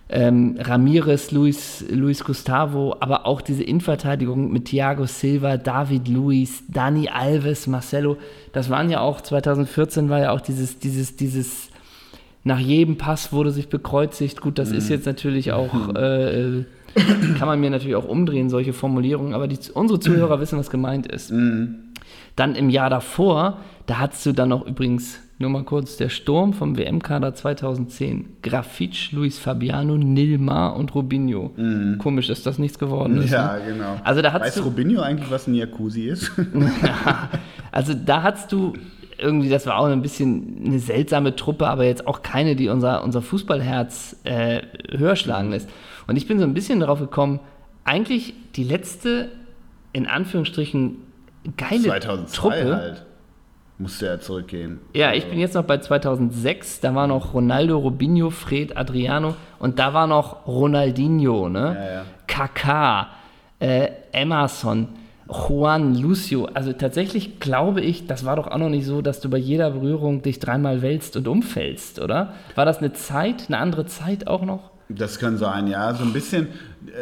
ähm, 0.09 0.57
Ramirez, 0.59 1.29
Luis, 1.31 1.85
Luis 1.91 2.23
Gustavo, 2.23 2.95
aber 2.99 3.27
auch 3.27 3.41
diese 3.41 3.63
Innenverteidigung 3.63 4.51
mit 4.51 4.65
Thiago 4.65 5.05
Silva, 5.05 5.57
David 5.57 6.07
Luis, 6.07 6.63
Dani 6.69 7.07
Alves, 7.07 7.67
Marcelo, 7.67 8.17
das 8.51 8.71
waren 8.71 8.89
ja 8.89 8.99
auch, 8.99 9.21
2014 9.21 10.09
war 10.09 10.19
ja 10.19 10.31
auch 10.31 10.41
dieses, 10.41 10.79
dieses, 10.79 11.15
dieses 11.15 11.69
nach 12.43 12.59
jedem 12.59 12.97
Pass 12.97 13.31
wurde 13.31 13.51
sich 13.51 13.69
bekreuzigt. 13.69 14.41
Gut, 14.41 14.59
das 14.59 14.71
mhm. 14.71 14.77
ist 14.77 14.89
jetzt 14.89 15.05
natürlich 15.05 15.51
auch, 15.51 15.73
mhm. 15.73 15.95
äh, 15.95 16.63
kann 17.37 17.47
man 17.47 17.59
mir 17.59 17.69
natürlich 17.69 17.95
auch 17.95 18.07
umdrehen, 18.07 18.49
solche 18.49 18.73
Formulierungen, 18.73 19.33
aber 19.33 19.47
die, 19.47 19.57
unsere 19.73 19.99
Zuhörer 19.99 20.39
wissen, 20.39 20.59
was 20.59 20.69
gemeint 20.69 21.07
ist. 21.07 21.31
Mhm. 21.31 21.75
Dann 22.35 22.55
im 22.55 22.69
Jahr 22.69 22.89
davor, 22.89 23.59
da 23.85 23.99
hattest 23.99 24.25
du 24.25 24.31
dann 24.33 24.49
noch 24.49 24.65
übrigens, 24.65 25.19
nur 25.39 25.49
mal 25.49 25.63
kurz, 25.63 25.97
der 25.97 26.09
Sturm 26.09 26.53
vom 26.53 26.77
WM-Kader 26.77 27.33
2010. 27.33 28.37
Grafitsch, 28.43 29.11
Luis 29.11 29.39
Fabiano, 29.39 29.97
Nilmar 29.97 30.75
und 30.75 30.93
Robinho. 30.95 31.51
Mhm. 31.55 31.97
Komisch, 31.97 32.27
dass 32.27 32.43
das 32.43 32.59
nichts 32.59 32.77
geworden 32.79 33.17
ist. 33.17 33.31
Ja, 33.31 33.57
ne? 33.57 33.73
genau. 33.73 33.99
Also 34.03 34.21
da 34.21 34.33
weiß 34.33 34.63
Robinho 34.63 35.01
eigentlich, 35.01 35.29
was 35.31 35.47
ein 35.47 35.55
Jacuzzi 35.55 36.07
ist? 36.07 36.31
also 37.71 37.93
da 37.93 38.23
hattest 38.23 38.51
du 38.51 38.73
irgendwie, 39.17 39.49
das 39.49 39.65
war 39.65 39.77
auch 39.77 39.85
ein 39.85 40.01
bisschen 40.01 40.61
eine 40.65 40.79
seltsame 40.79 41.35
Truppe, 41.35 41.67
aber 41.67 41.85
jetzt 41.85 42.07
auch 42.07 42.21
keine, 42.21 42.55
die 42.55 42.69
unser, 42.69 43.03
unser 43.03 43.21
Fußballherz 43.21 44.17
äh, 44.23 44.61
höher 44.91 45.15
schlagen 45.15 45.51
lässt. 45.51 45.69
Und 46.07 46.15
ich 46.15 46.27
bin 46.27 46.39
so 46.39 46.45
ein 46.45 46.53
bisschen 46.53 46.79
darauf 46.79 46.99
gekommen, 46.99 47.39
eigentlich 47.83 48.33
die 48.55 48.63
letzte, 48.63 49.29
in 49.91 50.07
Anführungsstrichen, 50.07 50.97
geile 51.57 51.83
2002 51.83 52.35
Truppe. 52.35 52.75
Halt. 52.75 53.05
Musste 53.79 54.07
er 54.07 54.21
zurückgehen. 54.21 54.79
Ja, 54.93 55.13
ich 55.13 55.25
bin 55.25 55.39
jetzt 55.39 55.55
noch 55.55 55.63
bei 55.63 55.79
2006. 55.79 56.79
Da 56.79 56.93
war 56.93 57.07
noch 57.07 57.33
Ronaldo, 57.33 57.77
Robinho, 57.77 58.29
Fred, 58.29 58.77
Adriano 58.77 59.35
und 59.59 59.79
da 59.79 59.93
war 59.93 60.05
noch 60.05 60.47
Ronaldinho, 60.47 61.49
ne? 61.49 61.75
Ja, 61.75 61.93
ja. 61.93 62.05
Kaká, 62.27 63.07
äh, 63.59 63.89
Emerson. 64.11 64.89
Juan 65.33 65.95
Lucio. 65.95 66.45
Also 66.53 66.73
tatsächlich 66.73 67.39
glaube 67.39 67.81
ich, 67.81 68.07
das 68.07 68.25
war 68.25 68.35
doch 68.35 68.47
auch 68.47 68.57
noch 68.57 68.69
nicht 68.69 68.85
so, 68.85 69.01
dass 69.01 69.19
du 69.19 69.29
bei 69.29 69.37
jeder 69.37 69.71
Berührung 69.71 70.21
dich 70.21 70.39
dreimal 70.39 70.81
wälzt 70.81 71.15
und 71.17 71.27
umfällst, 71.27 71.99
oder? 71.99 72.33
War 72.55 72.65
das 72.65 72.79
eine 72.79 72.93
Zeit, 72.93 73.45
eine 73.47 73.57
andere 73.57 73.85
Zeit 73.85 74.27
auch 74.27 74.43
noch? 74.43 74.71
Das 74.89 75.17
kann 75.17 75.37
sein, 75.37 75.67
ja. 75.67 75.93
So 75.93 76.03
ein 76.03 76.13
bisschen, 76.13 76.47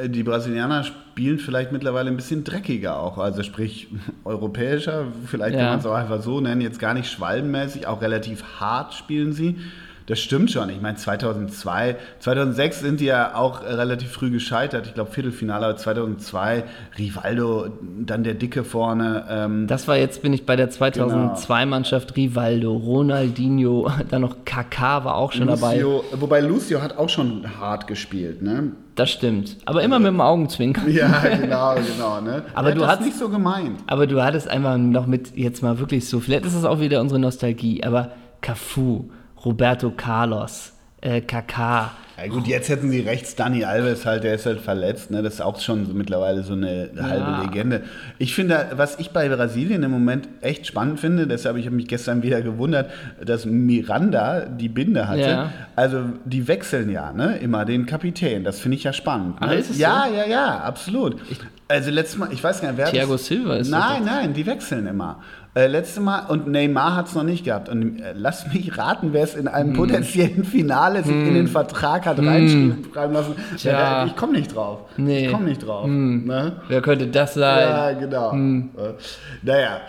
äh, 0.01 0.07
die 0.07 0.23
Brasilianer 0.23 0.83
spielen 0.83 1.39
vielleicht 1.39 1.71
mittlerweile 1.71 2.09
ein 2.09 2.15
bisschen 2.15 2.43
dreckiger 2.43 2.99
auch. 2.99 3.17
Also 3.17 3.43
sprich 3.43 3.87
europäischer, 4.23 5.05
vielleicht 5.25 5.55
ja. 5.55 5.61
kann 5.61 5.69
man 5.69 5.79
es 5.79 5.85
auch 5.85 5.95
einfach 5.95 6.21
so 6.21 6.39
nennen, 6.39 6.61
jetzt 6.61 6.79
gar 6.79 6.93
nicht 6.93 7.09
schwalbenmäßig, 7.11 7.87
auch 7.87 8.01
relativ 8.01 8.43
hart 8.59 8.93
spielen 8.93 9.33
sie. 9.33 9.57
Das 10.05 10.19
stimmt 10.19 10.51
schon. 10.51 10.69
Ich 10.69 10.81
meine, 10.81 10.97
2002, 10.97 11.95
2006 12.19 12.79
sind 12.79 12.99
die 12.99 13.05
ja 13.05 13.35
auch 13.35 13.63
relativ 13.63 14.11
früh 14.11 14.31
gescheitert. 14.31 14.87
Ich 14.87 14.93
glaube, 14.93 15.11
Viertelfinale, 15.11 15.65
aber 15.65 15.77
2002, 15.77 16.63
Rivaldo, 16.97 17.67
dann 18.05 18.23
der 18.23 18.33
Dicke 18.33 18.63
vorne. 18.63 19.25
Ähm, 19.29 19.67
das 19.67 19.87
war 19.87 19.97
jetzt, 19.97 20.21
bin 20.21 20.33
ich 20.33 20.45
bei 20.45 20.55
der 20.55 20.71
2002-Mannschaft, 20.71 22.13
genau. 22.13 22.27
Rivaldo, 22.27 22.73
Ronaldinho, 22.75 23.91
dann 24.09 24.21
noch 24.21 24.37
Kaká 24.45 25.03
war 25.05 25.15
auch 25.15 25.31
schon 25.31 25.47
Lucio, 25.47 26.03
dabei. 26.11 26.21
Wobei 26.21 26.39
Lucio 26.41 26.81
hat 26.81 26.97
auch 26.97 27.09
schon 27.09 27.45
hart 27.59 27.87
gespielt, 27.87 28.41
ne? 28.41 28.71
Das 28.95 29.09
stimmt. 29.09 29.57
Aber 29.65 29.83
immer 29.83 29.99
mit 29.99 30.09
dem 30.09 30.21
Augenzwinkern. 30.21 30.91
Ja, 30.91 31.21
genau, 31.41 31.75
genau. 31.75 32.21
Ne? 32.21 32.43
aber 32.53 32.73
du 32.73 32.85
hast 32.85 33.01
nicht 33.01 33.17
so 33.17 33.29
gemeint. 33.29 33.79
Aber 33.87 34.05
du 34.05 34.21
hattest 34.21 34.49
einfach 34.49 34.77
noch 34.77 35.07
mit, 35.07 35.35
jetzt 35.37 35.63
mal 35.63 35.79
wirklich 35.79 36.07
so, 36.07 36.19
vielleicht 36.19 36.45
ist 36.45 36.55
das 36.55 36.65
auch 36.65 36.79
wieder 36.79 36.99
unsere 37.01 37.19
Nostalgie, 37.19 37.83
aber 37.83 38.11
Cafu, 38.41 39.05
Roberto 39.43 39.91
Carlos, 39.91 40.73
äh, 41.01 41.21
Kaká. 41.21 41.91
Ja 42.21 42.27
gut, 42.27 42.45
jetzt 42.45 42.69
hätten 42.69 42.91
sie 42.91 42.99
rechts 42.99 43.35
Dani 43.35 43.63
Alves 43.65 44.05
halt, 44.05 44.23
der 44.23 44.35
ist 44.35 44.45
halt 44.45 44.61
verletzt, 44.61 45.09
ne? 45.09 45.23
das 45.23 45.35
ist 45.35 45.41
auch 45.41 45.59
schon 45.59 45.97
mittlerweile 45.97 46.43
so 46.43 46.53
eine 46.53 46.91
ja. 46.95 47.03
halbe 47.03 47.47
Legende. 47.47 47.83
Ich 48.19 48.35
finde, 48.35 48.67
was 48.75 48.99
ich 48.99 49.09
bei 49.09 49.27
Brasilien 49.27 49.81
im 49.81 49.89
Moment 49.89 50.29
echt 50.41 50.67
spannend 50.67 50.99
finde, 50.99 51.25
deshalb 51.25 51.55
habe 51.55 51.59
ich 51.59 51.71
mich 51.71 51.87
gestern 51.87 52.21
wieder 52.21 52.41
gewundert, 52.41 52.91
dass 53.23 53.45
Miranda 53.45 54.41
die 54.41 54.69
Binde 54.69 55.07
hatte. 55.07 55.21
Ja. 55.21 55.51
Also 55.75 56.03
die 56.25 56.47
wechseln 56.47 56.91
ja 56.91 57.11
ne? 57.11 57.37
immer 57.37 57.65
den 57.65 57.87
Kapitän, 57.87 58.43
das 58.43 58.59
finde 58.59 58.77
ich 58.77 58.83
ja 58.83 58.93
spannend. 58.93 59.41
Ne? 59.41 59.47
Ah, 59.47 59.53
ist 59.53 59.71
es 59.71 59.79
ja, 59.79 60.05
so? 60.07 60.15
ja, 60.15 60.25
ja, 60.27 60.57
absolut. 60.59 61.15
Ich, 61.27 61.39
also 61.67 61.89
letztes 61.89 62.19
Mal, 62.19 62.31
ich 62.31 62.43
weiß 62.43 62.61
gar 62.61 62.69
nicht, 62.69 62.77
wer 62.77 62.91
Thiago 62.91 63.13
das, 63.13 63.25
Silva 63.25 63.55
ist 63.55 63.69
Nein, 63.69 64.03
nein, 64.05 64.33
die 64.33 64.45
wechseln 64.45 64.85
immer. 64.85 65.23
Äh, 65.53 65.67
letzte 65.67 65.99
Mal, 65.99 66.27
und 66.29 66.47
Neymar 66.47 66.95
hat 66.95 67.07
es 67.07 67.15
noch 67.15 67.23
nicht 67.23 67.43
gehabt. 67.43 67.67
Und 67.67 67.99
äh, 67.99 68.13
lass 68.15 68.51
mich 68.53 68.77
raten, 68.77 69.11
wer 69.11 69.23
es 69.23 69.35
in 69.35 69.49
einem 69.49 69.71
hm. 69.71 69.75
potenziellen 69.75 70.45
Finale 70.45 71.03
sich 71.03 71.13
hm. 71.13 71.27
in 71.27 71.33
den 71.33 71.47
Vertrag 71.47 72.05
hat 72.05 72.17
hm. 72.17 72.27
reinschreiben 72.27 73.13
lassen. 73.13 73.35
Tja. 73.57 74.05
Ich 74.05 74.15
komme 74.15 74.33
nicht 74.33 74.55
drauf. 74.55 74.79
Nee. 74.95 75.25
Ich 75.25 75.31
komme 75.31 75.45
nicht 75.45 75.65
drauf. 75.65 75.85
Hm. 75.85 76.25
Ne? 76.25 76.53
Wer 76.69 76.81
könnte 76.81 77.07
das 77.07 77.33
sein? 77.33 77.69
Ja, 77.69 77.91
genau. 77.91 78.31
Hm. 78.31 78.69
Äh, 78.77 78.93
naja. 79.41 79.81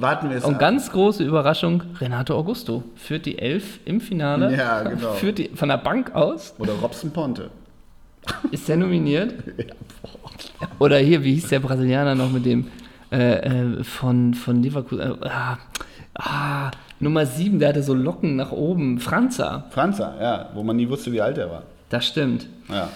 Warten 0.00 0.30
wir 0.30 0.36
es 0.36 0.44
Und 0.44 0.54
ab. 0.54 0.60
ganz 0.60 0.92
große 0.92 1.24
Überraschung, 1.24 1.82
Renato 2.00 2.36
Augusto 2.36 2.84
führt 2.94 3.26
die 3.26 3.36
Elf 3.36 3.80
im 3.84 4.00
Finale. 4.00 4.54
Ja, 4.54 4.82
genau. 4.82 5.12
Führt 5.14 5.38
die 5.38 5.50
von 5.54 5.68
der 5.68 5.78
Bank 5.78 6.14
aus. 6.14 6.54
Oder 6.58 6.74
Robson 6.74 7.10
Ponte. 7.10 7.50
Ist 8.52 8.68
der 8.68 8.76
nominiert? 8.76 9.34
ja, 9.56 10.68
Oder 10.78 10.98
hier, 10.98 11.24
wie 11.24 11.34
hieß 11.34 11.48
der 11.48 11.58
Brasilianer 11.58 12.14
noch 12.14 12.30
mit 12.30 12.46
dem 12.46 12.68
äh, 13.10 13.38
äh, 13.38 13.84
von, 13.84 14.34
von 14.34 14.62
Leverkusen. 14.62 15.00
Äh, 15.00 15.28
ah, 15.28 15.58
ah, 16.14 16.70
Nummer 17.00 17.26
7, 17.26 17.58
der 17.58 17.70
hatte 17.70 17.82
so 17.82 17.94
Locken 17.94 18.36
nach 18.36 18.52
oben. 18.52 18.98
Franza. 18.98 19.66
Franza, 19.70 20.14
ja, 20.20 20.50
wo 20.54 20.62
man 20.62 20.76
nie 20.76 20.88
wusste, 20.88 21.12
wie 21.12 21.20
alt 21.20 21.38
er 21.38 21.50
war. 21.50 21.62
Das 21.90 22.06
stimmt. 22.06 22.46
Ja. 22.68 22.88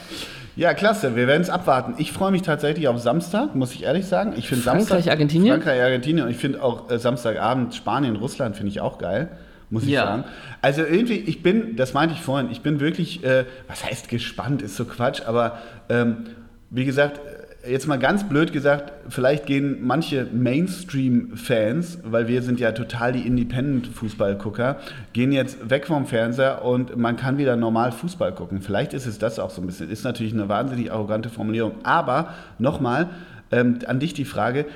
Ja, 0.55 0.75
klasse. 0.75 1.17
Wir 1.17 1.27
werden 1.27 1.41
es 1.41 1.49
abwarten. 1.49 1.95
Ich 1.97 2.13
freue 2.13 2.31
mich 2.31 2.43
tatsächlich 2.43 2.87
auf 2.89 2.99
Samstag, 2.99 3.55
muss 3.55 3.73
ich 3.73 3.85
ehrlich 3.85 4.05
sagen. 4.05 4.35
Ich 4.37 4.49
finde 4.49 4.65
Frankreich, 4.65 4.89
Samstag, 4.89 5.13
Argentinien. 5.13 5.55
Frankreich, 5.55 5.83
Argentinien. 5.83 6.27
Und 6.27 6.31
ich 6.31 6.37
finde 6.37 6.63
auch 6.63 6.91
äh, 6.91 6.99
Samstagabend 6.99 7.75
Spanien, 7.75 8.17
Russland 8.17 8.57
finde 8.57 8.71
ich 8.71 8.81
auch 8.83 8.99
geil, 8.99 9.31
muss 9.71 9.85
ich 9.85 9.91
ja. 9.91 10.05
sagen. 10.05 10.25
Also 10.61 10.83
irgendwie, 10.83 11.15
ich 11.15 11.43
bin, 11.43 11.77
das 11.77 11.95
meinte 11.95 12.15
ich 12.15 12.21
vorhin, 12.21 12.51
ich 12.51 12.61
bin 12.61 12.81
wirklich, 12.81 13.25
äh, 13.25 13.47
was 13.67 13.83
heißt 13.83 14.11
gespannt, 14.11 14.61
ist 14.61 14.77
so 14.77 14.85
Quatsch, 14.85 15.23
aber 15.25 15.59
ähm, 15.89 16.27
wie 16.69 16.85
gesagt, 16.85 17.21
jetzt 17.67 17.87
mal 17.87 17.99
ganz 17.99 18.29
blöd 18.29 18.53
gesagt, 18.53 18.93
vielleicht 19.09 19.47
gehen 19.47 19.79
manche 19.83 20.27
Mainstream-Fans, 20.33 21.99
weil 22.05 22.29
wir 22.29 22.43
sind 22.43 22.61
ja 22.61 22.73
total 22.73 23.13
die 23.13 23.27
Independent-Fußballgucker, 23.27 24.79
gehen 25.13 25.33
jetzt 25.33 25.71
weg 25.71 25.87
vom 25.87 26.07
Fernseher 26.07 26.65
und 26.65 26.97
man 26.97 27.17
kann 27.17 27.39
wieder 27.39 27.57
normal 27.57 27.93
Fußball 27.93 28.35
gucken. 28.35 28.63
Vielleicht 28.63 28.95
ist 28.95 29.07
es 29.07 29.19
das 29.19 29.39
auch 29.39 29.51
so 29.51 29.61
ein 29.63 29.67
bisschen. 29.67 29.91
Ist 29.91 30.05
natürlich 30.05 30.33
eine 30.33 30.49
wahnsinnig 30.49 30.93
arrogante 30.93 31.29
Formulierung. 31.29 31.75
Aber 31.85 32.35
nochmal 32.59 33.11
ähm, 33.51 33.79
an 33.87 34.01
dich 34.01 34.15
die 34.15 34.25
Frage, 34.25 34.67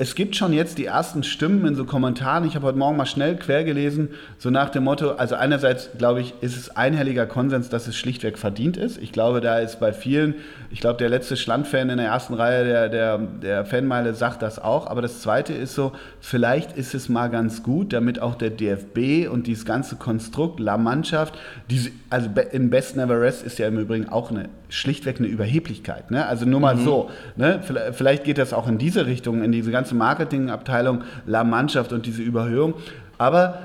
es 0.00 0.14
gibt 0.14 0.34
schon 0.34 0.54
jetzt 0.54 0.78
die 0.78 0.86
ersten 0.86 1.22
Stimmen 1.22 1.66
in 1.66 1.74
so 1.74 1.84
Kommentaren. 1.84 2.46
Ich 2.46 2.54
habe 2.54 2.66
heute 2.66 2.78
Morgen 2.78 2.96
mal 2.96 3.04
schnell 3.04 3.36
quer 3.36 3.64
gelesen, 3.64 4.08
so 4.38 4.48
nach 4.48 4.70
dem 4.70 4.84
Motto, 4.84 5.10
also 5.10 5.34
einerseits 5.34 5.90
glaube 5.98 6.22
ich, 6.22 6.32
ist 6.40 6.56
es 6.56 6.74
einhelliger 6.74 7.26
Konsens, 7.26 7.68
dass 7.68 7.86
es 7.86 7.98
schlichtweg 7.98 8.38
verdient 8.38 8.78
ist. 8.78 8.96
Ich 8.96 9.12
glaube, 9.12 9.42
da 9.42 9.58
ist 9.58 9.78
bei 9.78 9.92
vielen, 9.92 10.36
ich 10.70 10.80
glaube, 10.80 10.96
der 10.96 11.10
letzte 11.10 11.36
Schlandfan 11.36 11.90
in 11.90 11.98
der 11.98 12.06
ersten 12.06 12.32
Reihe 12.32 12.64
der, 12.64 12.88
der, 12.88 13.18
der 13.18 13.66
Fanmeile 13.66 14.14
sagt 14.14 14.40
das 14.40 14.58
auch. 14.58 14.86
Aber 14.86 15.02
das 15.02 15.20
Zweite 15.20 15.52
ist 15.52 15.74
so, 15.74 15.92
vielleicht 16.18 16.78
ist 16.78 16.94
es 16.94 17.10
mal 17.10 17.28
ganz 17.28 17.62
gut, 17.62 17.92
damit 17.92 18.22
auch 18.22 18.36
der 18.36 18.48
DFB 18.48 19.30
und 19.30 19.46
dieses 19.46 19.66
ganze 19.66 19.96
Konstrukt, 19.96 20.60
La 20.60 20.78
Mannschaft, 20.78 21.38
diese, 21.68 21.90
also 22.08 22.30
in 22.52 22.70
Best 22.70 22.96
Never 22.96 23.20
Rest 23.20 23.42
ist 23.42 23.58
ja 23.58 23.68
im 23.68 23.78
Übrigen 23.78 24.08
auch 24.08 24.30
eine 24.30 24.48
schlichtweg 24.70 25.18
eine 25.18 25.28
Überheblichkeit. 25.28 26.10
Ne? 26.10 26.26
Also 26.26 26.46
nur 26.46 26.60
mal 26.60 26.76
mhm. 26.76 26.84
so. 26.84 27.10
Ne? 27.36 27.60
Vielleicht 27.92 28.24
geht 28.24 28.38
das 28.38 28.52
auch 28.52 28.68
in 28.68 28.78
diese 28.78 29.06
Richtung, 29.06 29.42
in 29.42 29.52
diese 29.52 29.70
ganze 29.70 29.89
Marketingabteilung, 29.94 31.02
La 31.26 31.44
Mannschaft 31.44 31.92
und 31.92 32.06
diese 32.06 32.22
Überhöhung. 32.22 32.74
Aber 33.18 33.58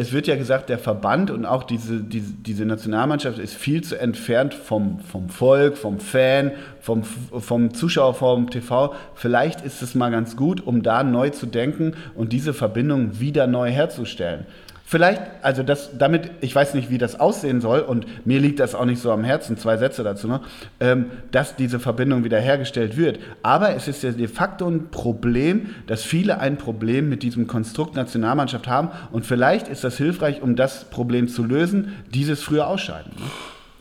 es 0.00 0.12
wird 0.12 0.26
ja 0.26 0.36
gesagt, 0.36 0.70
der 0.70 0.78
Verband 0.78 1.30
und 1.30 1.44
auch 1.44 1.62
diese, 1.62 2.00
diese, 2.00 2.32
diese 2.32 2.64
Nationalmannschaft 2.64 3.38
ist 3.38 3.54
viel 3.54 3.82
zu 3.82 4.00
entfernt 4.00 4.54
vom, 4.54 5.00
vom 5.00 5.28
Volk, 5.28 5.76
vom 5.76 6.00
Fan, 6.00 6.52
vom, 6.80 7.02
vom 7.02 7.74
Zuschauer 7.74 8.14
vom 8.14 8.48
TV. 8.48 8.94
Vielleicht 9.14 9.60
ist 9.60 9.82
es 9.82 9.94
mal 9.94 10.10
ganz 10.10 10.36
gut, 10.36 10.66
um 10.66 10.82
da 10.82 11.02
neu 11.02 11.28
zu 11.30 11.44
denken 11.44 11.94
und 12.14 12.32
diese 12.32 12.54
Verbindung 12.54 13.20
wieder 13.20 13.46
neu 13.46 13.70
herzustellen. 13.70 14.46
Vielleicht, 14.90 15.22
also 15.42 15.62
das, 15.62 15.96
damit, 15.96 16.32
ich 16.40 16.52
weiß 16.52 16.74
nicht, 16.74 16.90
wie 16.90 16.98
das 16.98 17.20
aussehen 17.20 17.60
soll 17.60 17.78
und 17.78 18.26
mir 18.26 18.40
liegt 18.40 18.58
das 18.58 18.74
auch 18.74 18.86
nicht 18.86 19.00
so 19.00 19.12
am 19.12 19.22
Herzen, 19.22 19.56
zwei 19.56 19.76
Sätze 19.76 20.02
dazu 20.02 20.26
noch, 20.26 20.40
ähm, 20.80 21.12
dass 21.30 21.54
diese 21.54 21.78
Verbindung 21.78 22.24
wiederhergestellt 22.24 22.96
wird. 22.96 23.20
Aber 23.44 23.76
es 23.76 23.86
ist 23.86 24.02
ja 24.02 24.10
de 24.10 24.26
facto 24.26 24.66
ein 24.66 24.90
Problem, 24.90 25.68
dass 25.86 26.02
viele 26.02 26.40
ein 26.40 26.56
Problem 26.58 27.08
mit 27.08 27.22
diesem 27.22 27.46
Konstrukt 27.46 27.94
Nationalmannschaft 27.94 28.66
haben 28.66 28.88
und 29.12 29.24
vielleicht 29.24 29.68
ist 29.68 29.84
das 29.84 29.96
hilfreich, 29.96 30.42
um 30.42 30.56
das 30.56 30.90
Problem 30.90 31.28
zu 31.28 31.44
lösen, 31.44 31.92
dieses 32.12 32.42
früher 32.42 32.66
Ausscheiden. 32.66 33.12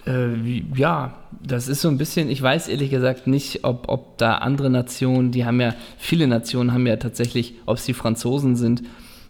Ne? 0.06 0.36
Äh, 0.36 0.64
ja, 0.78 1.16
das 1.42 1.70
ist 1.70 1.82
so 1.82 1.88
ein 1.88 1.98
bisschen, 1.98 2.30
ich 2.30 2.40
weiß 2.40 2.68
ehrlich 2.68 2.92
gesagt 2.92 3.26
nicht, 3.26 3.64
ob, 3.64 3.90
ob 3.90 4.20
da 4.20 4.36
andere 4.36 4.70
Nationen, 4.70 5.32
die 5.32 5.44
haben 5.44 5.60
ja, 5.60 5.74
viele 5.98 6.28
Nationen 6.28 6.72
haben 6.72 6.86
ja 6.86 6.98
tatsächlich, 6.98 7.56
ob 7.66 7.78
es 7.78 7.86
die 7.86 7.96
Franzosen 7.96 8.56
sind, 8.56 8.84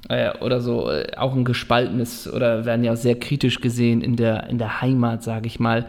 äh, 0.10 0.32
oder 0.40 0.60
so 0.62 0.90
äh, 0.92 1.16
auch 1.16 1.34
ein 1.34 1.46
gespaltenes 1.46 2.32
oder 2.32 2.66
werden 2.66 2.84
ja 2.84 2.96
sehr 2.96 3.18
kritisch 3.18 3.62
gesehen 3.62 4.02
in 4.02 4.16
der, 4.16 4.50
in 4.50 4.58
der 4.58 4.82
Heimat, 4.82 5.24
sage 5.24 5.48
ich 5.48 5.60
mal. 5.60 5.86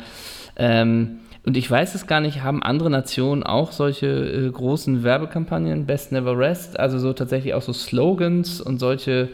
Ähm, 0.57 1.21
und 1.45 1.57
ich 1.57 1.71
weiß 1.71 1.95
es 1.95 2.07
gar 2.07 2.21
nicht, 2.21 2.43
haben 2.43 2.63
andere 2.63 2.91
Nationen 2.91 3.43
auch 3.43 3.73
solche 3.73 4.07
äh, 4.07 4.51
großen 4.51 5.03
Werbekampagnen, 5.03 5.87
Best 5.87 6.13
Never 6.13 6.39
Rest, 6.39 6.79
also 6.79 6.99
so 6.99 7.13
tatsächlich 7.13 7.55
auch 7.55 7.63
so 7.63 7.73
Slogans 7.73 8.61
und 8.61 8.79
solche 8.79 9.31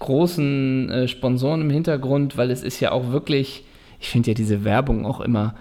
großen 0.00 0.90
äh, 0.90 1.08
Sponsoren 1.08 1.60
im 1.62 1.70
Hintergrund, 1.70 2.36
weil 2.36 2.50
es 2.50 2.62
ist 2.62 2.80
ja 2.80 2.92
auch 2.92 3.12
wirklich, 3.12 3.64
ich 4.00 4.10
finde 4.10 4.32
ja 4.32 4.34
diese 4.34 4.64
Werbung 4.64 5.06
auch 5.06 5.20
immer 5.20 5.54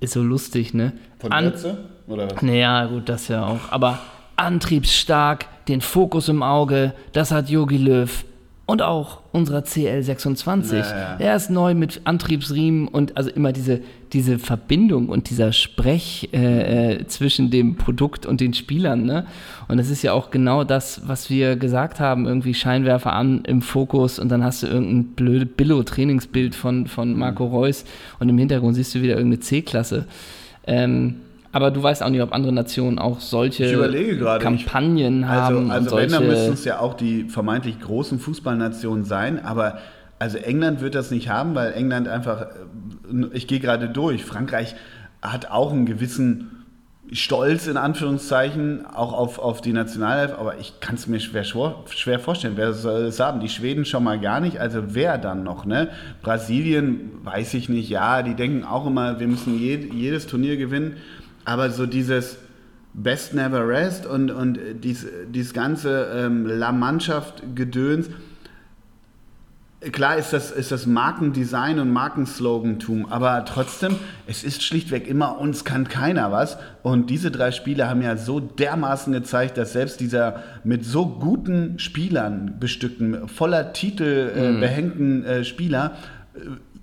ist 0.00 0.12
so 0.12 0.22
lustig, 0.22 0.74
ne? 0.74 0.92
Von 1.18 1.32
An 1.32 1.46
Netze, 1.46 1.78
oder 2.06 2.30
was? 2.30 2.42
Naja, 2.42 2.86
gut, 2.86 3.08
das 3.08 3.28
ja 3.28 3.44
auch. 3.46 3.60
Aber 3.70 3.98
antriebsstark, 4.36 5.46
den 5.68 5.80
Fokus 5.80 6.28
im 6.28 6.42
Auge, 6.42 6.94
das 7.12 7.30
hat 7.30 7.48
Yogi 7.48 7.76
Löw 7.76 8.24
und 8.64 8.80
auch 8.80 9.20
unserer 9.32 9.60
CL26. 9.60 10.76
Ja, 10.76 10.78
ja. 10.78 11.16
Er 11.18 11.36
ist 11.36 11.50
neu 11.50 11.74
mit 11.74 12.02
Antriebsriemen 12.04 12.86
und 12.88 13.16
also 13.16 13.28
immer 13.28 13.52
diese, 13.52 13.80
diese 14.12 14.38
Verbindung 14.38 15.08
und 15.08 15.30
dieser 15.30 15.52
Sprech 15.52 16.30
äh, 16.32 16.92
äh, 16.94 17.06
zwischen 17.06 17.50
dem 17.50 17.76
Produkt 17.76 18.24
und 18.24 18.40
den 18.40 18.54
Spielern. 18.54 19.04
Ne? 19.04 19.26
Und 19.68 19.78
das 19.78 19.90
ist 19.90 20.02
ja 20.02 20.12
auch 20.12 20.30
genau 20.30 20.64
das, 20.64 21.02
was 21.06 21.28
wir 21.28 21.56
gesagt 21.56 21.98
haben, 21.98 22.26
irgendwie 22.26 22.54
Scheinwerfer 22.54 23.12
an 23.12 23.42
im 23.44 23.62
Fokus 23.62 24.18
und 24.18 24.30
dann 24.30 24.44
hast 24.44 24.62
du 24.62 24.68
irgendein 24.68 25.14
blödes 25.14 25.48
Billo-Trainingsbild 25.56 26.54
von, 26.54 26.86
von 26.86 27.18
Marco 27.18 27.44
Reus 27.44 27.84
und 28.20 28.28
im 28.28 28.38
Hintergrund 28.38 28.76
siehst 28.76 28.94
du 28.94 29.02
wieder 29.02 29.16
irgendeine 29.16 29.40
C-Klasse. 29.40 30.06
Ähm, 30.66 31.16
aber 31.52 31.70
du 31.70 31.82
weißt 31.82 32.02
auch 32.02 32.08
nicht, 32.08 32.22
ob 32.22 32.32
andere 32.32 32.52
Nationen 32.52 32.98
auch 32.98 33.20
solche 33.20 33.70
grade, 34.18 34.42
Kampagnen 34.42 35.20
ich, 35.20 35.26
also, 35.26 35.58
haben. 35.58 35.70
Also, 35.70 35.96
wenn, 35.96 36.10
dann 36.10 36.26
müssten 36.26 36.54
es 36.54 36.64
ja 36.64 36.80
auch 36.80 36.94
die 36.94 37.24
vermeintlich 37.24 37.78
großen 37.78 38.18
Fußballnationen 38.18 39.04
sein. 39.04 39.44
Aber 39.44 39.78
also 40.18 40.38
England 40.38 40.80
wird 40.80 40.94
das 40.94 41.10
nicht 41.10 41.28
haben, 41.28 41.54
weil 41.54 41.72
England 41.72 42.08
einfach, 42.08 42.42
äh, 42.42 43.26
ich 43.32 43.46
gehe 43.46 43.60
gerade 43.60 43.88
durch, 43.88 44.24
Frankreich 44.24 44.74
hat 45.20 45.50
auch 45.50 45.72
einen 45.72 45.84
gewissen 45.84 46.62
stolz 47.12 47.66
in 47.66 47.76
Anführungszeichen 47.76 48.86
auch 48.86 49.12
auf, 49.12 49.38
auf 49.38 49.60
die 49.60 49.74
Nationalelf, 49.74 50.32
aber 50.38 50.58
ich 50.58 50.80
kann 50.80 50.94
es 50.94 51.06
mir 51.06 51.20
schwer, 51.20 51.44
schwer 51.44 52.18
vorstellen. 52.18 52.54
Wer 52.56 52.72
soll 52.72 53.02
es 53.02 53.20
haben? 53.20 53.40
Die 53.40 53.50
Schweden 53.50 53.84
schon 53.84 54.04
mal 54.04 54.18
gar 54.18 54.40
nicht. 54.40 54.58
Also 54.58 54.94
wer 54.94 55.18
dann 55.18 55.42
noch? 55.42 55.66
Ne? 55.66 55.90
Brasilien 56.22 57.10
weiß 57.22 57.52
ich 57.54 57.68
nicht. 57.68 57.90
Ja, 57.90 58.22
die 58.22 58.34
denken 58.34 58.64
auch 58.64 58.86
immer, 58.86 59.20
wir 59.20 59.28
müssen 59.28 59.58
jed, 59.58 59.92
jedes 59.92 60.26
Turnier 60.26 60.56
gewinnen. 60.56 60.96
Aber 61.44 61.70
so 61.70 61.86
dieses 61.86 62.38
Best 62.94 63.34
Never 63.34 63.66
Rest 63.66 64.06
und, 64.06 64.30
und 64.30 64.58
dies, 64.82 65.06
dieses 65.28 65.52
ganze 65.54 66.10
ähm, 66.14 66.46
La 66.46 66.72
Mannschaft-Gedöns, 66.72 68.10
Klar 69.90 70.16
ist 70.16 70.32
das, 70.32 70.52
ist 70.52 70.70
das 70.70 70.86
Markendesign 70.86 71.80
und 71.80 71.90
Markenslogantum, 71.90 73.10
aber 73.10 73.44
trotzdem, 73.44 73.96
es 74.28 74.44
ist 74.44 74.62
schlichtweg 74.62 75.08
immer, 75.08 75.40
uns 75.40 75.64
kann 75.64 75.88
keiner 75.88 76.30
was. 76.30 76.56
Und 76.84 77.10
diese 77.10 77.32
drei 77.32 77.50
Spiele 77.50 77.88
haben 77.88 78.00
ja 78.00 78.16
so 78.16 78.38
dermaßen 78.38 79.12
gezeigt, 79.12 79.58
dass 79.58 79.72
selbst 79.72 79.98
dieser 79.98 80.44
mit 80.62 80.84
so 80.84 81.06
guten 81.06 81.80
Spielern 81.80 82.58
bestückten, 82.60 83.26
voller 83.28 83.72
Titel 83.72 84.30
äh, 84.36 84.52
mhm. 84.52 84.60
behängten 84.60 85.24
äh, 85.24 85.44
Spieler, 85.44 85.96
äh, 86.36 86.38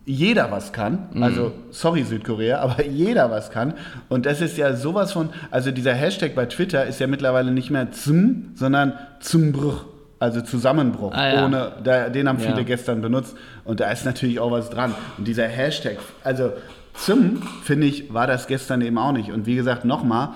jeder 0.09 0.49
was 0.49 0.73
kann. 0.73 1.07
Mhm. 1.13 1.23
Also, 1.23 1.51
sorry 1.69 2.03
Südkorea, 2.03 2.59
aber 2.61 2.83
jeder 2.83 3.29
was 3.29 3.51
kann. 3.51 3.75
Und 4.09 4.25
das 4.25 4.41
ist 4.41 4.57
ja 4.57 4.75
sowas 4.75 5.13
von, 5.13 5.29
also 5.51 5.69
dieser 5.69 5.93
Hashtag 5.93 6.33
bei 6.33 6.47
Twitter 6.47 6.85
ist 6.85 6.99
ja 6.99 7.05
mittlerweile 7.05 7.51
nicht 7.51 7.69
mehr 7.69 7.91
zum, 7.91 8.51
sondern 8.55 8.93
zum 9.19 9.51
Bruch. 9.51 9.85
Also 10.21 10.41
Zusammenbruch, 10.41 11.13
ah, 11.13 11.33
ja. 11.33 11.45
ohne, 11.45 11.71
da, 11.81 12.09
den 12.09 12.27
haben 12.27 12.39
viele 12.39 12.57
ja. 12.57 12.63
gestern 12.63 13.01
benutzt 13.01 13.37
und 13.63 13.79
da 13.79 13.89
ist 13.89 14.03
natürlich 14.03 14.41
auch 14.41 14.51
was 14.51 14.69
dran. 14.69 14.93
Und 15.17 15.25
dieser 15.29 15.47
Hashtag, 15.47 15.97
also 16.25 16.51
zum, 16.93 17.41
finde 17.63 17.87
ich, 17.87 18.13
war 18.13 18.27
das 18.27 18.47
gestern 18.47 18.81
eben 18.81 18.97
auch 18.97 19.13
nicht. 19.13 19.31
Und 19.31 19.45
wie 19.45 19.55
gesagt, 19.55 19.85
nochmal, 19.85 20.29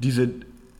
diese, 0.00 0.28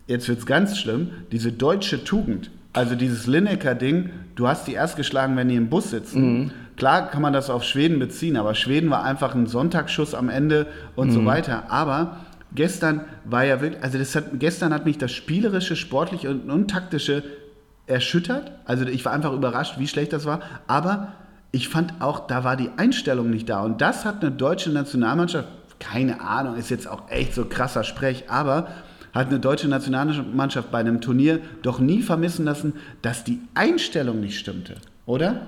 jetzt 0.07 0.28
wird 0.28 0.40
es 0.40 0.47
ganz 0.47 0.76
schlimm, 0.76 1.12
diese 1.30 1.51
deutsche 1.51 2.05
Tugend, 2.05 2.51
also 2.74 2.95
dieses 2.95 3.26
Lineker-Ding, 3.26 4.11
du 4.34 4.49
hast 4.49 4.66
die 4.66 4.74
erst 4.74 4.97
geschlagen, 4.97 5.34
wenn 5.36 5.49
die 5.49 5.57
im 5.57 5.70
Bus 5.70 5.90
sitzen. 5.90 6.20
Mhm. 6.22 6.51
Klar 6.76 7.10
kann 7.10 7.22
man 7.22 7.32
das 7.32 7.50
auf 7.50 7.64
Schweden 7.64 7.98
beziehen, 7.98 8.36
aber 8.36 8.54
Schweden 8.54 8.90
war 8.90 9.04
einfach 9.04 9.34
ein 9.34 9.46
Sonntagsschuss 9.46 10.14
am 10.14 10.28
Ende 10.28 10.66
und 10.96 11.08
mhm. 11.08 11.12
so 11.12 11.24
weiter. 11.26 11.64
Aber 11.68 12.16
gestern 12.54 13.02
war 13.24 13.44
ja 13.44 13.60
wirklich, 13.60 13.82
also 13.82 13.98
das 13.98 14.14
hat, 14.14 14.24
gestern 14.34 14.72
hat 14.72 14.84
mich 14.84 14.98
das 14.98 15.12
spielerische, 15.12 15.76
sportliche 15.76 16.30
und, 16.30 16.50
und 16.50 16.70
taktische 16.70 17.22
erschüttert. 17.86 18.52
Also 18.64 18.86
ich 18.86 19.04
war 19.04 19.12
einfach 19.12 19.32
überrascht, 19.32 19.78
wie 19.78 19.88
schlecht 19.88 20.12
das 20.12 20.24
war. 20.24 20.40
Aber 20.66 21.12
ich 21.50 21.68
fand 21.68 22.00
auch, 22.00 22.26
da 22.26 22.44
war 22.44 22.56
die 22.56 22.70
Einstellung 22.76 23.30
nicht 23.30 23.48
da. 23.48 23.62
Und 23.62 23.80
das 23.80 24.04
hat 24.04 24.22
eine 24.22 24.32
deutsche 24.32 24.70
Nationalmannschaft, 24.70 25.48
keine 25.78 26.20
Ahnung, 26.20 26.56
ist 26.56 26.70
jetzt 26.70 26.88
auch 26.88 27.10
echt 27.10 27.34
so 27.34 27.44
krasser 27.44 27.84
Sprech, 27.84 28.24
aber 28.28 28.68
hat 29.12 29.28
eine 29.28 29.40
deutsche 29.40 29.68
Nationalmannschaft 29.68 30.70
bei 30.70 30.78
einem 30.78 31.00
Turnier 31.02 31.40
doch 31.60 31.78
nie 31.78 32.00
vermissen 32.00 32.46
lassen, 32.46 32.74
dass 33.02 33.24
die 33.24 33.40
Einstellung 33.54 34.20
nicht 34.20 34.38
stimmte, 34.38 34.76
oder? 35.04 35.42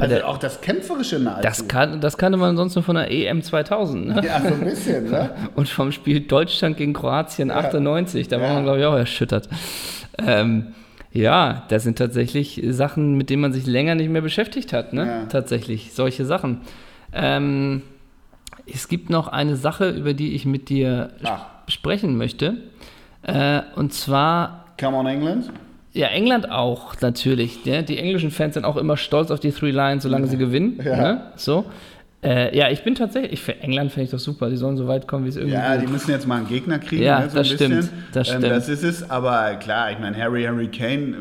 Also 0.00 0.14
der, 0.14 0.28
auch 0.28 0.38
das 0.38 0.60
Kämpferische 0.60 1.18
nahezu. 1.18 1.42
Das, 1.42 1.68
kann, 1.68 2.00
das 2.00 2.18
kannte 2.18 2.38
man 2.38 2.56
sonst 2.56 2.74
nur 2.74 2.82
von 2.82 2.96
der 2.96 3.10
EM 3.10 3.42
2000. 3.42 4.06
Ne? 4.06 4.22
Ja, 4.24 4.40
so 4.40 4.54
ein 4.54 4.60
bisschen, 4.60 5.10
ne? 5.10 5.30
Und 5.54 5.68
vom 5.68 5.92
Spiel 5.92 6.20
Deutschland 6.20 6.76
gegen 6.76 6.92
Kroatien 6.92 7.48
ja. 7.48 7.56
98, 7.56 8.28
da 8.28 8.36
ja. 8.36 8.42
war 8.42 8.54
man, 8.54 8.64
glaube 8.64 8.80
ich, 8.80 8.84
auch 8.84 8.96
erschüttert. 8.96 9.48
Ähm, 10.24 10.74
ja, 11.12 11.64
das 11.68 11.84
sind 11.84 11.98
tatsächlich 11.98 12.60
Sachen, 12.68 13.16
mit 13.16 13.30
denen 13.30 13.42
man 13.42 13.52
sich 13.52 13.66
länger 13.66 13.94
nicht 13.94 14.10
mehr 14.10 14.22
beschäftigt 14.22 14.72
hat. 14.72 14.92
Ne? 14.92 15.06
Ja. 15.06 15.24
Tatsächlich, 15.26 15.92
solche 15.94 16.24
Sachen. 16.24 16.60
Ähm, 17.12 17.82
es 18.66 18.88
gibt 18.88 19.10
noch 19.10 19.28
eine 19.28 19.56
Sache, 19.56 19.90
über 19.90 20.14
die 20.14 20.34
ich 20.34 20.44
mit 20.44 20.68
dir 20.68 21.10
Ach. 21.24 21.46
sprechen 21.68 22.16
möchte. 22.16 22.58
Äh, 23.22 23.62
und 23.76 23.92
zwar. 23.92 24.66
Come 24.78 24.96
on, 24.96 25.06
England? 25.06 25.50
Ja, 25.92 26.08
England 26.08 26.50
auch 26.50 27.00
natürlich. 27.00 27.64
Ne? 27.64 27.82
Die 27.82 27.98
englischen 27.98 28.30
Fans 28.30 28.54
sind 28.54 28.64
auch 28.64 28.76
immer 28.76 28.96
stolz 28.96 29.30
auf 29.30 29.40
die 29.40 29.52
Three 29.52 29.70
Lions, 29.70 30.02
solange 30.02 30.26
ja. 30.26 30.30
sie 30.30 30.36
gewinnen. 30.36 30.80
Ja. 30.84 30.96
Ne? 30.96 31.20
So. 31.36 31.64
Äh, 32.22 32.56
ja, 32.56 32.68
ich 32.68 32.82
bin 32.82 32.96
tatsächlich, 32.96 33.40
für 33.40 33.60
England 33.60 33.92
finde 33.92 34.06
ich 34.06 34.10
doch 34.10 34.18
super, 34.18 34.50
die 34.50 34.56
sollen 34.56 34.76
so 34.76 34.88
weit 34.88 35.06
kommen, 35.06 35.24
wie 35.24 35.28
es 35.28 35.36
irgendwie 35.36 35.54
Ja, 35.54 35.76
die 35.76 35.86
müssen 35.86 36.10
jetzt 36.10 36.26
mal 36.26 36.38
einen 36.38 36.48
Gegner 36.48 36.80
kriegen, 36.80 37.04
ja, 37.04 37.20
ne, 37.20 37.30
so 37.30 37.38
das 37.38 37.48
stimmt, 37.48 37.90
das 38.12 38.28
ähm, 38.28 38.38
stimmt. 38.38 38.56
Das 38.56 38.68
ist 38.68 38.82
es, 38.82 39.08
aber 39.08 39.54
klar, 39.54 39.92
ich 39.92 40.00
meine, 40.00 40.16
Harry, 40.16 40.42
Harry 40.42 40.66
Kane 40.66 41.14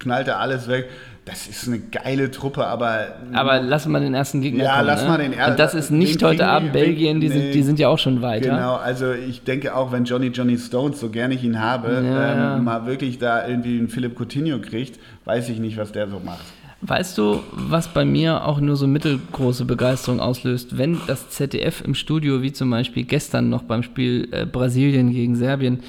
knallt 0.00 0.26
da 0.26 0.38
alles 0.38 0.66
weg. 0.66 0.88
Das 1.30 1.46
ist 1.46 1.68
eine 1.68 1.78
geile 1.78 2.28
Truppe, 2.32 2.66
aber. 2.66 3.14
Aber 3.32 3.60
lass 3.60 3.86
mal 3.86 4.00
den 4.00 4.14
ersten 4.14 4.40
Gegner 4.40 4.64
ja, 4.64 4.74
kommen. 4.74 4.86
Lass 4.88 5.02
ne? 5.02 5.08
mal 5.08 5.18
den 5.18 5.32
ersten. 5.32 5.52
Und 5.52 5.60
das 5.60 5.74
ist 5.74 5.90
nicht 5.92 6.20
heute 6.24 6.44
Abend 6.48 6.72
Belgien, 6.72 7.20
die, 7.20 7.28
nee, 7.28 7.34
sind, 7.34 7.54
die 7.54 7.62
sind 7.62 7.78
ja 7.78 7.88
auch 7.88 8.00
schon 8.00 8.20
weiter. 8.20 8.50
Genau, 8.50 8.74
also 8.74 9.12
ich 9.12 9.44
denke 9.44 9.76
auch, 9.76 9.92
wenn 9.92 10.04
Johnny 10.04 10.28
Johnny 10.28 10.58
Stones, 10.58 10.98
so 10.98 11.08
gerne 11.08 11.34
ich 11.34 11.44
ihn 11.44 11.60
habe, 11.60 12.02
ja, 12.04 12.56
ähm, 12.56 12.64
mal 12.64 12.84
wirklich 12.86 13.18
da 13.18 13.46
irgendwie 13.46 13.78
einen 13.78 13.88
Philipp 13.88 14.18
Coutinho 14.18 14.58
kriegt, 14.58 14.98
weiß 15.24 15.48
ich 15.50 15.60
nicht, 15.60 15.76
was 15.76 15.92
der 15.92 16.08
so 16.08 16.18
macht. 16.18 16.44
Weißt 16.82 17.16
du, 17.16 17.40
was 17.52 17.88
bei 17.88 18.04
mir 18.04 18.44
auch 18.46 18.58
nur 18.58 18.74
so 18.74 18.88
mittelgroße 18.88 19.66
Begeisterung 19.66 20.18
auslöst, 20.18 20.78
wenn 20.78 20.98
das 21.06 21.30
ZDF 21.30 21.82
im 21.84 21.94
Studio, 21.94 22.42
wie 22.42 22.52
zum 22.52 22.70
Beispiel 22.70 23.04
gestern 23.04 23.50
noch 23.50 23.62
beim 23.62 23.84
Spiel 23.84 24.28
äh, 24.32 24.46
Brasilien 24.46 25.12
gegen 25.12 25.36
Serbien, 25.36 25.80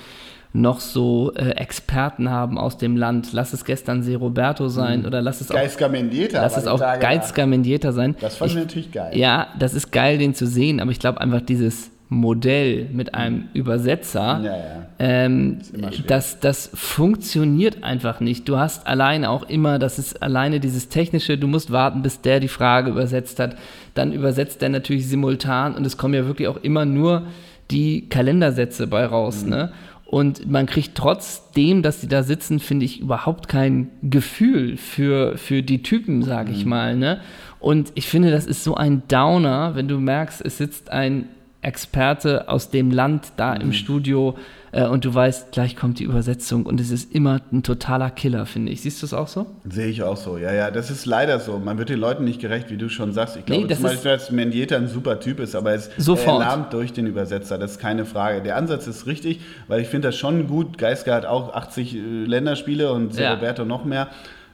noch 0.54 0.80
so 0.80 1.34
äh, 1.34 1.52
Experten 1.52 2.30
haben 2.30 2.58
aus 2.58 2.78
dem 2.78 2.97
Land. 2.97 3.32
Lass 3.32 3.54
es 3.54 3.64
gestern 3.64 4.04
Se 4.04 4.16
Roberto 4.18 4.68
sein 4.68 5.02
mhm. 5.02 5.06
oder 5.06 5.22
lass 5.22 5.41
es 5.41 5.49
auch. 5.49 5.56
Geizka 5.56 5.88
Mendieta. 5.88 6.41
Lass 6.41 6.58
es 6.58 6.68
auch 6.68 6.80
Geizka 6.80 7.45
Mendieta 7.45 7.91
sein. 7.91 8.16
Das 8.20 8.38
fand 8.38 8.52
ich 8.52 8.58
natürlich 8.58 8.91
geil. 8.91 9.18
Ja, 9.18 9.47
das 9.58 9.74
ist 9.74 9.91
geil, 9.91 10.18
den 10.18 10.34
zu 10.34 10.45
sehen, 10.45 10.80
aber 10.80 10.91
ich 10.91 10.99
glaube 10.99 11.22
einfach 11.22 11.41
dieses 11.41 11.91
Modell 12.14 12.89
mit 12.91 13.16
einem 13.16 13.45
Übersetzer, 13.54 14.41
ja, 14.43 14.58
ja. 14.58 14.82
Ähm, 14.99 15.60
das, 16.08 16.41
das 16.41 16.70
funktioniert 16.74 17.86
einfach 17.86 18.20
nicht. 18.20 18.49
Du 18.49 18.58
hast 18.58 18.86
alleine 18.86 19.30
auch 19.30 19.47
immer, 19.47 19.80
das 19.80 19.97
ist 19.97 20.22
alleine 20.22 20.60
dieses 20.60 20.89
Technische, 20.89 21.38
du 21.38 21.47
musst 21.47 21.72
warten, 21.72 22.02
bis 22.02 22.20
der 22.20 22.41
die 22.41 22.49
Frage 22.49 22.91
übersetzt 22.91 23.39
hat. 23.39 23.56
Dann 23.93 24.12
übersetzt 24.12 24.62
der 24.62 24.68
natürlich 24.68 25.08
simultan 25.08 25.74
und 25.74 25.86
es 25.86 25.97
kommen 25.97 26.14
ja 26.14 26.26
wirklich 26.26 26.49
auch 26.49 26.58
immer 26.62 26.84
nur 26.84 27.28
die 27.72 28.10
Kalendersätze 28.10 28.88
bei 28.88 29.06
raus. 29.06 29.43
Mhm. 29.43 29.49
Ne? 29.49 29.72
Und 30.12 30.51
man 30.51 30.66
kriegt 30.66 30.95
trotzdem, 30.95 31.84
dass 31.84 32.01
die 32.01 32.09
da 32.09 32.22
sitzen, 32.22 32.59
finde 32.59 32.84
ich, 32.84 32.99
überhaupt 32.99 33.47
kein 33.47 33.91
Gefühl 34.03 34.76
für, 34.76 35.38
für 35.38 35.64
die 35.64 35.84
Typen, 35.84 36.22
sage 36.22 36.51
ich 36.51 36.66
mhm. 36.66 36.70
mal. 36.70 36.97
Ne? 36.97 37.22
Und 37.62 37.93
ich 37.95 38.07
finde, 38.07 38.30
das 38.30 38.45
ist 38.45 38.66
so 38.66 38.76
ein 38.76 39.03
Downer, 39.07 39.74
wenn 39.76 39.88
du 39.88 39.99
merkst, 39.99 40.45
es 40.45 40.57
sitzt 40.57 40.89
ein 40.89 41.30
Experte 41.62 42.49
aus 42.49 42.70
dem 42.72 42.91
Land 42.91 43.32
da 43.38 43.55
mhm. 43.55 43.62
im 43.62 43.72
Studio 43.72 44.36
äh, 44.72 44.86
und 44.86 45.03
du 45.03 45.13
weißt, 45.13 45.51
gleich 45.51 45.76
kommt 45.76 45.99
die 45.99 46.03
Übersetzung 46.03 46.65
und 46.65 46.80
es 46.80 46.91
ist 46.91 47.13
immer 47.13 47.41
ein 47.51 47.63
totaler 47.63 48.09
Killer, 48.09 48.45
finde 48.45 48.72
ich. 48.72 48.82
Siehst 48.82 49.01
du 49.01 49.05
es 49.05 49.13
auch 49.13 49.28
so? 49.28 49.45
Sehe 49.69 49.88
ich 49.88 50.03
auch 50.03 50.17
so, 50.17 50.38
ja, 50.38 50.53
ja. 50.53 50.72
Das 50.72 50.89
ist 50.89 51.05
leider 51.05 51.39
so. 51.39 51.59
Man 51.59 51.78
wird 51.78 51.89
den 51.89 51.99
Leuten 51.99 52.24
nicht 52.24 52.39
gerecht, 52.39 52.69
wie 52.69 52.78
du 52.78 52.89
schon 52.89 53.13
sagst. 53.13 53.36
Ich 53.36 53.45
glaube 53.45 53.67
nee, 53.67 53.74
zum 53.74 53.84
Beispiel, 53.84 54.11
dass 54.11 54.32
Mendieta 54.32 54.78
ein 54.78 54.88
super 54.88 55.19
Typ 55.19 55.39
ist, 55.39 55.55
aber 55.55 55.74
es 55.74 55.89
erlahmt 56.07 56.74
durch 56.74 56.93
den 56.93 57.07
Übersetzer, 57.07 57.57
das 57.57 57.72
ist 57.72 57.80
keine 57.80 58.05
Frage. 58.05 58.41
Der 58.41 58.55
Ansatz 58.55 58.88
ist 58.88 59.07
richtig, 59.07 59.41
weil 59.67 59.82
ich 59.82 59.88
finde 59.88 60.09
das 60.09 60.17
schon 60.17 60.47
gut. 60.47 60.78
Geisker 60.78 61.13
hat 61.13 61.26
auch 61.26 61.53
80 61.53 61.95
äh, 61.95 61.99
Länderspiele 62.26 62.91
und 62.93 63.17
ja. 63.17 63.34
Roberto 63.34 63.65
noch 63.65 63.84
mehr. 63.84 64.07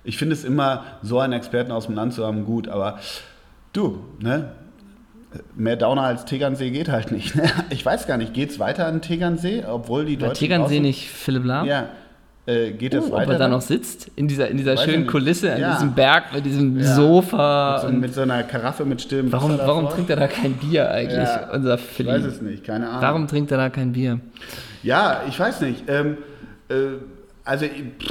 Ich 0.03 0.17
finde 0.17 0.33
es 0.33 0.43
immer, 0.43 0.85
so 1.01 1.19
einen 1.19 1.33
Experten 1.33 1.71
aus 1.71 1.87
dem 1.87 1.95
Land 1.95 2.13
zu 2.13 2.25
haben, 2.25 2.45
gut, 2.45 2.69
aber 2.69 2.99
du, 3.73 4.05
ne? 4.19 4.51
Mehr 5.55 5.75
Downer 5.75 6.03
als 6.03 6.25
Tegernsee 6.25 6.71
geht 6.71 6.89
halt 6.89 7.11
nicht. 7.11 7.35
Ne? 7.35 7.43
Ich 7.69 7.85
weiß 7.85 8.07
gar 8.07 8.17
nicht, 8.17 8.33
geht 8.33 8.51
es 8.51 8.59
weiter 8.59 8.85
an 8.85 9.01
Tegernsee, 9.01 9.63
obwohl 9.65 10.05
die 10.05 10.17
Deutschen. 10.17 10.35
Tegernsee 10.35 10.79
nicht 10.79 11.09
Philipp 11.09 11.45
Lahm? 11.45 11.67
Ja. 11.67 11.89
Äh, 12.45 12.71
geht 12.71 12.93
es 12.93 13.05
oh, 13.05 13.11
weiter? 13.11 13.27
Ob 13.27 13.33
er 13.33 13.39
da 13.39 13.47
noch 13.49 13.61
sitzt, 13.61 14.09
in 14.15 14.29
dieser, 14.29 14.47
in 14.47 14.55
dieser 14.55 14.77
schönen 14.77 15.05
Kulisse, 15.05 15.53
an 15.53 15.59
ja. 15.59 15.73
diesem 15.73 15.93
Berg, 15.93 16.33
mit 16.33 16.45
diesem 16.45 16.79
ja. 16.79 16.95
Sofa. 16.95 17.73
Mit 17.73 17.81
so, 17.81 17.99
mit 17.99 18.13
so, 18.13 18.21
einer 18.21 18.43
Karaffe 18.43 18.85
mit 18.85 19.01
Stimmen. 19.01 19.31
Warum, 19.33 19.57
warum 19.57 19.89
trinkt 19.89 20.09
er 20.09 20.15
da 20.15 20.27
kein 20.27 20.53
Bier 20.53 20.89
eigentlich, 20.89 21.27
ja. 21.27 21.49
unser 21.51 21.77
Philipp? 21.77 22.15
Ich 22.15 22.23
weiß 22.23 22.33
es 22.33 22.41
nicht, 22.41 22.63
keine 22.63 22.87
Ahnung. 22.87 23.01
Warum 23.01 23.27
trinkt 23.27 23.51
er 23.51 23.57
da 23.57 23.69
kein 23.69 23.91
Bier? 23.91 24.21
Ja, 24.81 25.23
ich 25.27 25.37
weiß 25.37 25.59
nicht. 25.61 25.83
Ähm, 25.89 26.17
äh, 26.69 26.75
also, 27.43 27.65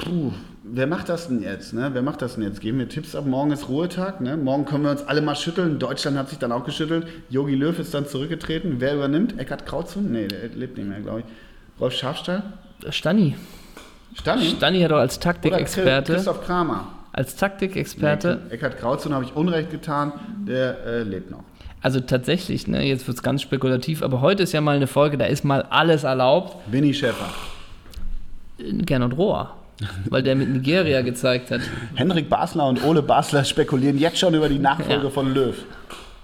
puh, 0.05 0.33
wer 0.73 0.87
macht 0.87 1.09
das 1.09 1.29
denn 1.29 1.43
jetzt? 1.43 1.73
Ne? 1.73 1.91
Wer 1.93 2.03
macht 2.03 2.23
das 2.23 2.35
denn 2.35 2.45
jetzt? 2.45 2.61
Geben 2.61 2.79
wir 2.79 2.89
Tipps 2.89 3.15
ab? 3.15 3.27
Morgen 3.27 3.53
ist 3.53 3.69
Ruhetag. 3.69 4.21
Ne? 4.21 4.37
Morgen 4.37 4.65
können 4.65 4.85
wir 4.85 4.91
uns 4.91 5.03
alle 5.03 5.23
mal 5.23 5.37
schütteln. 5.37 5.79
Deutschland 5.79 6.17
hat 6.17 6.29
sich 6.29 6.39
dann 6.39 6.53
auch 6.53 6.65
geschüttelt. 6.65 7.07
Yogi 7.31 7.55
Löw 7.55 7.79
ist 7.79 7.95
dann 7.95 8.07
zurückgetreten. 8.07 8.77
Wer 8.79 8.95
übernimmt? 8.95 9.39
Eckhard 9.39 9.67
Krautzun? 9.67 10.11
Nee, 10.13 10.29
der 10.29 10.49
lebt 10.55 10.77
nicht 10.77 10.89
mehr, 10.89 11.01
glaube 11.01 11.21
ich. 11.21 11.27
Rolf 11.81 11.95
Schafstall? 11.95 12.43
Stani. 12.91 13.37
Stani? 14.15 14.45
Stani 14.45 14.81
hat 14.83 14.93
auch 14.93 14.99
als 14.99 15.19
Taktikexperte. 15.19 16.15
Christoph 16.15 16.45
Kramer. 16.45 16.89
Als 17.13 17.37
Taktikexperte. 17.37 18.43
Nee, 18.49 18.55
Eckhard 18.55 18.79
Krautzun 18.79 19.15
habe 19.15 19.25
ich 19.25 19.35
Unrecht 19.35 19.71
getan. 19.71 20.13
Der 20.47 20.85
äh, 20.85 21.03
lebt 21.03 21.31
noch. 21.31 21.45
Also 21.83 22.01
tatsächlich, 22.01 22.67
ne, 22.67 22.85
jetzt 22.85 23.07
wird 23.07 23.19
es 23.19 23.23
ganz 23.23 23.43
spekulativ, 23.43 24.03
aber 24.03 24.21
heute 24.21 24.43
ist 24.43 24.53
ja 24.53 24.61
mal 24.61 24.77
eine 24.77 24.87
Folge, 24.87 25.19
da 25.19 25.27
ist 25.27 25.45
mal 25.45 25.63
alles 25.63 26.05
erlaubt. 26.05 26.57
Winnie 26.71 26.95
Schäfer. 26.95 27.29
Gernot 28.59 29.17
Rohr. 29.17 29.55
Weil 30.09 30.23
der 30.23 30.35
mit 30.37 30.49
Nigeria 30.49 31.03
gezeigt 31.03 31.51
hat. 31.51 31.61
Henrik 31.95 32.29
Basler 32.29 32.67
und 32.67 32.83
Ole 32.85 33.03
Basler 33.03 33.45
spekulieren 33.45 33.99
jetzt 33.99 34.19
schon 34.19 34.35
über 34.35 34.49
die 34.49 34.59
Nachfolge 34.59 35.05
ja. 35.05 35.11
von 35.11 35.35
Löw. 35.35 35.55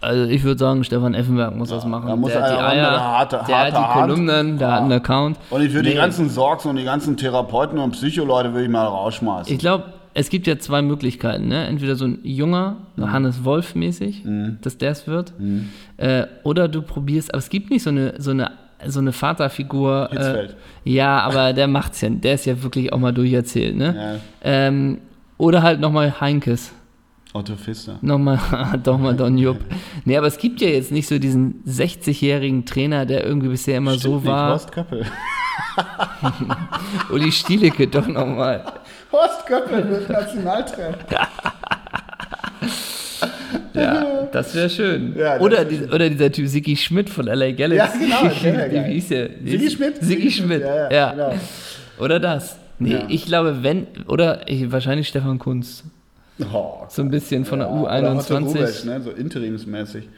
Also 0.00 0.24
ich 0.24 0.42
würde 0.42 0.58
sagen, 0.58 0.82
Stefan 0.82 1.14
Effenberg 1.14 1.54
muss 1.54 1.70
ja, 1.70 1.76
das 1.76 1.84
machen. 1.84 2.08
Da 2.08 2.16
muss 2.16 2.32
der 2.32 2.42
hat 2.42 2.52
die 2.52 2.62
Eier, 2.62 3.00
harte, 3.00 3.40
der 3.46 3.56
harte 3.56 3.78
hat 3.78 3.94
die 3.94 4.00
Kolumnen, 4.00 4.58
der 4.58 4.68
ja. 4.68 4.74
hat 4.74 4.82
einen 4.82 4.92
Account. 4.92 5.38
Und 5.50 5.62
ich 5.62 5.72
würde 5.72 5.88
nee. 5.88 5.94
die 5.94 6.00
ganzen 6.00 6.28
Sorgs 6.28 6.66
und 6.66 6.76
die 6.76 6.84
ganzen 6.84 7.16
Therapeuten 7.16 7.78
und 7.78 7.92
Psycholeute 7.92 8.52
würde 8.52 8.64
ich 8.64 8.70
mal 8.70 8.84
rausschmeißen. 8.84 9.52
Ich 9.52 9.60
glaube, 9.60 9.84
es 10.14 10.28
gibt 10.28 10.46
ja 10.48 10.58
zwei 10.58 10.82
Möglichkeiten. 10.82 11.48
Ne? 11.48 11.66
Entweder 11.66 11.94
so 11.94 12.06
ein 12.06 12.18
junger, 12.24 12.76
mhm. 12.96 13.12
Hannes 13.12 13.44
Wolf 13.44 13.74
mäßig, 13.74 14.24
mhm. 14.24 14.58
dass 14.62 14.76
der 14.76 14.90
es 14.90 15.06
wird. 15.06 15.38
Mhm. 15.38 15.68
Äh, 15.98 16.26
oder 16.42 16.66
du 16.66 16.82
probierst, 16.82 17.32
aber 17.32 17.38
es 17.38 17.48
gibt 17.48 17.70
nicht 17.70 17.84
so 17.84 17.90
eine, 17.90 18.14
so 18.18 18.32
eine, 18.32 18.50
so 18.86 19.00
eine 19.00 19.12
Vaterfigur. 19.12 20.10
Äh, 20.12 20.48
ja, 20.84 21.20
aber 21.20 21.52
der 21.52 21.68
macht's 21.68 22.00
ja. 22.00 22.08
Der 22.10 22.34
ist 22.34 22.46
ja 22.46 22.62
wirklich 22.62 22.92
auch 22.92 22.98
mal 22.98 23.12
durcherzählt. 23.12 23.76
Ne? 23.76 23.94
Ja. 23.96 24.20
Ähm, 24.42 24.98
oder 25.38 25.62
halt 25.62 25.80
nochmal 25.80 26.20
Heinkes. 26.20 26.72
Otto 27.34 27.56
Pfister. 27.56 27.98
Nochmal, 28.02 28.38
doch 28.82 28.98
mal 28.98 29.16
Don 29.16 29.38
Jupp. 29.38 29.58
nee, 30.04 30.16
aber 30.16 30.26
es 30.26 30.36
gibt 30.36 30.60
ja 30.60 30.68
jetzt 30.68 30.92
nicht 30.92 31.08
so 31.08 31.18
diesen 31.18 31.62
60-jährigen 31.66 32.66
Trainer, 32.66 33.06
der 33.06 33.24
irgendwie 33.24 33.48
bisher 33.48 33.78
immer 33.78 33.92
Stimmt 33.92 34.02
so 34.02 34.24
war. 34.24 34.52
Nicht, 34.52 34.64
Horst 34.64 34.72
Köppel. 34.72 35.06
Uli 37.10 37.32
Stielecke 37.32 37.86
doch 37.86 38.06
nochmal. 38.06 38.64
Horst 39.10 39.46
Köppel 39.46 39.88
wird 39.88 40.10
Nationaltrainer. 40.10 40.98
ja, 43.80 44.28
das 44.32 44.54
wäre 44.54 44.68
schön. 44.68 45.14
Ja, 45.16 45.40
oder, 45.40 45.64
die, 45.64 45.82
oder 45.84 46.08
dieser 46.08 46.30
Typ 46.30 46.46
Sigi 46.46 46.76
Schmidt 46.76 47.08
von 47.08 47.26
LA 47.26 47.52
Galaxy. 47.52 48.08
Ja, 48.08 48.30
genau. 48.30 48.86
Wie 48.88 48.92
hieß 48.94 49.08
der? 49.08 49.30
Sigi 49.44 49.70
Schmidt? 49.70 49.96
Sigi 50.00 50.30
Schmidt, 50.30 50.62
ja. 50.62 50.90
ja, 50.90 51.10
Genau. 51.12 51.34
Oder 51.98 52.20
das. 52.20 52.58
Nee, 52.78 52.92
ja. 52.92 53.04
ich 53.08 53.26
glaube, 53.26 53.62
wenn, 53.62 53.86
oder 54.08 54.48
ich, 54.48 54.70
wahrscheinlich 54.72 55.08
Stefan 55.08 55.38
Kunz. 55.38 55.84
Oh, 56.52 56.84
so 56.88 57.02
ein 57.02 57.10
bisschen 57.10 57.44
von 57.44 57.60
der 57.60 57.68
U21. 57.68 58.16
Hotte 58.16 58.38
Rubesch, 58.38 58.84
ne? 58.84 59.00
so 59.00 59.10
interimsmäßig. 59.10 60.08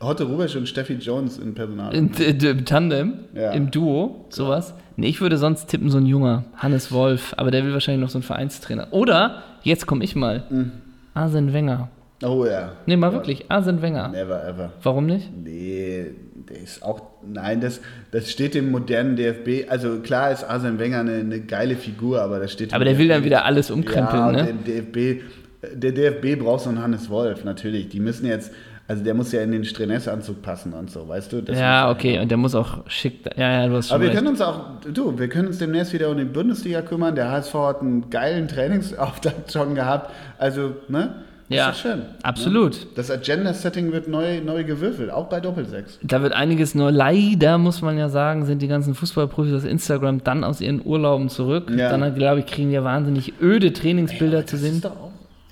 Hotte 0.00 0.24
Rubesch 0.24 0.56
und 0.56 0.66
Steffi 0.66 0.94
Jones 0.94 1.38
im 1.38 1.54
Personal. 1.54 1.94
In, 1.94 2.10
Im 2.14 2.64
Tandem, 2.64 3.14
ja. 3.34 3.50
im 3.50 3.70
Duo, 3.70 4.24
sowas. 4.30 4.72
Nee, 4.96 5.08
ich 5.08 5.20
würde 5.20 5.36
sonst 5.36 5.66
tippen, 5.66 5.90
so 5.90 5.98
ein 5.98 6.06
junger 6.06 6.44
Hannes 6.56 6.90
Wolf, 6.90 7.34
aber 7.36 7.50
der 7.50 7.64
will 7.64 7.72
wahrscheinlich 7.72 8.00
noch 8.00 8.10
so 8.10 8.18
einen 8.18 8.22
Vereinstrainer. 8.22 8.88
Oder, 8.92 9.42
jetzt 9.62 9.86
komme 9.86 10.04
ich 10.04 10.16
mal, 10.16 10.44
mhm. 10.48 10.72
Arsene 11.12 11.52
Wenger. 11.52 11.90
Oh 12.22 12.44
ja. 12.46 12.72
Nee, 12.86 12.96
mal 12.96 13.08
ja. 13.08 13.12
wirklich, 13.12 13.50
Arsene 13.50 13.80
Wenger. 13.80 14.08
Never 14.08 14.44
ever. 14.44 14.72
Warum 14.82 15.06
nicht? 15.06 15.30
Nee, 15.36 16.06
der 16.48 16.60
ist 16.60 16.82
auch, 16.82 17.00
nein, 17.26 17.60
das, 17.60 17.80
das 18.10 18.30
steht 18.30 18.54
dem 18.54 18.70
modernen 18.70 19.16
DFB, 19.16 19.70
also 19.70 20.00
klar 20.00 20.32
ist 20.32 20.44
Arsene 20.44 20.78
Wenger 20.78 21.00
eine, 21.00 21.14
eine 21.14 21.40
geile 21.40 21.76
Figur, 21.76 22.20
aber 22.20 22.40
das 22.40 22.52
steht 22.52 22.74
Aber 22.74 22.84
der 22.84 22.94
DFB, 22.94 23.00
will 23.00 23.08
dann 23.08 23.24
wieder 23.24 23.44
alles 23.44 23.70
umkrempeln, 23.70 24.22
ja, 24.22 24.32
ne? 24.32 24.54
Der 24.66 24.82
DFB, 24.82 25.22
der 25.74 25.92
DFB 25.92 26.42
braucht 26.42 26.64
so 26.64 26.70
einen 26.70 26.82
Hannes 26.82 27.08
Wolf, 27.10 27.44
natürlich. 27.44 27.88
Die 27.88 28.00
müssen 28.00 28.26
jetzt, 28.26 28.52
also 28.88 29.04
der 29.04 29.14
muss 29.14 29.30
ja 29.32 29.42
in 29.42 29.52
den 29.52 29.64
Strenessanzug 29.64 30.42
passen 30.42 30.72
und 30.72 30.90
so, 30.90 31.06
weißt 31.06 31.32
du? 31.32 31.42
Das 31.42 31.58
ja, 31.58 31.90
okay, 31.90 32.18
und 32.18 32.30
der 32.30 32.38
muss 32.38 32.54
auch 32.54 32.88
schick. 32.88 33.20
Ja, 33.36 33.62
ja, 33.62 33.68
du 33.68 33.74
hast 33.74 33.88
schon 33.88 33.94
Aber 33.96 34.04
wir 34.04 34.10
recht. 34.10 34.18
können 34.18 34.28
uns 34.30 34.40
auch, 34.40 34.80
du, 34.92 35.18
wir 35.18 35.28
können 35.28 35.48
uns 35.48 35.58
demnächst 35.58 35.92
wieder 35.92 36.10
um 36.10 36.16
die 36.16 36.24
Bundesliga 36.24 36.82
kümmern. 36.82 37.14
Der 37.14 37.30
HSV 37.30 37.54
hat 37.54 37.80
einen 37.80 38.10
geilen 38.10 38.48
Trainingsauftakt 38.48 39.52
schon 39.52 39.74
gehabt. 39.74 40.10
Also, 40.38 40.74
ne? 40.88 41.14
Das 41.48 41.56
ja, 41.56 41.70
ist 41.70 41.80
schön. 41.80 41.98
Ne? 41.98 42.06
Absolut. 42.22 42.72
Ne? 42.72 42.86
Das 42.94 43.10
Agenda-Setting 43.10 43.90
wird 43.92 44.08
neu, 44.08 44.40
neu 44.40 44.64
gewürfelt, 44.64 45.10
auch 45.10 45.28
bei 45.28 45.40
Doppelsechs. 45.40 45.98
Da 46.02 46.22
wird 46.22 46.34
einiges 46.34 46.74
neu. 46.74 46.90
Leider 46.90 47.56
muss 47.56 47.80
man 47.80 47.96
ja 47.96 48.08
sagen, 48.08 48.44
sind 48.44 48.60
die 48.60 48.68
ganzen 48.68 48.94
Fußballprofis 48.94 49.54
aus 49.54 49.64
Instagram 49.64 50.22
dann 50.22 50.44
aus 50.44 50.60
ihren 50.60 50.84
Urlauben 50.84 51.28
zurück. 51.28 51.70
Ja. 51.74 51.96
Dann, 51.96 52.14
glaube 52.14 52.40
ich, 52.40 52.46
kriegen 52.46 52.70
wir 52.70 52.84
wahnsinnig 52.84 53.34
öde 53.40 53.72
Trainingsbilder 53.72 54.40
Ey, 54.40 54.46
zu 54.46 54.56
sehen. 54.58 54.82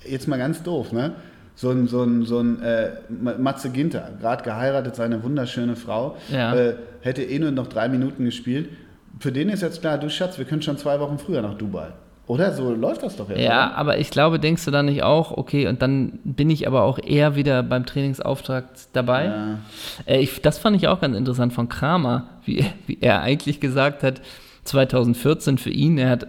Jetzt 0.05 0.27
mal 0.27 0.37
ganz 0.37 0.61
doof, 0.61 0.91
ne? 0.91 1.13
so 1.57 1.71
ein, 1.71 1.87
so 1.87 2.03
ein, 2.03 2.23
so 2.23 2.39
ein 2.39 2.61
äh, 2.61 2.91
Matze 3.09 3.71
Ginter, 3.71 4.11
gerade 4.21 4.43
geheiratet, 4.43 4.95
seine 4.95 5.23
wunderschöne 5.23 5.75
Frau, 5.75 6.15
ja. 6.31 6.55
äh, 6.55 6.75
hätte 7.01 7.23
eh 7.23 7.39
nur 7.39 7.51
noch 7.51 7.67
drei 7.67 7.89
Minuten 7.89 8.25
gespielt. 8.25 8.69
Für 9.19 9.31
den 9.31 9.49
ist 9.49 9.63
jetzt 9.63 9.81
klar, 9.81 9.97
du 9.97 10.09
Schatz, 10.09 10.37
wir 10.37 10.45
können 10.45 10.61
schon 10.61 10.77
zwei 10.77 10.99
Wochen 10.99 11.17
früher 11.17 11.41
nach 11.41 11.55
Dubai. 11.55 11.87
Oder 12.27 12.51
so 12.51 12.73
läuft 12.73 13.03
das 13.03 13.15
doch 13.15 13.29
jetzt. 13.29 13.39
Ja, 13.39 13.67
oder? 13.67 13.77
aber 13.77 13.97
ich 13.99 14.09
glaube, 14.09 14.37
denkst 14.39 14.65
du 14.65 14.71
dann 14.71 14.87
nicht 14.87 15.01
auch, 15.01 15.31
okay, 15.31 15.67
und 15.67 15.81
dann 15.81 16.19
bin 16.25 16.49
ich 16.49 16.67
aber 16.67 16.83
auch 16.83 16.99
eher 16.99 17.35
wieder 17.35 17.63
beim 17.63 17.85
Trainingsauftrag 17.85 18.65
dabei. 18.91 19.25
Ja. 19.25 19.59
Äh, 20.05 20.19
ich, 20.19 20.41
das 20.41 20.57
fand 20.59 20.75
ich 20.75 20.89
auch 20.89 20.99
ganz 20.99 21.15
interessant 21.15 21.53
von 21.53 21.69
Kramer, 21.69 22.25
wie, 22.43 22.65
wie 22.85 22.97
er 22.99 23.21
eigentlich 23.21 23.61
gesagt 23.61 24.03
hat, 24.03 24.21
2014 24.65 25.57
für 25.57 25.69
ihn, 25.69 25.97
er 25.97 26.09
hat 26.09 26.27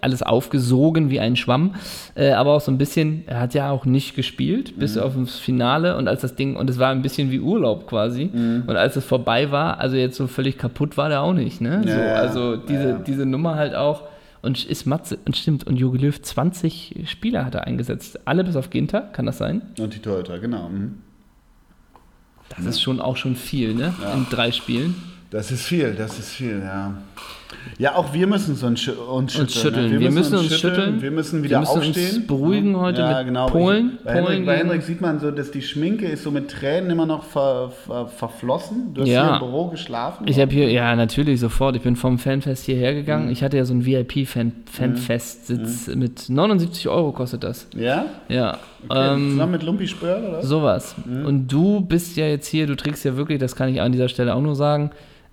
alles 0.00 0.22
aufgesogen 0.22 1.10
wie 1.10 1.18
ein 1.18 1.34
Schwamm, 1.34 1.74
äh, 2.14 2.30
aber 2.30 2.54
auch 2.54 2.60
so 2.60 2.70
ein 2.70 2.78
bisschen, 2.78 3.24
er 3.26 3.40
hat 3.40 3.54
ja 3.54 3.70
auch 3.70 3.84
nicht 3.84 4.14
gespielt 4.14 4.78
bis 4.78 4.94
mhm. 4.94 5.02
auf 5.02 5.14
das 5.18 5.36
Finale 5.36 5.96
und 5.96 6.06
als 6.06 6.20
das 6.20 6.36
Ding, 6.36 6.54
und 6.54 6.70
es 6.70 6.78
war 6.78 6.90
ein 6.90 7.02
bisschen 7.02 7.32
wie 7.32 7.40
Urlaub 7.40 7.88
quasi 7.88 8.30
mhm. 8.32 8.62
und 8.68 8.76
als 8.76 8.94
es 8.94 9.04
vorbei 9.04 9.50
war, 9.50 9.80
also 9.80 9.96
jetzt 9.96 10.16
so 10.16 10.28
völlig 10.28 10.58
kaputt 10.58 10.96
war 10.96 11.08
der 11.08 11.22
auch 11.22 11.32
nicht, 11.32 11.60
ne? 11.60 11.82
Ja, 11.84 11.92
so, 11.92 12.00
also 12.00 12.56
diese, 12.56 12.88
ja. 12.88 12.98
diese 12.98 13.26
Nummer 13.26 13.56
halt 13.56 13.74
auch 13.74 14.02
und 14.42 14.64
ist 14.64 14.86
Matze, 14.86 15.18
und 15.24 15.36
stimmt, 15.36 15.66
und 15.66 15.76
Jogi 15.76 15.98
Löw 15.98 16.20
20 16.20 17.04
Spieler 17.06 17.44
hat 17.44 17.54
er 17.54 17.66
eingesetzt, 17.66 18.20
alle 18.26 18.44
bis 18.44 18.56
auf 18.56 18.70
Ginter, 18.70 19.02
kann 19.12 19.26
das 19.26 19.38
sein? 19.38 19.62
Und 19.78 19.94
die 19.94 19.98
Torhüter, 19.98 20.38
genau. 20.38 20.68
Mhm. 20.68 20.98
Das 22.50 22.64
ist 22.64 22.80
schon 22.80 23.00
auch 23.00 23.16
schon 23.16 23.36
viel, 23.36 23.74
ne? 23.74 23.94
In 24.14 24.26
drei 24.30 24.52
Spielen. 24.52 24.94
Das 25.30 25.50
ist 25.50 25.66
viel, 25.66 25.94
das 25.94 26.18
ist 26.18 26.30
viel, 26.30 26.60
ja. 26.60 26.94
Ja, 27.78 27.94
auch 27.94 28.12
wir 28.12 28.26
müssen 28.26 28.52
uns, 28.52 28.62
uns 28.62 28.80
schütteln. 28.80 29.08
Uns 29.08 29.32
schütteln. 29.32 29.92
Wir, 29.92 30.00
wir, 30.00 30.10
müssen 30.10 30.36
uns 30.36 30.48
schütteln. 30.48 30.74
schütteln. 30.74 31.02
Wir 31.02 31.10
müssen 31.10 31.42
wieder 31.42 31.56
wir 31.56 31.60
müssen 31.60 31.78
aufstehen. 31.78 32.16
Uns 32.16 32.26
beruhigen 32.26 32.76
heute 32.76 33.02
ja, 33.02 33.18
mit 33.18 33.26
genau. 33.26 33.46
Polen. 33.46 33.98
Bei, 34.04 34.14
Polen 34.14 34.26
Henrik, 34.26 34.46
bei 34.46 34.56
Henrik 34.56 34.82
sieht 34.82 35.00
man 35.00 35.20
so, 35.20 35.30
dass 35.30 35.50
die 35.50 35.62
Schminke 35.62 36.06
ist 36.06 36.24
so 36.24 36.30
mit 36.30 36.50
Tränen 36.50 36.90
immer 36.90 37.06
noch 37.06 37.24
ver, 37.24 37.72
ver, 37.86 38.08
verflossen. 38.08 38.94
Du 38.94 39.02
hast 39.02 39.08
ja. 39.08 39.24
hier 39.24 39.34
im 39.34 39.38
Büro 39.38 39.68
geschlafen. 39.68 40.26
Ich 40.28 40.40
habe 40.40 40.52
hier, 40.52 40.70
ja, 40.70 40.94
natürlich 40.96 41.40
sofort. 41.40 41.76
Ich 41.76 41.82
bin 41.82 41.96
vom 41.96 42.18
Fanfest 42.18 42.64
hierher 42.64 42.94
gegangen. 42.94 43.26
Mhm. 43.26 43.32
Ich 43.32 43.42
hatte 43.42 43.56
ja 43.56 43.64
so 43.64 43.74
einen 43.74 43.86
VIP-Fanfest-Sitz 43.86 45.88
mhm. 45.88 45.98
mit 45.98 46.28
79 46.28 46.88
Euro 46.88 47.12
kostet 47.12 47.44
das. 47.44 47.68
Ja? 47.76 48.06
Ja. 48.28 48.58
Okay. 48.88 49.14
Ähm, 49.14 49.30
Zusammen 49.30 49.52
mit 49.52 49.62
Lumpi 49.62 49.86
Spör, 49.86 50.28
oder? 50.28 50.42
Sowas. 50.42 50.96
Mhm. 51.04 51.26
Und 51.26 51.48
du 51.48 51.80
bist 51.80 52.16
ja 52.16 52.26
jetzt 52.26 52.48
hier, 52.48 52.66
du 52.66 52.76
trägst 52.76 53.04
ja 53.04 53.16
wirklich, 53.16 53.38
das 53.38 53.56
kann 53.56 53.68
ich 53.68 53.80
an 53.80 53.92
dieser 53.92 54.08
Stelle 54.08 54.34
auch 54.34 54.42
nur 54.42 54.56
sagen, 54.56 54.90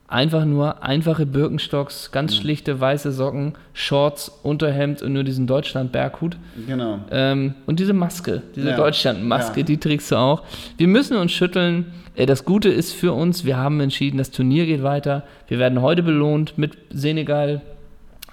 Einfach 0.08 0.46
nur 0.46 0.84
einfache 0.84 1.26
Birkenstocks, 1.26 2.12
ganz 2.12 2.36
schlichte 2.36 2.80
weiße 2.80 3.12
Socken, 3.12 3.54
Shorts, 3.74 4.30
Unterhemd 4.44 5.02
und 5.02 5.14
nur 5.14 5.24
diesen 5.24 5.48
Deutschland-Berghut. 5.48 6.38
Genau. 6.68 7.00
Ähm, 7.10 7.56
und 7.66 7.80
diese 7.80 7.94
Maske, 7.94 8.44
diese 8.56 8.70
ja. 8.70 8.78
Deutschland-Maske, 8.78 9.62
ja. 9.62 9.66
die 9.66 9.78
trägst 9.78 10.12
du 10.12 10.18
auch. 10.18 10.44
Wir 10.78 10.88
müssen 10.88 11.18
uns 11.18 11.32
schütteln. 11.32 11.88
Äh, 12.16 12.28
das 12.28 12.46
Gute 12.46 12.70
ist 12.70 12.94
für 12.94 13.14
uns, 13.14 13.46
wir 13.46 13.58
haben 13.58 13.80
entschieden, 13.80 14.20
das 14.20 14.30
Turnier 14.30 14.68
geht 14.68 14.84
weiter. 14.84 15.24
Wir 15.48 15.58
werden 15.58 15.82
heute 15.82 16.04
belohnt 16.04 16.56
mit 16.56 16.78
Senegal, 16.92 17.62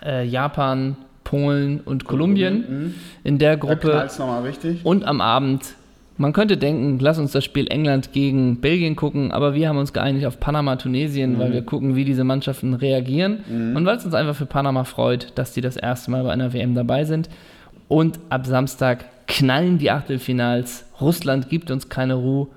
äh, 0.05 0.27
Japan, 0.27 0.97
Polen 1.25 1.81
und 1.81 2.05
Kolumbien, 2.05 2.65
Kolumbien 2.65 2.85
mhm. 2.89 2.95
in 3.25 3.39
der 3.39 3.57
Gruppe. 3.57 3.93
Da 3.93 4.05
nochmal 4.05 4.43
richtig. 4.43 4.85
Und 4.85 5.05
am 5.05 5.23
Abend 5.23 5.75
man 6.17 6.33
könnte 6.33 6.57
denken, 6.57 6.99
lass 6.99 7.19
uns 7.19 7.33
das 7.33 7.45
Spiel 7.45 7.67
England 7.71 8.13
gegen 8.13 8.61
Belgien 8.61 8.97
gucken, 8.97 9.33
aber 9.33 9.55
wir 9.55 9.69
haben 9.69 9.79
uns 9.79 9.93
geeinigt 9.93 10.27
auf 10.27 10.41
Panama, 10.41 10.77
Tunesien, 10.77 11.35
mhm. 11.35 11.39
weil 11.39 11.53
wir 11.53 11.63
gucken, 11.63 11.97
wie 11.97 12.05
diese 12.05 12.25
Mannschaften 12.25 12.75
reagieren 12.75 13.45
mhm. 13.49 13.77
und 13.77 13.87
weil 13.87 13.97
es 13.97 14.05
uns 14.05 14.15
einfach 14.15 14.37
für 14.37 14.47
Panama 14.47 14.85
freut, 14.85 15.33
dass 15.37 15.53
die 15.53 15.61
das 15.61 15.77
erste 15.77 16.11
Mal 16.11 16.23
bei 16.23 16.33
einer 16.33 16.53
WM 16.53 16.75
dabei 16.75 17.05
sind. 17.05 17.29
Und 17.89 18.21
ab 18.31 18.47
Samstag 18.47 19.27
knallen 19.27 19.79
die 19.79 19.91
Achtelfinals. 19.91 20.87
Russland 21.01 21.49
gibt 21.49 21.71
uns 21.71 21.89
keine 21.89 22.15
Ruhe. 22.15 22.49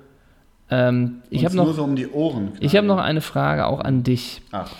Ähm, 0.70 1.22
ich 1.30 1.44
habe 1.44 1.56
noch, 1.56 1.72
so 1.72 1.84
um. 1.84 2.52
Ich 2.60 2.76
habe 2.76 2.86
noch 2.86 2.98
eine 2.98 3.20
Frage 3.20 3.66
auch 3.66 3.80
an 3.80 4.02
dich. 4.02 4.42
Ach. 4.52 4.70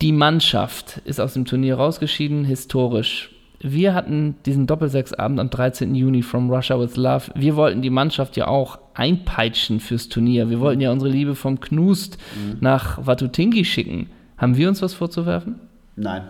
Die 0.00 0.12
Mannschaft 0.12 0.98
ist 1.04 1.20
aus 1.20 1.34
dem 1.34 1.44
Turnier 1.44 1.76
rausgeschieden, 1.76 2.44
historisch 2.44 3.30
wir 3.62 3.94
hatten 3.94 4.36
diesen 4.46 4.66
Doppelsechsabend 4.66 5.38
am 5.38 5.50
13. 5.50 5.94
Juni 5.94 6.22
from 6.22 6.50
Russia 6.50 6.80
with 6.80 6.96
Love. 6.96 7.30
Wir 7.34 7.56
wollten 7.56 7.82
die 7.82 7.90
Mannschaft 7.90 8.36
ja 8.38 8.48
auch 8.48 8.78
einpeitschen 8.94 9.80
fürs 9.80 10.08
Turnier. 10.08 10.48
Wir 10.48 10.60
wollten 10.60 10.80
ja 10.80 10.90
unsere 10.90 11.10
Liebe 11.10 11.34
vom 11.34 11.60
Knust 11.60 12.16
mhm. 12.34 12.56
nach 12.60 13.06
Watutinki 13.06 13.66
schicken. 13.66 14.08
Haben 14.38 14.56
wir 14.56 14.66
uns 14.68 14.80
was 14.80 14.94
vorzuwerfen? 14.94 15.56
Nein. 15.96 16.22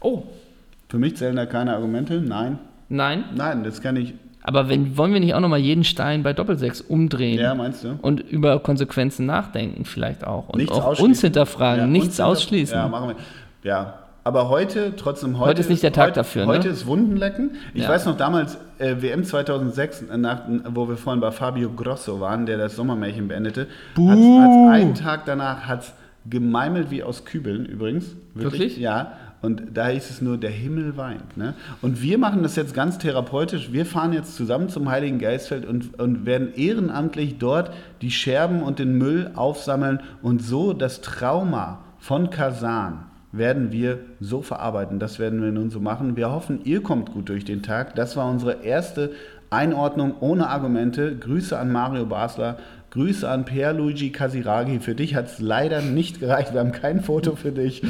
Oh. 0.00 0.22
Für 0.88 0.98
mich 0.98 1.16
zählen 1.16 1.36
da 1.36 1.44
keine 1.44 1.74
Argumente. 1.74 2.22
Nein. 2.22 2.58
Nein? 2.88 3.24
Nein, 3.34 3.64
das 3.64 3.82
kann 3.82 3.96
ich. 3.96 4.14
Aber 4.40 4.70
wenn, 4.70 4.96
wollen 4.96 5.12
wir 5.12 5.20
nicht 5.20 5.34
auch 5.34 5.40
nochmal 5.40 5.58
jeden 5.58 5.84
Stein 5.84 6.22
bei 6.22 6.32
Doppelsechs 6.32 6.80
umdrehen? 6.80 7.38
Ja, 7.38 7.54
meinst 7.54 7.84
du? 7.84 7.98
Und 8.00 8.20
über 8.20 8.60
Konsequenzen 8.60 9.26
nachdenken 9.26 9.84
vielleicht 9.84 10.26
auch. 10.26 10.48
Und 10.48 10.58
nichts 10.58 10.72
auch 10.72 10.98
uns 10.98 11.20
hinterfragen, 11.20 11.80
ja, 11.80 11.86
nichts 11.86 12.18
uns 12.18 12.20
ausschließen. 12.20 12.74
Ja, 12.74 12.88
machen 12.88 13.10
wir. 13.10 13.16
Ja, 13.62 13.97
aber 14.24 14.48
heute, 14.48 14.94
trotzdem 14.96 15.38
heute. 15.38 15.50
Heute 15.50 15.60
ist 15.60 15.70
nicht 15.70 15.82
der 15.82 15.92
Tag 15.92 16.08
heute, 16.08 16.14
dafür, 16.16 16.46
ne? 16.46 16.52
Heute 16.52 16.68
ist 16.68 16.86
Wundenlecken. 16.86 17.52
Ich 17.74 17.84
ja. 17.84 17.88
weiß 17.88 18.06
noch 18.06 18.16
damals, 18.16 18.58
äh, 18.78 18.96
WM 19.00 19.24
2006, 19.24 20.02
äh, 20.02 20.16
nach, 20.16 20.42
wo 20.68 20.88
wir 20.88 20.96
vorhin 20.96 21.20
bei 21.20 21.30
Fabio 21.30 21.70
Grosso 21.70 22.20
waren, 22.20 22.46
der 22.46 22.58
das 22.58 22.76
Sommermärchen 22.76 23.28
beendete, 23.28 23.68
hat 23.96 24.18
einen 24.18 24.94
Tag 24.94 25.24
danach 25.24 25.66
hat 25.66 25.92
gemeimelt 26.28 26.90
wie 26.90 27.02
aus 27.02 27.24
Kübeln 27.24 27.64
übrigens. 27.64 28.16
Wirklich? 28.34 28.52
Wirklich? 28.52 28.78
Ja. 28.78 29.12
Und 29.40 29.62
da 29.74 29.86
hieß 29.86 30.10
es 30.10 30.20
nur, 30.20 30.36
der 30.36 30.50
Himmel 30.50 30.96
weint. 30.96 31.36
Ne? 31.36 31.54
Und 31.80 32.02
wir 32.02 32.18
machen 32.18 32.42
das 32.42 32.56
jetzt 32.56 32.74
ganz 32.74 32.98
therapeutisch. 32.98 33.72
Wir 33.72 33.86
fahren 33.86 34.12
jetzt 34.12 34.34
zusammen 34.36 34.68
zum 34.68 34.90
Heiligen 34.90 35.20
Geistfeld 35.20 35.64
und, 35.64 35.98
und 35.98 36.26
werden 36.26 36.52
ehrenamtlich 36.54 37.38
dort 37.38 37.70
die 38.02 38.10
Scherben 38.10 38.62
und 38.62 38.80
den 38.80 38.98
Müll 38.98 39.30
aufsammeln 39.36 40.00
und 40.22 40.42
so 40.42 40.72
das 40.72 41.02
Trauma 41.02 41.78
von 42.00 42.30
Kasan 42.30 43.07
werden 43.32 43.72
wir 43.72 43.98
so 44.20 44.42
verarbeiten. 44.42 44.98
Das 44.98 45.18
werden 45.18 45.42
wir 45.42 45.52
nun 45.52 45.70
so 45.70 45.80
machen. 45.80 46.16
Wir 46.16 46.30
hoffen, 46.30 46.60
ihr 46.64 46.82
kommt 46.82 47.12
gut 47.12 47.28
durch 47.28 47.44
den 47.44 47.62
Tag. 47.62 47.94
Das 47.94 48.16
war 48.16 48.30
unsere 48.30 48.64
erste 48.64 49.12
Einordnung 49.50 50.14
ohne 50.20 50.48
Argumente. 50.48 51.16
Grüße 51.16 51.58
an 51.58 51.70
Mario 51.70 52.06
Basler. 52.06 52.58
Grüße 52.90 53.28
an 53.28 53.44
Pierluigi 53.44 54.10
Casiraghi. 54.10 54.80
Für 54.80 54.94
dich 54.94 55.14
hat 55.14 55.26
es 55.26 55.40
leider 55.40 55.82
nicht 55.82 56.20
gereicht. 56.20 56.54
Wir 56.54 56.60
haben 56.60 56.72
kein 56.72 57.02
Foto 57.02 57.36
für 57.36 57.52
dich. 57.52 57.82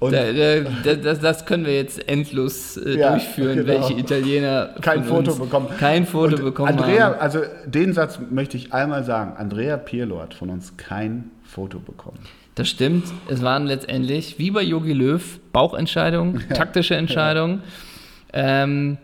Und 0.00 0.12
da, 0.12 0.32
da, 0.32 0.94
das, 0.94 1.18
das, 1.18 1.44
können 1.44 1.66
wir 1.66 1.74
jetzt 1.74 2.08
endlos 2.08 2.76
äh, 2.76 2.98
ja, 2.98 3.10
durchführen, 3.10 3.56
genau. 3.56 3.68
welche 3.68 3.94
Italiener 3.94 4.74
kein 4.80 5.02
Foto 5.02 5.34
bekommen. 5.34 5.66
Kein 5.76 6.06
Foto 6.06 6.36
und 6.36 6.44
bekommen 6.44 6.68
Andrea, 6.68 7.06
haben. 7.06 7.20
also 7.20 7.40
den 7.66 7.92
Satz 7.92 8.20
möchte 8.30 8.56
ich 8.56 8.72
einmal 8.72 9.02
sagen. 9.02 9.32
Andrea 9.36 9.76
Pirlo 9.76 10.20
hat 10.20 10.34
von 10.34 10.50
uns 10.50 10.76
kein 10.76 11.32
Foto 11.42 11.80
bekommen. 11.80 12.20
Das 12.58 12.68
stimmt. 12.68 13.04
Es 13.28 13.40
waren 13.42 13.66
letztendlich, 13.66 14.38
wie 14.38 14.50
bei 14.50 14.62
Yogi 14.62 14.92
Löw, 14.92 15.38
Bauchentscheidungen, 15.52 16.44
taktische 16.54 16.96
Entscheidungen. 16.96 17.62
Ja. 18.34 18.64
Ähm, 18.64 18.98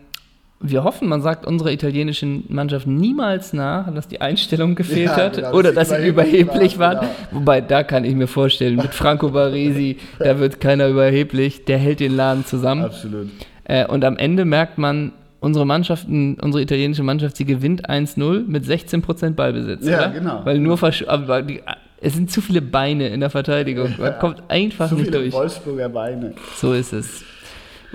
wir 0.59 0.83
hoffen, 0.83 1.07
man 1.07 1.21
sagt 1.21 1.45
unserer 1.45 1.71
italienischen 1.71 2.43
Mannschaft 2.49 2.85
niemals 2.85 3.53
nach, 3.53 3.93
dass 3.93 4.09
die 4.09 4.19
Einstellung 4.19 4.75
gefehlt 4.75 5.11
ja, 5.11 5.17
hat 5.17 5.35
genau, 5.35 5.53
oder 5.53 5.71
dass 5.71 5.89
sie 5.89 6.05
überheblich 6.07 6.79
war, 6.79 6.95
waren. 6.95 7.07
Genau. 7.29 7.39
Wobei, 7.39 7.61
da 7.61 7.83
kann 7.83 8.03
ich 8.03 8.15
mir 8.15 8.27
vorstellen, 8.27 8.75
mit 8.75 8.93
Franco 8.93 9.29
Baresi, 9.29 9.97
da 10.19 10.37
wird 10.39 10.59
keiner 10.59 10.87
überheblich, 10.87 11.63
der 11.63 11.77
hält 11.77 12.01
den 12.01 12.15
Laden 12.15 12.45
zusammen. 12.45 12.83
Absolut. 12.85 13.29
Äh, 13.63 13.85
und 13.85 14.03
am 14.03 14.17
Ende 14.17 14.43
merkt 14.43 14.77
man, 14.77 15.13
unsere 15.39 15.65
Mannschaft, 15.65 16.07
unsere 16.07 16.61
italienische 16.61 17.03
Mannschaft, 17.03 17.37
sie 17.37 17.45
gewinnt 17.45 17.89
1-0 17.89 18.45
mit 18.47 18.65
16% 18.65 19.31
Ballbesitz. 19.31 19.87
Ja, 19.87 19.99
oder? 19.99 20.09
genau. 20.09 20.41
Weil 20.43 20.59
nur 20.59 20.79
aber 21.07 21.41
die, 21.43 21.61
es 22.05 22.13
sind 22.13 22.29
zu 22.29 22.39
viele 22.39 22.61
Beine 22.61 23.07
in 23.07 23.19
der 23.19 23.31
Verteidigung. 23.31 23.95
Man 23.97 24.11
ja. 24.11 24.11
kommt 24.11 24.43
einfach 24.47 24.89
zu 24.89 24.95
nicht 24.95 25.07
viele 25.07 25.19
durch. 25.19 25.33
Wolfsburger 25.33 25.89
Beine. 25.89 26.33
So 26.55 26.73
ist 26.73 26.93
es. 26.93 27.23